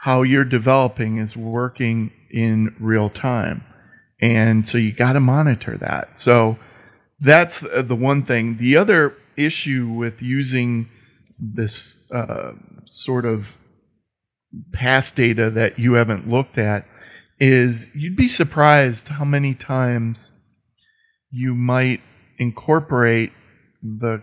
[0.02, 3.64] how you're developing is working in real time.
[4.20, 6.20] And so you got to monitor that.
[6.20, 6.56] So
[7.18, 8.58] that's the one thing.
[8.58, 10.88] The other issue with using
[11.36, 12.52] this uh,
[12.84, 13.48] sort of
[14.72, 16.86] past data that you haven't looked at
[17.40, 20.30] is you'd be surprised how many times
[21.30, 22.00] you might
[22.38, 23.32] incorporate
[23.82, 24.22] the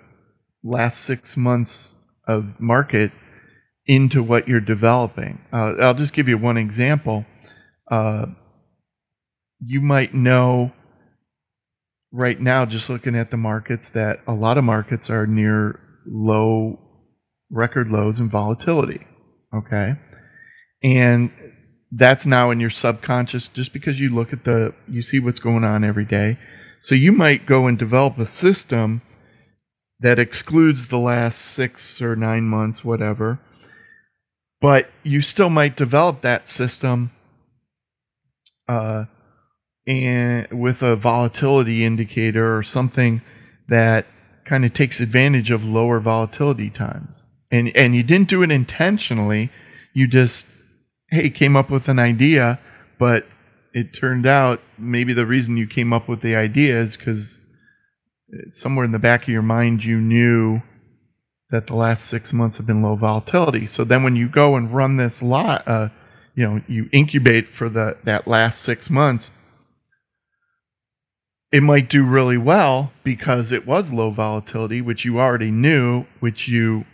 [0.63, 1.95] last six months
[2.27, 3.11] of market
[3.85, 5.39] into what you're developing.
[5.51, 7.25] Uh, I'll just give you one example.
[7.89, 8.27] Uh,
[9.59, 10.71] you might know
[12.11, 16.79] right now, just looking at the markets, that a lot of markets are near low
[17.49, 19.05] record lows in volatility.
[19.53, 19.95] Okay.
[20.83, 21.31] And
[21.91, 25.63] that's now in your subconscious just because you look at the, you see what's going
[25.63, 26.37] on every day.
[26.83, 29.03] So you might go and develop a system
[30.01, 33.39] that excludes the last six or nine months, whatever.
[34.59, 37.11] But you still might develop that system
[38.67, 39.05] uh,
[39.87, 43.21] and with a volatility indicator or something
[43.69, 44.05] that
[44.43, 47.25] kind of takes advantage of lower volatility times.
[47.49, 49.51] And and you didn't do it intentionally.
[49.93, 50.47] You just
[51.11, 52.59] hey came up with an idea,
[52.99, 53.25] but
[53.73, 57.45] it turned out maybe the reason you came up with the idea is because
[58.51, 60.61] somewhere in the back of your mind you knew
[61.49, 63.67] that the last six months have been low volatility.
[63.67, 65.89] So then when you go and run this lot, uh,
[66.35, 69.31] you know, you incubate for the that last six months,
[71.51, 76.47] it might do really well because it was low volatility, which you already knew, which
[76.47, 76.85] you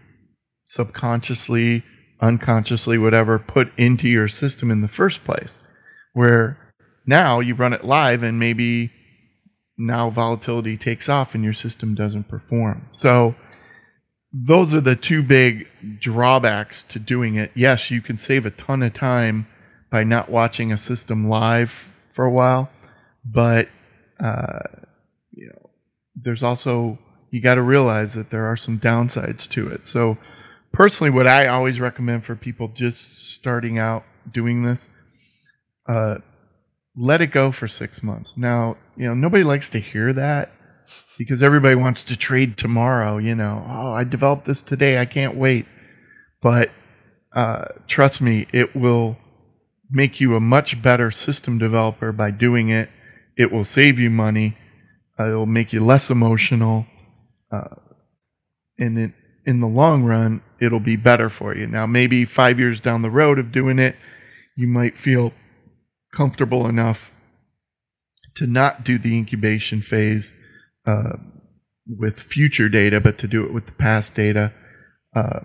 [0.65, 1.83] subconsciously,
[2.19, 5.57] unconsciously, whatever, put into your system in the first place.
[6.11, 6.68] Where
[7.05, 8.91] now you run it live and maybe
[9.77, 12.87] now volatility takes off and your system doesn't perform.
[12.91, 13.35] So
[14.31, 15.67] those are the two big
[15.99, 17.51] drawbacks to doing it.
[17.55, 19.47] Yes, you can save a ton of time
[19.89, 22.69] by not watching a system live for a while,
[23.25, 23.69] but
[24.19, 24.59] uh,
[25.31, 25.69] you know,
[26.15, 26.99] there's also
[27.31, 29.87] you got to realize that there are some downsides to it.
[29.87, 30.17] So,
[30.71, 34.89] personally, what I always recommend for people just starting out doing this,
[35.87, 36.17] uh,
[36.99, 38.37] let it go for six months.
[38.37, 40.51] Now, you know, nobody likes to hear that
[41.17, 43.17] because everybody wants to trade tomorrow.
[43.17, 44.99] You know, oh, I developed this today.
[44.99, 45.65] I can't wait.
[46.41, 46.71] But
[47.33, 49.17] uh, trust me, it will
[49.89, 52.89] make you a much better system developer by doing it
[53.39, 54.57] it will save you money.
[55.17, 56.85] Uh, it will make you less emotional.
[57.49, 57.75] Uh,
[58.77, 59.11] and it,
[59.45, 61.65] in the long run, it'll be better for you.
[61.65, 63.95] Now, maybe five years down the road of doing it,
[64.57, 65.31] you might feel
[66.11, 67.13] comfortable enough
[68.35, 70.33] to not do the incubation phase
[70.85, 71.17] uh,
[71.87, 74.53] with future data, but to do it with the past data.
[75.15, 75.41] Uh,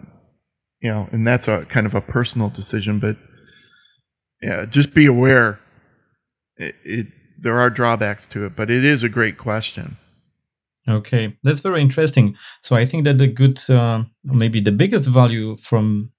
[0.80, 3.16] you know, and that's a kind of a personal decision, but
[4.42, 5.58] yeah, just be aware.
[6.56, 7.06] It, it
[7.40, 9.96] there are drawbacks to it, but it is a great question.
[10.86, 12.36] Okay, that's very interesting.
[12.62, 16.12] So I think that the good, uh, maybe the biggest value from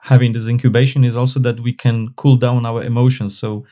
[0.00, 3.38] having this incubation is also that we can cool down our emotions.
[3.38, 3.66] So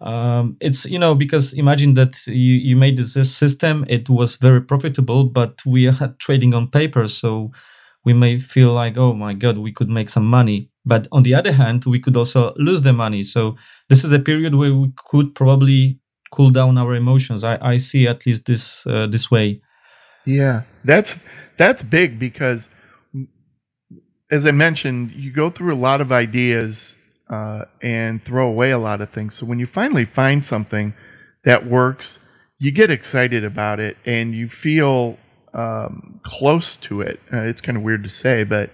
[0.00, 4.62] um, it's you know because imagine that you, you made this system, it was very
[4.62, 7.50] profitable, but we are trading on paper, so
[8.04, 10.70] we may feel like oh my god, we could make some money.
[10.86, 13.22] But on the other hand, we could also lose the money.
[13.22, 13.56] So
[13.90, 15.98] this is a period where we could probably
[16.30, 17.44] cool down our emotions.
[17.44, 19.60] I, I see at least this uh, this way.
[20.24, 21.18] Yeah, that's
[21.58, 22.70] that's big because,
[24.30, 26.96] as I mentioned, you go through a lot of ideas
[27.30, 29.34] uh, and throw away a lot of things.
[29.34, 30.92] So when you finally find something
[31.44, 32.18] that works,
[32.58, 35.16] you get excited about it and you feel
[35.54, 37.20] um, close to it.
[37.32, 38.70] Uh, it's kind of weird to say, but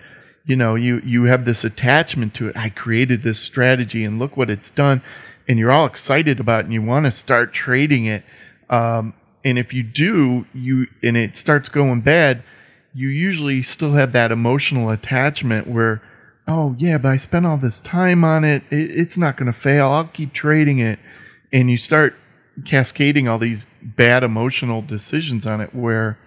[0.47, 2.57] you know, you you have this attachment to it.
[2.57, 5.03] I created this strategy, and look what it's done,
[5.49, 8.23] and you're all excited about it, and you want to start trading it.
[8.71, 9.13] Um,
[9.45, 12.45] and if you do, you and it starts going bad,
[12.95, 16.01] you usually still have that emotional attachment where,
[16.49, 18.63] oh yeah, but I spent all this time on it.
[18.71, 19.91] it it's not going to fail.
[19.91, 20.99] I'll keep trading it,
[21.53, 22.15] and you start
[22.65, 25.75] cascading all these bad emotional decisions on it.
[25.75, 26.19] Where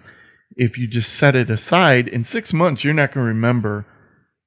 [0.56, 3.86] if you just set it aside in six months, you're not going to remember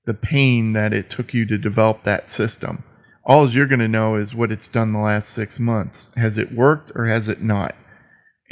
[0.06, 2.84] the pain that it took you to develop that system.
[3.26, 6.12] All you're going to know is what it's done the last six months.
[6.18, 7.74] Has it worked or has it not?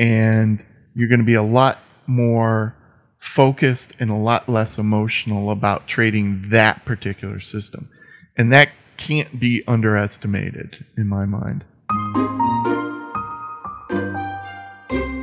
[0.02, 0.65] and
[0.95, 1.77] you're going to be a lot
[2.07, 2.76] more
[3.22, 7.88] focused and a lot less emotional about trading that particular system.
[8.35, 11.64] And that can't be underestimated in my mind.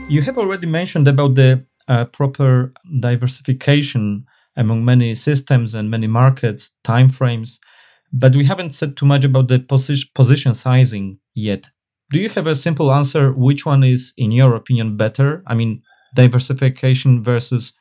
[0.08, 4.24] You have already mentioned about the uh, proper diversification
[4.56, 7.58] among many systems and many markets, timeframes,
[8.12, 11.68] but we haven't said too much about the position, position sizing yet.
[12.10, 13.32] Do you have a simple answer?
[13.32, 15.42] Which one is, in your opinion, better?
[15.46, 15.82] I mean,
[16.14, 17.72] diversification versus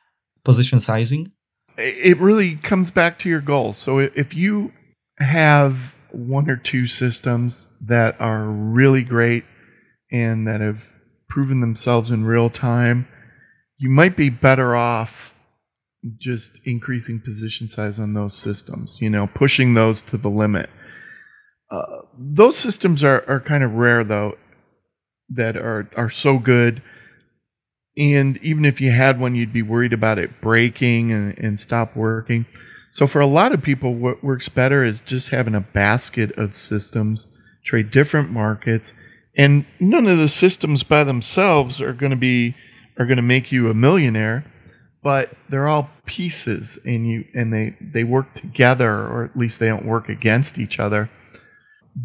[0.48, 1.30] position sizing?
[1.76, 3.76] It really comes back to your goals.
[3.76, 4.72] So if you
[5.18, 9.44] have one or two systems that are really great
[10.10, 10.82] and that have
[11.28, 13.06] proven themselves in real time,
[13.76, 15.34] you might be better off
[16.18, 20.70] just increasing position size on those systems, you know, pushing those to the limit.
[21.70, 24.34] Uh, those systems are, are kind of rare though
[25.28, 26.82] that are are so good
[27.98, 31.96] and even if you had one you'd be worried about it breaking and, and stop
[31.96, 32.46] working.
[32.90, 36.54] So for a lot of people what works better is just having a basket of
[36.54, 37.28] systems
[37.64, 38.92] trade different markets
[39.36, 42.54] and none of the systems by themselves are going to be
[42.98, 44.44] are going to make you a millionaire
[45.02, 49.68] but they're all pieces and you and they they work together or at least they
[49.68, 51.08] don't work against each other.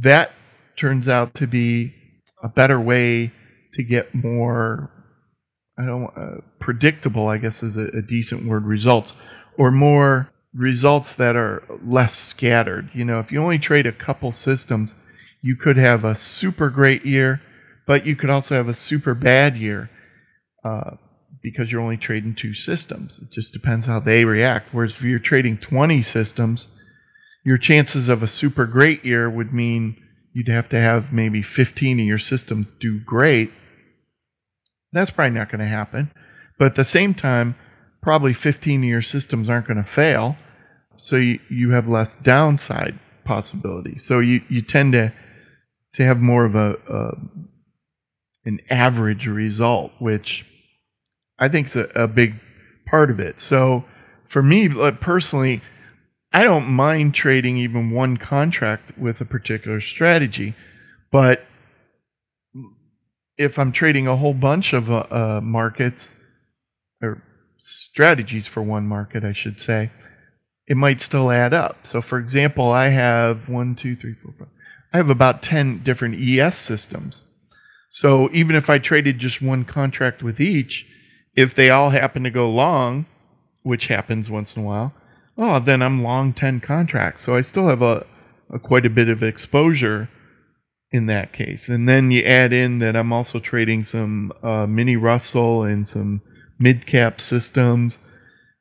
[0.01, 0.31] That
[0.77, 1.93] turns out to be
[2.43, 3.31] a better way
[3.73, 4.91] to get more
[5.77, 9.13] I don't uh, predictable I guess is a, a decent word results
[9.57, 12.89] or more results that are less scattered.
[12.93, 14.95] You know, if you only trade a couple systems,
[15.41, 17.41] you could have a super great year,
[17.87, 19.89] but you could also have a super bad year
[20.63, 20.91] uh,
[21.41, 23.19] because you're only trading two systems.
[23.21, 24.69] It just depends how they react.
[24.71, 26.67] Whereas if you're trading 20 systems,
[27.43, 29.97] your chances of a super great year would mean
[30.33, 33.51] you'd have to have maybe 15 of your systems do great.
[34.93, 36.11] That's probably not going to happen.
[36.57, 37.55] But at the same time,
[38.01, 40.37] probably 15 of your systems aren't going to fail.
[40.95, 43.97] So you, you have less downside possibility.
[43.97, 45.11] So you, you tend to,
[45.93, 47.17] to have more of a, a
[48.45, 50.45] an average result, which
[51.39, 52.35] I think is a, a big
[52.85, 53.39] part of it.
[53.39, 53.85] So
[54.25, 55.61] for me personally,
[56.31, 60.55] I don't mind trading even one contract with a particular strategy,
[61.11, 61.45] but
[63.37, 66.15] if I'm trading a whole bunch of uh, uh, markets
[67.01, 67.23] or
[67.57, 69.91] strategies for one market, I should say,
[70.67, 71.85] it might still add up.
[71.85, 74.47] So, for example, I have one, two, three, four, five.
[74.93, 77.25] I have about 10 different ES systems.
[77.89, 80.85] So, even if I traded just one contract with each,
[81.35, 83.05] if they all happen to go long,
[83.63, 84.93] which happens once in a while,
[85.37, 87.23] oh, then I'm long 10 contracts.
[87.23, 88.05] So I still have a,
[88.51, 90.09] a quite a bit of exposure
[90.93, 91.67] in that case.
[91.67, 96.21] And then you add in that I'm also trading some uh, mini Russell and some
[96.59, 97.99] mid cap systems.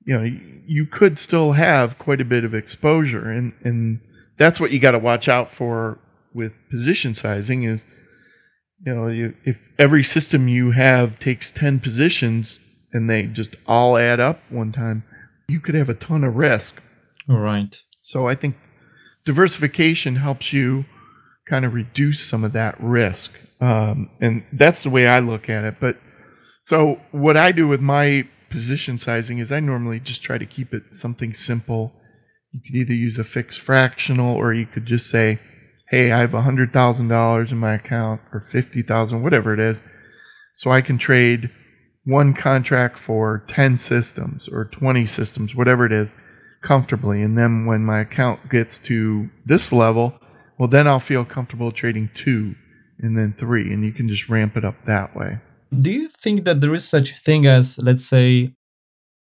[0.05, 4.01] You know, you could still have quite a bit of exposure, and and
[4.39, 5.99] that's what you got to watch out for
[6.35, 7.65] with position sizing.
[7.65, 7.85] Is
[8.85, 12.59] you know, you, if every system you have takes ten positions
[12.93, 15.05] and they just all add up one time,
[15.49, 16.81] you could have a ton of risk.
[17.29, 17.77] All right.
[18.01, 18.57] So I think
[19.25, 20.87] diversification helps you
[21.49, 23.33] kind of reduce some of that risk.
[23.61, 25.77] Um, and that's the way I look at it.
[25.81, 25.97] But
[26.65, 30.73] so what I do with my position sizing is I normally just try to keep
[30.75, 31.93] it something simple.
[32.53, 35.39] You could either use a fixed fractional or you could just say,
[35.91, 39.81] hey, I have $100,000 in my account or 50,000, whatever it is.
[40.55, 41.51] So I can trade
[42.05, 46.15] one contract for 10 systems or 20 systems, whatever it is,
[46.63, 47.23] comfortably.
[47.23, 50.19] And then when my account gets to this level,
[50.63, 52.55] well, then I'll feel comfortable trading two
[53.01, 55.41] and then three, and you can just ramp it up that way.
[55.77, 58.55] Do you think that there is such a thing as, let's say,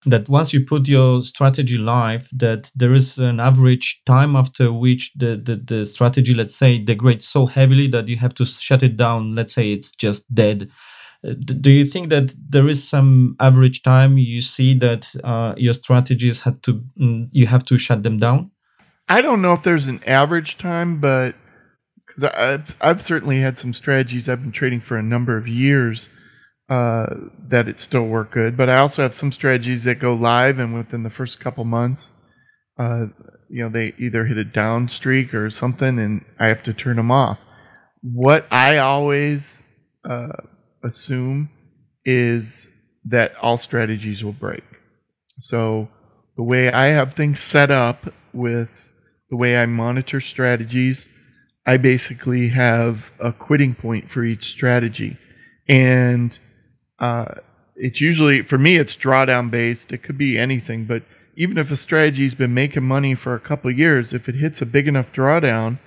[0.08, 5.12] that once you put your strategy live, that there is an average time after which
[5.14, 8.98] the, the, the strategy, let's say, degrades so heavily that you have to shut it
[8.98, 9.36] down.
[9.36, 10.72] Let's say it's just dead.
[11.24, 15.74] Uh, do you think that there is some average time you see that uh, your
[15.74, 18.50] strategies had to mm, you have to shut them down?
[19.10, 21.36] I don't know if there's an average time, but
[22.06, 26.10] because I've, I've certainly had some strategies I've been trading for a number of years
[26.70, 27.08] uh,
[27.48, 28.58] that it still work good.
[28.58, 32.12] But I also have some strategies that go live and within the first couple months,
[32.78, 33.06] uh,
[33.50, 36.98] you know, they either hit a down streak or something, and I have to turn
[36.98, 37.40] them off.
[38.02, 39.64] What I always
[40.08, 40.34] uh,
[40.84, 41.50] assume
[42.04, 42.70] is
[43.06, 44.64] that all strategies will break.
[45.40, 45.88] So
[46.36, 48.87] the way I have things set up with
[49.30, 51.08] the way I monitor strategies,
[51.66, 55.18] I basically have a quitting point for each strategy.
[55.68, 56.38] And
[57.00, 57.36] uh,
[57.76, 59.92] it's usually, for me, it's drawdown based.
[59.92, 61.04] It could be anything, but
[61.36, 64.66] even if a strategy's been making money for a couple years, if it hits a
[64.66, 65.80] big enough drawdown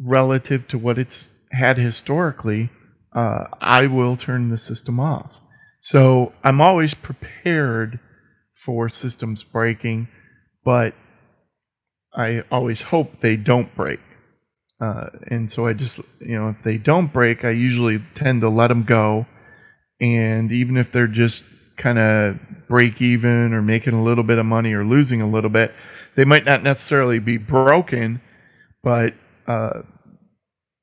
[0.00, 2.70] relative to what it's had historically,
[3.12, 5.40] uh, I will turn the system off.
[5.80, 8.00] So I'm always prepared
[8.54, 10.08] for systems breaking,
[10.64, 10.94] but
[12.18, 14.00] I always hope they don't break.
[14.80, 18.48] Uh, and so I just, you know, if they don't break, I usually tend to
[18.48, 19.26] let them go.
[20.00, 21.44] And even if they're just
[21.76, 22.38] kind of
[22.68, 25.72] break even or making a little bit of money or losing a little bit,
[26.16, 28.20] they might not necessarily be broken,
[28.82, 29.14] but
[29.46, 29.82] uh,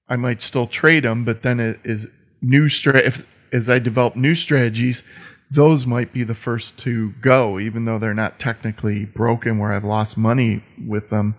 [0.08, 1.26] I might still trade them.
[1.26, 2.08] But then it is
[2.42, 5.04] new stra- if, as I develop new strategies,
[5.52, 9.84] those might be the first to go, even though they're not technically broken where I've
[9.84, 11.36] lost money with them.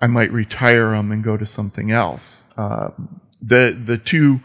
[0.00, 2.46] I might retire them and go to something else.
[2.56, 2.90] Uh,
[3.42, 4.40] the the two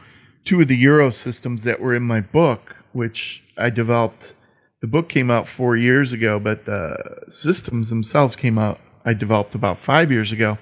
[0.46, 4.34] two of the Euro systems that were in my book, which I developed.
[4.82, 8.82] The book came out four years ago, but the systems themselves came out.
[9.06, 10.58] I developed about five years ago.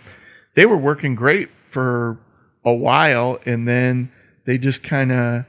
[0.55, 2.19] They were working great for
[2.63, 4.11] a while, and then
[4.45, 5.45] they just kind of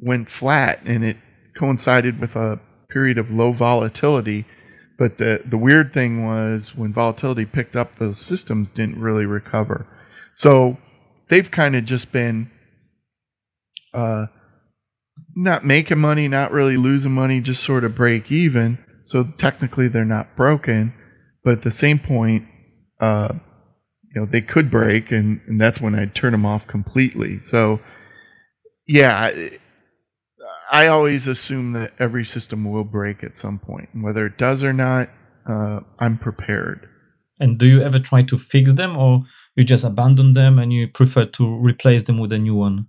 [0.00, 1.16] went flat, and it
[1.58, 4.46] coincided with a period of low volatility.
[4.98, 9.86] But the the weird thing was when volatility picked up, those systems didn't really recover.
[10.32, 10.78] So
[11.28, 12.50] they've kind of just been
[13.94, 14.26] uh,
[15.36, 18.78] not making money, not really losing money, just sort of break even.
[19.02, 20.92] So technically, they're not broken,
[21.44, 22.46] but at the same point,
[23.00, 23.34] uh,
[24.14, 27.40] you know, they could break, and, and that's when I'd turn them off completely.
[27.40, 27.80] So
[28.86, 29.30] yeah,
[30.70, 33.88] I always assume that every system will break at some point.
[33.94, 35.08] Whether it does or not,
[35.48, 36.88] uh, I'm prepared.
[37.40, 39.22] And do you ever try to fix them, or
[39.54, 42.86] you just abandon them and you prefer to replace them with a new one?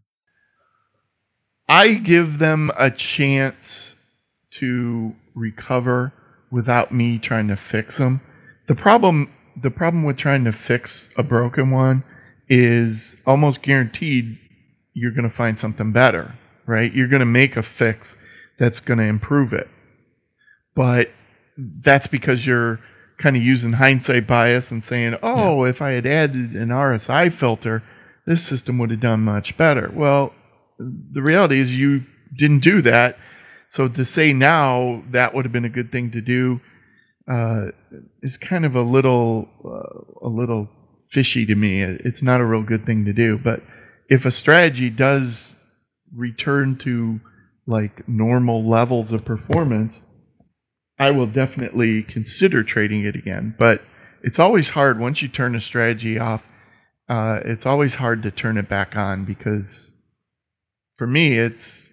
[1.67, 3.95] I give them a chance
[4.51, 6.11] to recover
[6.51, 8.21] without me trying to fix them.
[8.67, 12.03] The problem, the problem with trying to fix a broken one
[12.49, 14.39] is almost guaranteed
[14.93, 16.33] you're going to find something better,
[16.69, 16.93] right?
[16.93, 18.15] You're going to make a fix
[18.57, 19.67] that's going to improve it.
[20.75, 21.09] But
[21.57, 22.79] that's because you're
[23.17, 25.71] kind of using hindsight bias and saying, oh, yeah.
[25.71, 27.83] if I had added an RSI filter,
[28.25, 29.91] this system would have done much better.
[29.93, 30.33] Well,
[30.77, 33.17] the reality is you didn't do that.
[33.67, 36.61] So to say now that would have been a good thing to do
[37.29, 37.67] uh,
[38.21, 40.69] is kind of a little uh, a little
[41.09, 41.81] fishy to me.
[41.81, 43.61] It's not a real good thing to do, but
[44.09, 45.55] if a strategy does
[46.15, 47.19] return to
[47.65, 50.05] like normal levels of performance,
[50.97, 53.55] I will definitely consider trading it again.
[53.57, 53.81] But
[54.23, 56.43] it's always hard once you turn a strategy off.
[57.07, 59.95] Uh, it's always hard to turn it back on because
[60.97, 61.89] for me, it's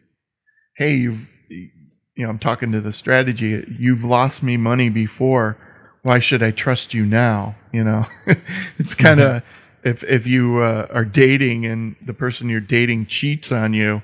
[0.76, 3.64] hey, you've you know, I'm talking to the strategy.
[3.78, 5.58] You've lost me money before.
[6.02, 7.56] Why should I trust you now?
[7.72, 8.06] You know,
[8.78, 13.06] it's kind of mm-hmm if if you uh, are dating and the person you're dating
[13.06, 14.02] cheats on you,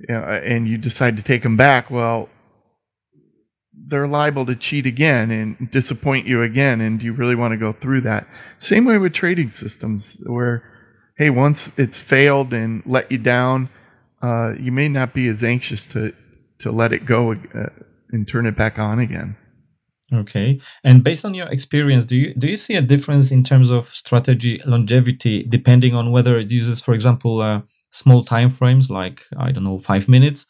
[0.00, 2.28] you know, and you decide to take them back, well,
[3.86, 6.80] they're liable to cheat again and disappoint you again.
[6.80, 8.26] And do you really want to go through that?
[8.58, 10.64] Same way with trading systems, where
[11.16, 13.68] hey, once it's failed and let you down,
[14.22, 16.12] uh, you may not be as anxious to
[16.58, 17.68] to let it go uh,
[18.10, 19.36] and turn it back on again.
[20.12, 20.60] Okay.
[20.84, 23.88] And based on your experience, do you do you see a difference in terms of
[23.88, 29.52] strategy longevity depending on whether it uses, for example, uh, small time frames like I
[29.52, 30.46] don't know five minutes,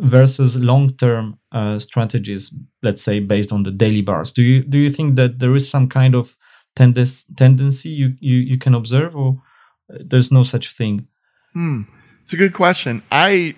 [0.00, 2.52] versus long-term uh, strategies,
[2.82, 4.32] let's say based on the daily bars?
[4.32, 6.36] Do you do you think that there is some kind of
[6.76, 9.42] tendency you, you, you can observe, or
[9.88, 11.08] there's no such thing?
[11.52, 11.82] Hmm.
[12.22, 13.02] It's a good question.
[13.10, 13.56] I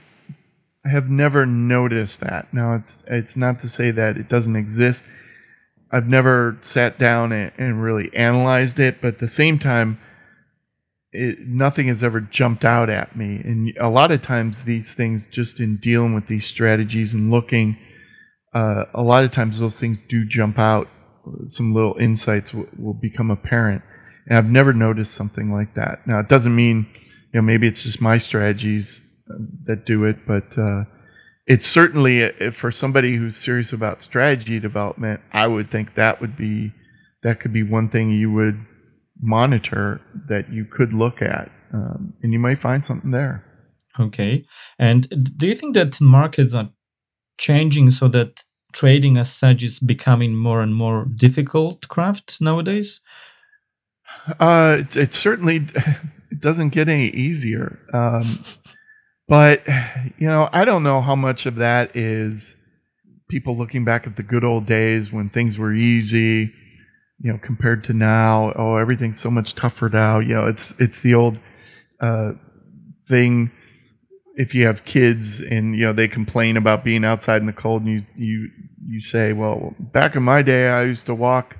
[0.84, 2.52] have never noticed that.
[2.54, 5.04] Now, it's it's not to say that it doesn't exist.
[5.92, 9.98] I've never sat down and, and really analyzed it, but at the same time,
[11.12, 13.40] it, nothing has ever jumped out at me.
[13.44, 17.76] And a lot of times, these things, just in dealing with these strategies and looking,
[18.54, 20.88] uh, a lot of times those things do jump out.
[21.46, 23.82] Some little insights w- will become apparent.
[24.26, 26.06] And I've never noticed something like that.
[26.06, 26.86] Now, it doesn't mean,
[27.32, 29.34] you know, maybe it's just my strategies uh,
[29.64, 30.84] that do it, but uh,
[31.46, 35.20] it's certainly a, for somebody who's serious about strategy development.
[35.32, 36.72] I would think that would be
[37.22, 38.64] that could be one thing you would
[39.20, 43.44] monitor that you could look at, um, and you might find something there.
[43.98, 44.44] Okay.
[44.78, 46.70] And do you think that markets are
[47.38, 53.00] changing so that trading as such is becoming more and more difficult craft nowadays?
[54.38, 55.56] Uh, it, it certainly
[56.30, 57.78] it doesn't get any easier.
[57.92, 58.24] Um,
[59.30, 59.66] but
[60.18, 62.56] you know, I don't know how much of that is
[63.28, 66.52] people looking back at the good old days when things were easy
[67.20, 68.52] you know, compared to now.
[68.56, 70.20] Oh, everything's so much tougher now.
[70.20, 71.38] You know, it's it's the old
[72.00, 72.32] uh,
[73.06, 73.50] thing.
[74.36, 77.82] If you have kids and you know they complain about being outside in the cold,
[77.84, 78.50] and you you
[78.88, 81.56] you say, well, back in my day, I used to walk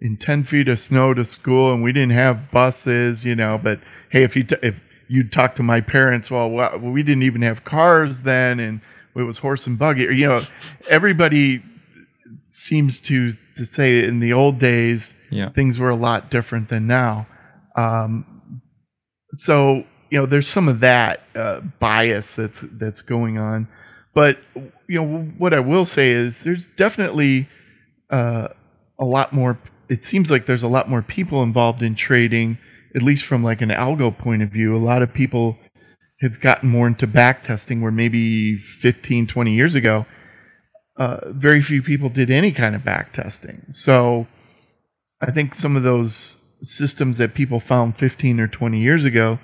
[0.00, 3.24] in ten feet of snow to school, and we didn't have buses.
[3.24, 3.80] You know, but
[4.10, 4.78] hey, if you t- if
[5.08, 8.80] you talk to my parents, well, well, we didn't even have cars then, and
[9.16, 10.06] it was horse and buggy.
[10.06, 10.40] Or, you know,
[10.88, 11.62] everybody
[12.50, 15.50] seems to to say in the old days yeah.
[15.50, 17.26] things were a lot different than now.
[17.76, 18.62] Um,
[19.32, 23.68] so you know, there's some of that uh, bias that's that's going on.
[24.14, 24.38] But
[24.88, 27.48] you know, what I will say is there's definitely
[28.10, 28.48] uh,
[28.98, 29.58] a lot more.
[29.88, 32.58] It seems like there's a lot more people involved in trading,
[32.94, 34.76] at least from like an algo point of view.
[34.76, 35.58] A lot of people
[36.20, 40.06] have gotten more into back testing, where maybe 15, 20 years ago,
[40.96, 43.64] uh, very few people did any kind of back testing.
[43.70, 44.26] So
[45.20, 49.38] I think some of those systems that people found 15 or 20 years ago,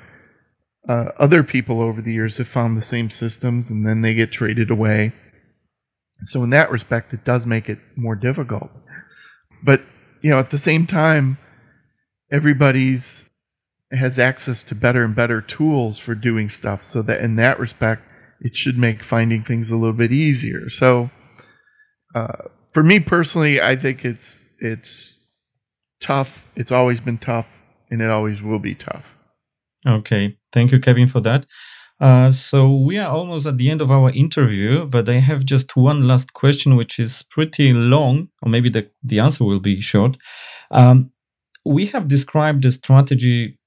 [0.88, 4.32] uh, other people over the years have found the same systems and then they get
[4.32, 5.12] traded away.
[6.24, 8.70] So in that respect, it does make it more difficult.
[9.62, 9.82] But
[10.22, 11.38] you know, at the same time,
[12.32, 13.28] everybody's
[13.96, 16.82] has access to better and better tools for doing stuff.
[16.82, 18.02] So that in that respect,
[18.40, 20.68] it should make finding things a little bit easier.
[20.70, 21.10] So
[22.14, 25.24] uh, for me personally, I think it's it's
[26.00, 26.46] tough.
[26.56, 27.48] It's always been tough,
[27.90, 29.04] and it always will be tough.
[29.86, 31.46] Okay, thank you, Kevin, for that.
[32.00, 35.76] Uh, so we are almost at the end of our interview, but I have just
[35.76, 40.16] one last question, which is pretty long, or maybe the, the answer will be short.
[40.70, 41.12] Um,
[41.64, 43.58] we have described the strategy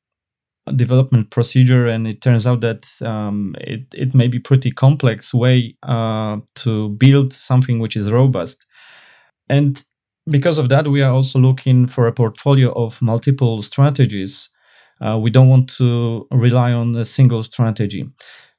[0.75, 5.75] development procedure, and it turns out that um, it, it may be pretty complex way
[5.83, 8.65] uh, to build something which is robust.
[9.49, 9.83] And
[10.29, 14.49] because of that, we are also looking for a portfolio of multiple strategies.
[14.99, 18.09] Uh, we don't want to rely on a single strategy.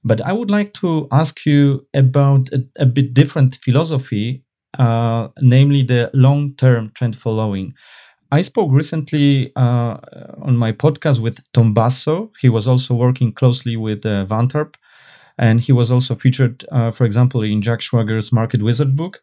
[0.04, 4.44] But I would like to ask you about a, a bit different philosophy,
[4.78, 7.74] uh, namely the long term trend following.
[8.30, 9.96] I spoke recently uh,
[10.42, 12.30] on my podcast with Tom Basso.
[12.40, 14.26] He was also working closely with uh,
[15.38, 19.22] and he was also featured, uh, for example, in Jack Schwager's Market Wizard book.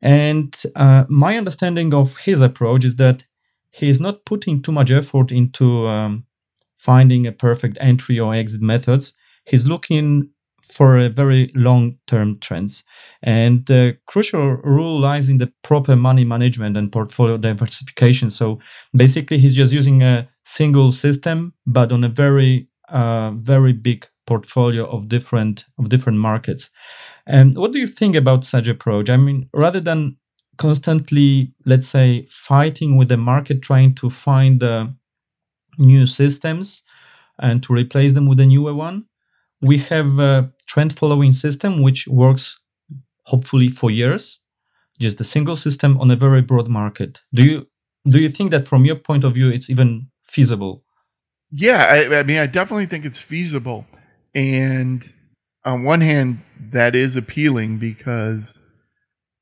[0.00, 3.24] And uh, my understanding of his approach is that
[3.70, 6.24] he is not putting too much effort into um,
[6.76, 9.12] finding a perfect entry or exit methods.
[9.44, 10.30] He's looking
[10.72, 12.84] for a very long term trends.
[13.22, 18.30] And the crucial rule lies in the proper money management and portfolio diversification.
[18.30, 18.58] So
[18.96, 24.86] basically, he's just using a single system, but on a very, uh, very big portfolio
[24.86, 26.70] of different of different markets.
[27.26, 29.10] And what do you think about such approach?
[29.10, 30.16] I mean, rather than
[30.58, 34.88] constantly, let's say, fighting with the market, trying to find uh,
[35.78, 36.82] new systems
[37.38, 39.06] and to replace them with a newer one,
[39.60, 42.58] we have a trend following system which works
[43.24, 44.40] hopefully for years.
[44.98, 47.20] Just a single system on a very broad market.
[47.34, 47.66] Do you
[48.08, 50.84] do you think that from your point of view it's even feasible?
[51.50, 53.86] Yeah I, I mean i definitely think it's feasible.
[54.34, 55.04] And
[55.64, 56.40] on one hand
[56.72, 58.60] that is appealing because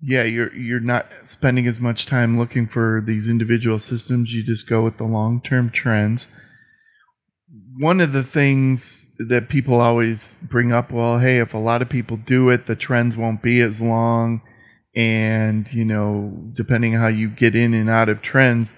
[0.00, 4.32] yeah you're you're not spending as much time looking for these individual systems.
[4.32, 6.26] You just go with the long-term trends
[7.78, 11.88] one of the things that people always bring up, well, hey, if a lot of
[11.88, 14.42] people do it, the trends won't be as long.
[14.96, 18.74] And, you know, depending on how you get in and out of trends,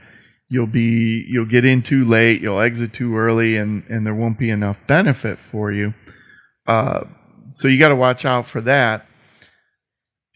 [0.53, 4.39] you'll be you'll get in too late, you'll exit too early, and and there won't
[4.39, 5.95] be enough benefit for you.
[6.67, 7.05] Uh,
[7.51, 9.07] so you got to watch out for that.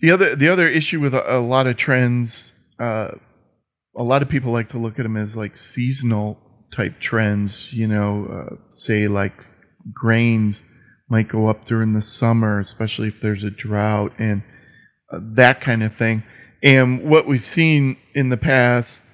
[0.01, 3.11] The other the other issue with a, a lot of trends, uh,
[3.95, 6.39] a lot of people like to look at them as like seasonal
[6.73, 7.73] type trends.
[7.73, 9.43] You know, uh, say like
[9.93, 10.63] grains
[11.09, 14.43] might go up during the summer, especially if there's a drought and
[15.13, 16.23] uh, that kind of thing.
[16.63, 19.05] And what we've seen in the past,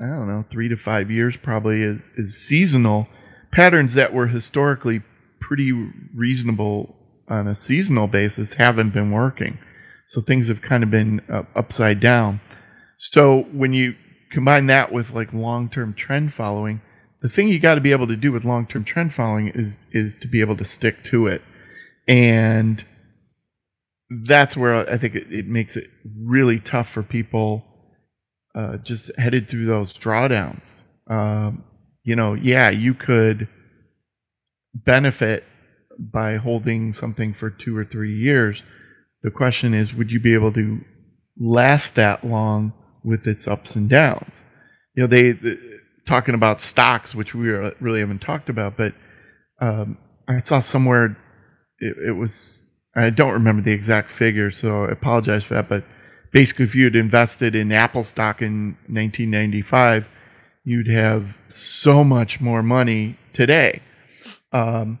[0.00, 3.08] I don't know, three to five years probably is, is seasonal
[3.52, 5.02] patterns that were historically
[5.40, 5.72] pretty
[6.14, 6.96] reasonable
[7.28, 9.58] on a seasonal basis haven't been working.
[10.06, 12.40] So things have kind of been uh, upside down.
[12.96, 13.94] So when you
[14.30, 16.80] combine that with like long-term trend following,
[17.24, 20.14] the thing you got to be able to do with long-term trend following is is
[20.16, 21.40] to be able to stick to it.
[22.06, 22.84] And
[24.26, 25.88] that's where I think it, it makes it
[26.20, 27.64] really tough for people
[28.54, 30.84] uh, just headed through those drawdowns.
[31.08, 31.64] Um,
[32.02, 33.48] you know, yeah, you could
[34.74, 35.44] benefit
[35.98, 38.62] by holding something for two or three years.
[39.22, 40.78] The question is, would you be able to
[41.40, 44.44] last that long with its ups and downs?
[44.94, 45.32] You know, they
[46.06, 48.94] talking about stocks, which we really haven't talked about, but
[49.60, 49.96] um,
[50.28, 51.16] I saw somewhere
[51.78, 55.68] it, it, was I don't remember the exact figure, so I apologize for that.
[55.68, 55.84] But
[56.32, 60.08] basically, if you had invested in Apple stock in 1995,
[60.64, 63.82] you'd have so much more money today.
[64.52, 64.98] Um,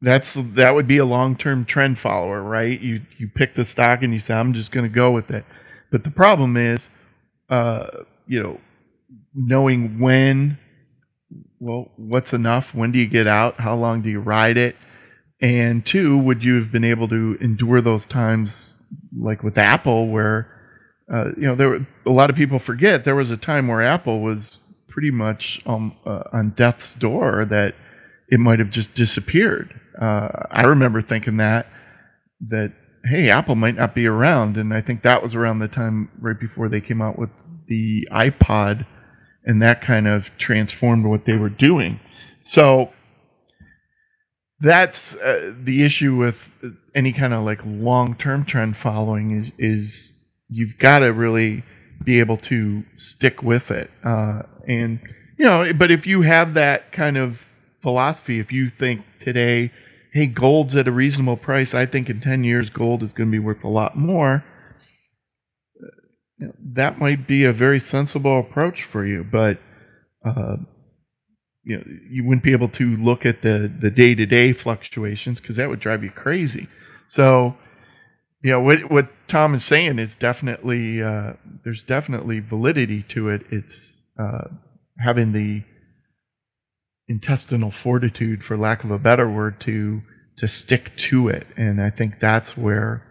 [0.00, 2.78] that's that would be a long term trend follower, right?
[2.80, 5.44] You you pick the stock and you say, I'm just going to go with it.
[5.90, 6.90] But the problem is,
[7.48, 7.86] uh,
[8.26, 8.60] you know,
[9.34, 10.58] knowing when,
[11.58, 12.74] well, what's enough?
[12.74, 13.60] When do you get out?
[13.60, 14.76] How long do you ride it?
[15.40, 18.82] And two, would you have been able to endure those times,
[19.18, 20.50] like with Apple, where
[21.12, 23.82] uh, you know there were a lot of people forget there was a time where
[23.82, 24.58] Apple was
[24.88, 27.74] pretty much um, uh, on death's door that
[28.28, 29.78] it might have just disappeared.
[30.00, 31.66] Uh, I remember thinking that
[32.48, 32.72] that
[33.04, 36.38] hey, Apple might not be around, and I think that was around the time right
[36.38, 37.30] before they came out with
[37.68, 38.86] the iPod,
[39.44, 42.00] and that kind of transformed what they were doing.
[42.42, 42.92] So
[44.60, 46.52] that's uh, the issue with
[46.94, 50.14] any kind of like long-term trend following is, is
[50.48, 51.62] you've got to really
[52.04, 55.00] be able to stick with it, uh, and
[55.38, 57.46] you know, but if you have that kind of
[57.84, 58.38] philosophy.
[58.40, 59.70] If you think today,
[60.14, 63.30] hey, gold's at a reasonable price, I think in 10 years gold is going to
[63.30, 64.42] be worth a lot more.
[66.38, 69.58] That might be a very sensible approach for you, but
[70.24, 70.56] uh,
[71.62, 75.40] you know you wouldn't be able to look at the the day to day fluctuations
[75.40, 76.68] because that would drive you crazy.
[77.06, 77.56] So,
[78.42, 81.34] you know what what Tom is saying is definitely uh,
[81.64, 83.46] there's definitely validity to it.
[83.50, 84.48] It's uh,
[84.98, 85.62] having the
[87.08, 90.02] intestinal fortitude, for lack of a better word, to
[90.38, 91.46] to stick to it.
[91.56, 93.06] And I think that's where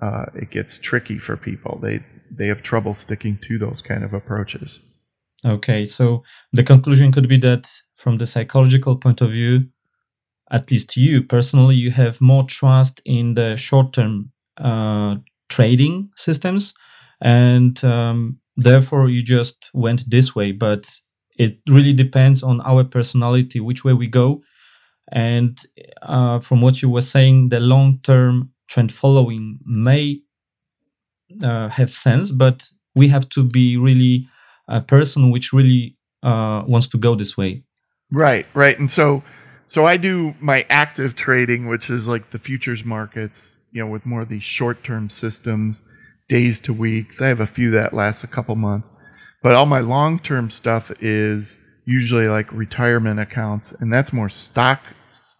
[0.00, 1.78] uh, it gets tricky for people.
[1.82, 4.80] They they have trouble sticking to those kind of approaches.
[5.44, 6.22] Okay, so
[6.52, 9.68] the conclusion could be that from the psychological point of view,
[10.50, 15.16] at least you personally, you have more trust in the short-term uh,
[15.48, 16.74] trading systems,
[17.20, 20.52] and um, therefore you just went this way.
[20.52, 20.86] But
[21.38, 24.42] it really depends on our personality which way we go
[25.10, 25.58] and
[26.02, 30.20] uh, from what you were saying the long term trend following may
[31.42, 34.28] uh, have sense but we have to be really
[34.68, 37.62] a person which really uh, wants to go this way.
[38.10, 38.78] Right right.
[38.78, 39.22] And so
[39.66, 44.04] so i do my active trading which is like the futures markets you know with
[44.04, 45.82] more of these short term systems
[46.32, 47.20] days to weeks.
[47.20, 48.88] I have a few that last a couple months.
[49.42, 54.80] But all my long term stuff is usually like retirement accounts, and that's more stock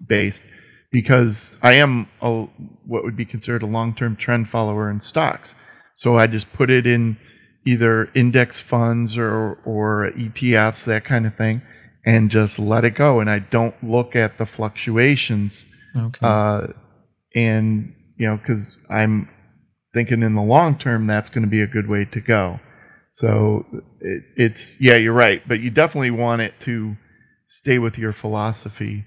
[0.06, 0.42] based
[0.90, 2.42] because I am a,
[2.84, 5.54] what would be considered a long term trend follower in stocks.
[6.02, 7.16] So I just put it in
[7.64, 11.62] either index funds or, or ETFs, that kind of thing,
[12.04, 13.20] and just let it go.
[13.20, 15.64] And I don't look at the fluctuations.
[15.96, 16.18] Okay.
[16.20, 16.66] Uh,
[17.36, 19.28] and, you know, because I'm
[19.94, 22.58] thinking in the long term, that's going to be a good way to go.
[23.12, 23.64] So
[24.00, 26.96] it, it's yeah, you're right, but you definitely want it to
[27.46, 29.04] stay with your philosophy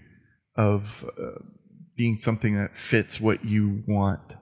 [0.56, 1.42] of uh,
[1.98, 4.38] being something that fits what you want.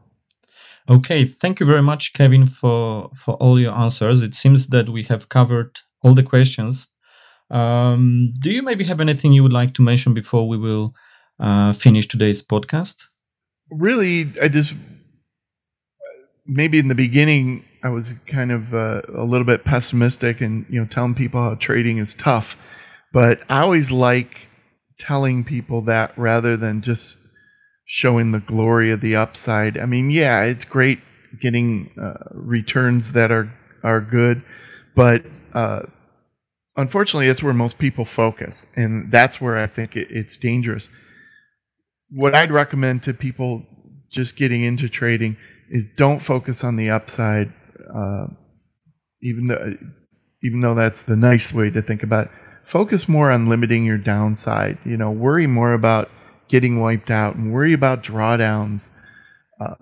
[0.89, 4.22] Okay, thank you very much, Kevin, for for all your answers.
[4.22, 6.89] It seems that we have covered all the questions.
[7.49, 10.93] Um, do you maybe have anything you would like to mention before we will
[11.39, 13.03] uh, finish today's podcast?
[13.72, 14.73] Really, I just
[16.45, 20.80] maybe in the beginning I was kind of uh, a little bit pessimistic and you
[20.80, 22.57] know telling people how trading is tough,
[23.14, 24.47] but I always like
[24.99, 27.30] telling people that rather than just
[27.94, 29.78] showing the glory of the upside.
[29.78, 30.99] I mean, yeah, it's great
[31.40, 33.53] getting uh, returns that are
[33.84, 34.41] are good,
[34.95, 35.82] but uh,
[36.76, 40.90] unfortunately, that's where most people focus, and that's where I think it, it's dangerous.
[42.10, 43.61] What I'd recommend to people
[44.10, 45.38] just getting into trading
[45.70, 47.53] is don't focus on the upside,
[47.95, 48.26] uh,
[49.22, 49.78] even though
[50.41, 52.32] even though that's the nice way to think about it.
[52.65, 54.80] Focus more on limiting your downside.
[54.84, 56.10] You know, worry more about
[56.54, 58.88] getting wiped out and worry about drawdowns
[59.60, 59.74] uh,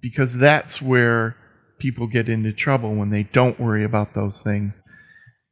[0.00, 1.36] because that's where
[1.80, 4.80] people get into trouble when they don't worry about those things.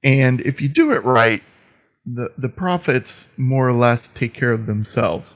[0.04, 1.42] And if you do it right,
[2.06, 5.34] the, the profits more or less take care of themselves.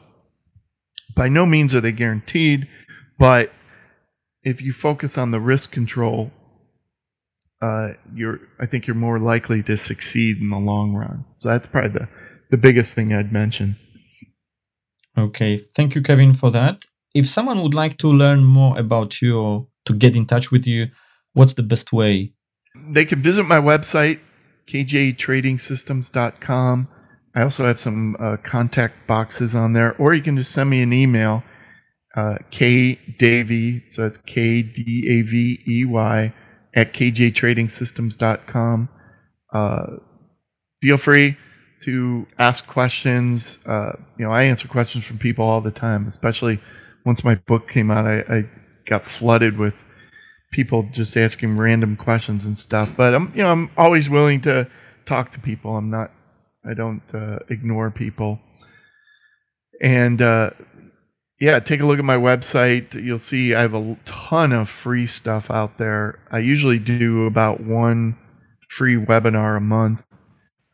[1.17, 2.69] By no means are they guaranteed,
[3.19, 3.51] but
[4.45, 6.31] if you focus on the risk control,
[7.61, 11.25] uh, you're I think you're more likely to succeed in the long run.
[11.35, 12.09] So that's probably the,
[12.53, 13.77] the biggest thing I'd mention.
[15.19, 16.85] Okay, thank you, Kevin, for that.
[17.15, 20.67] If someone would like to learn more about you or to get in touch with
[20.67, 20.89] you,
[21.33, 22.35] what's the best way?
[22.91, 24.21] They can visit my website,
[24.69, 26.89] kjtradingsystems.com.
[27.35, 30.83] I also have some uh, contact boxes on there, or you can just send me
[30.83, 31.43] an email,
[32.15, 36.35] uh, kdavey, so it's K D A V E Y,
[36.75, 38.89] at kjtradingsystems.com.
[39.53, 39.87] Uh,
[40.83, 41.37] feel free
[41.85, 43.59] to ask questions.
[43.67, 46.61] Uh, you know, I answer questions from people all the time, especially
[47.05, 48.07] once my book came out.
[48.07, 48.45] I, I
[48.87, 49.75] got flooded with
[50.53, 52.91] people just asking random questions and stuff.
[52.97, 54.69] But I'm, you know, I'm always willing to
[55.05, 55.77] talk to people.
[55.77, 56.11] I'm not,
[56.69, 58.41] I don't uh, ignore people.
[59.81, 60.51] And uh,
[61.41, 62.95] yeah, take a look at my website.
[62.95, 66.19] You'll see I have a ton of free stuff out there.
[66.31, 68.17] I usually do about one
[68.69, 70.05] free webinar a month.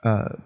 [0.05, 0.37] Uh,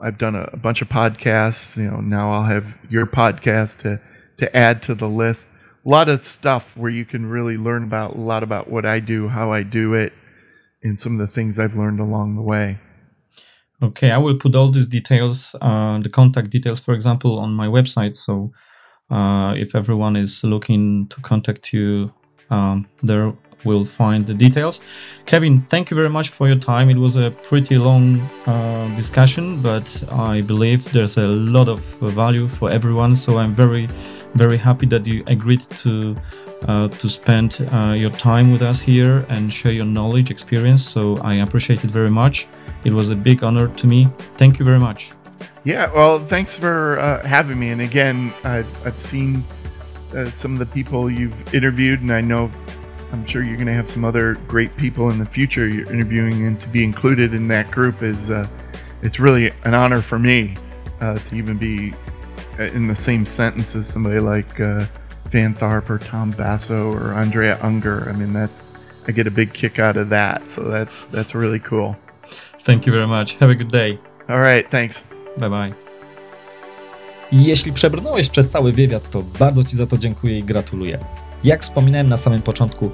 [0.00, 1.76] I've done a, a, bunch of podcasts.
[1.76, 4.00] You know, now I'll have your podcast to
[4.38, 5.48] to add to the list.
[5.84, 9.00] A lot of stuff where you can really learn about a lot about what I
[9.00, 10.12] do, how I do it,
[10.82, 12.78] and some of the things I've learned along the way.
[13.82, 17.66] Okay, I will put all these details, uh, the contact details, for example, on my
[17.66, 18.16] website.
[18.16, 18.52] So
[19.10, 22.12] uh, if everyone is looking to contact you,
[22.50, 23.34] um, there
[23.64, 24.80] will find the details.
[25.24, 26.90] Kevin, thank you very much for your time.
[26.90, 32.46] It was a pretty long uh, discussion, but I believe there's a lot of value
[32.46, 33.16] for everyone.
[33.16, 33.88] So I'm very,
[34.34, 36.16] very happy that you agreed to
[36.68, 40.82] uh, to spend uh, your time with us here and share your knowledge, experience.
[40.82, 42.48] So I appreciate it very much.
[42.84, 44.08] It was a big honor to me.
[44.36, 45.12] Thank you very much.
[45.64, 47.70] Yeah, well, thanks for uh, having me.
[47.70, 49.42] And again, I've, I've seen
[50.14, 52.50] uh, some of the people you've interviewed, and I know
[53.12, 56.46] I'm sure you're going to have some other great people in the future you're interviewing,
[56.46, 58.46] and to be included in that group is uh,
[59.02, 60.56] it's really an honor for me
[61.00, 61.94] uh, to even be
[62.58, 64.84] uh, in the same sentence as somebody like uh,
[65.26, 68.08] Van Tharp or Tom Basso or Andrea Unger.
[68.08, 68.50] I mean that
[69.08, 71.96] I get a big kick out of that, so that's that's really cool.
[72.64, 73.34] Thank you very much.
[73.34, 73.98] Have a good day.
[74.28, 75.04] All right, thanks.
[75.38, 75.74] Bye bye.
[77.32, 80.98] Jeśli przebrnąłeś przez cały wywiad, to bardzo Ci za to dziękuję i gratuluję.
[81.46, 82.90] Jak wspominałem na samym początku,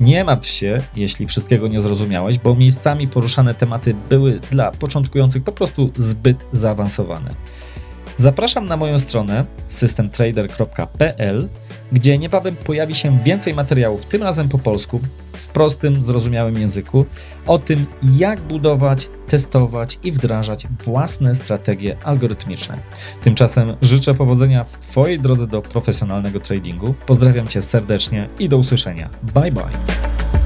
[0.00, 5.52] nie martw się, jeśli wszystkiego nie zrozumiałeś, bo miejscami poruszane tematy były dla początkujących po
[5.52, 7.34] prostu zbyt zaawansowane.
[8.16, 11.48] Zapraszam na moją stronę systemtrader.pl,
[11.92, 15.00] gdzie niebawem pojawi się więcej materiałów, tym razem po polsku,
[15.56, 17.06] prostym, zrozumiałym języku,
[17.46, 22.78] o tym, jak budować, testować i wdrażać własne strategie algorytmiczne.
[23.22, 26.94] Tymczasem życzę powodzenia w Twojej drodze do profesjonalnego tradingu.
[27.06, 29.10] Pozdrawiam Cię serdecznie i do usłyszenia.
[29.34, 30.45] Bye bye.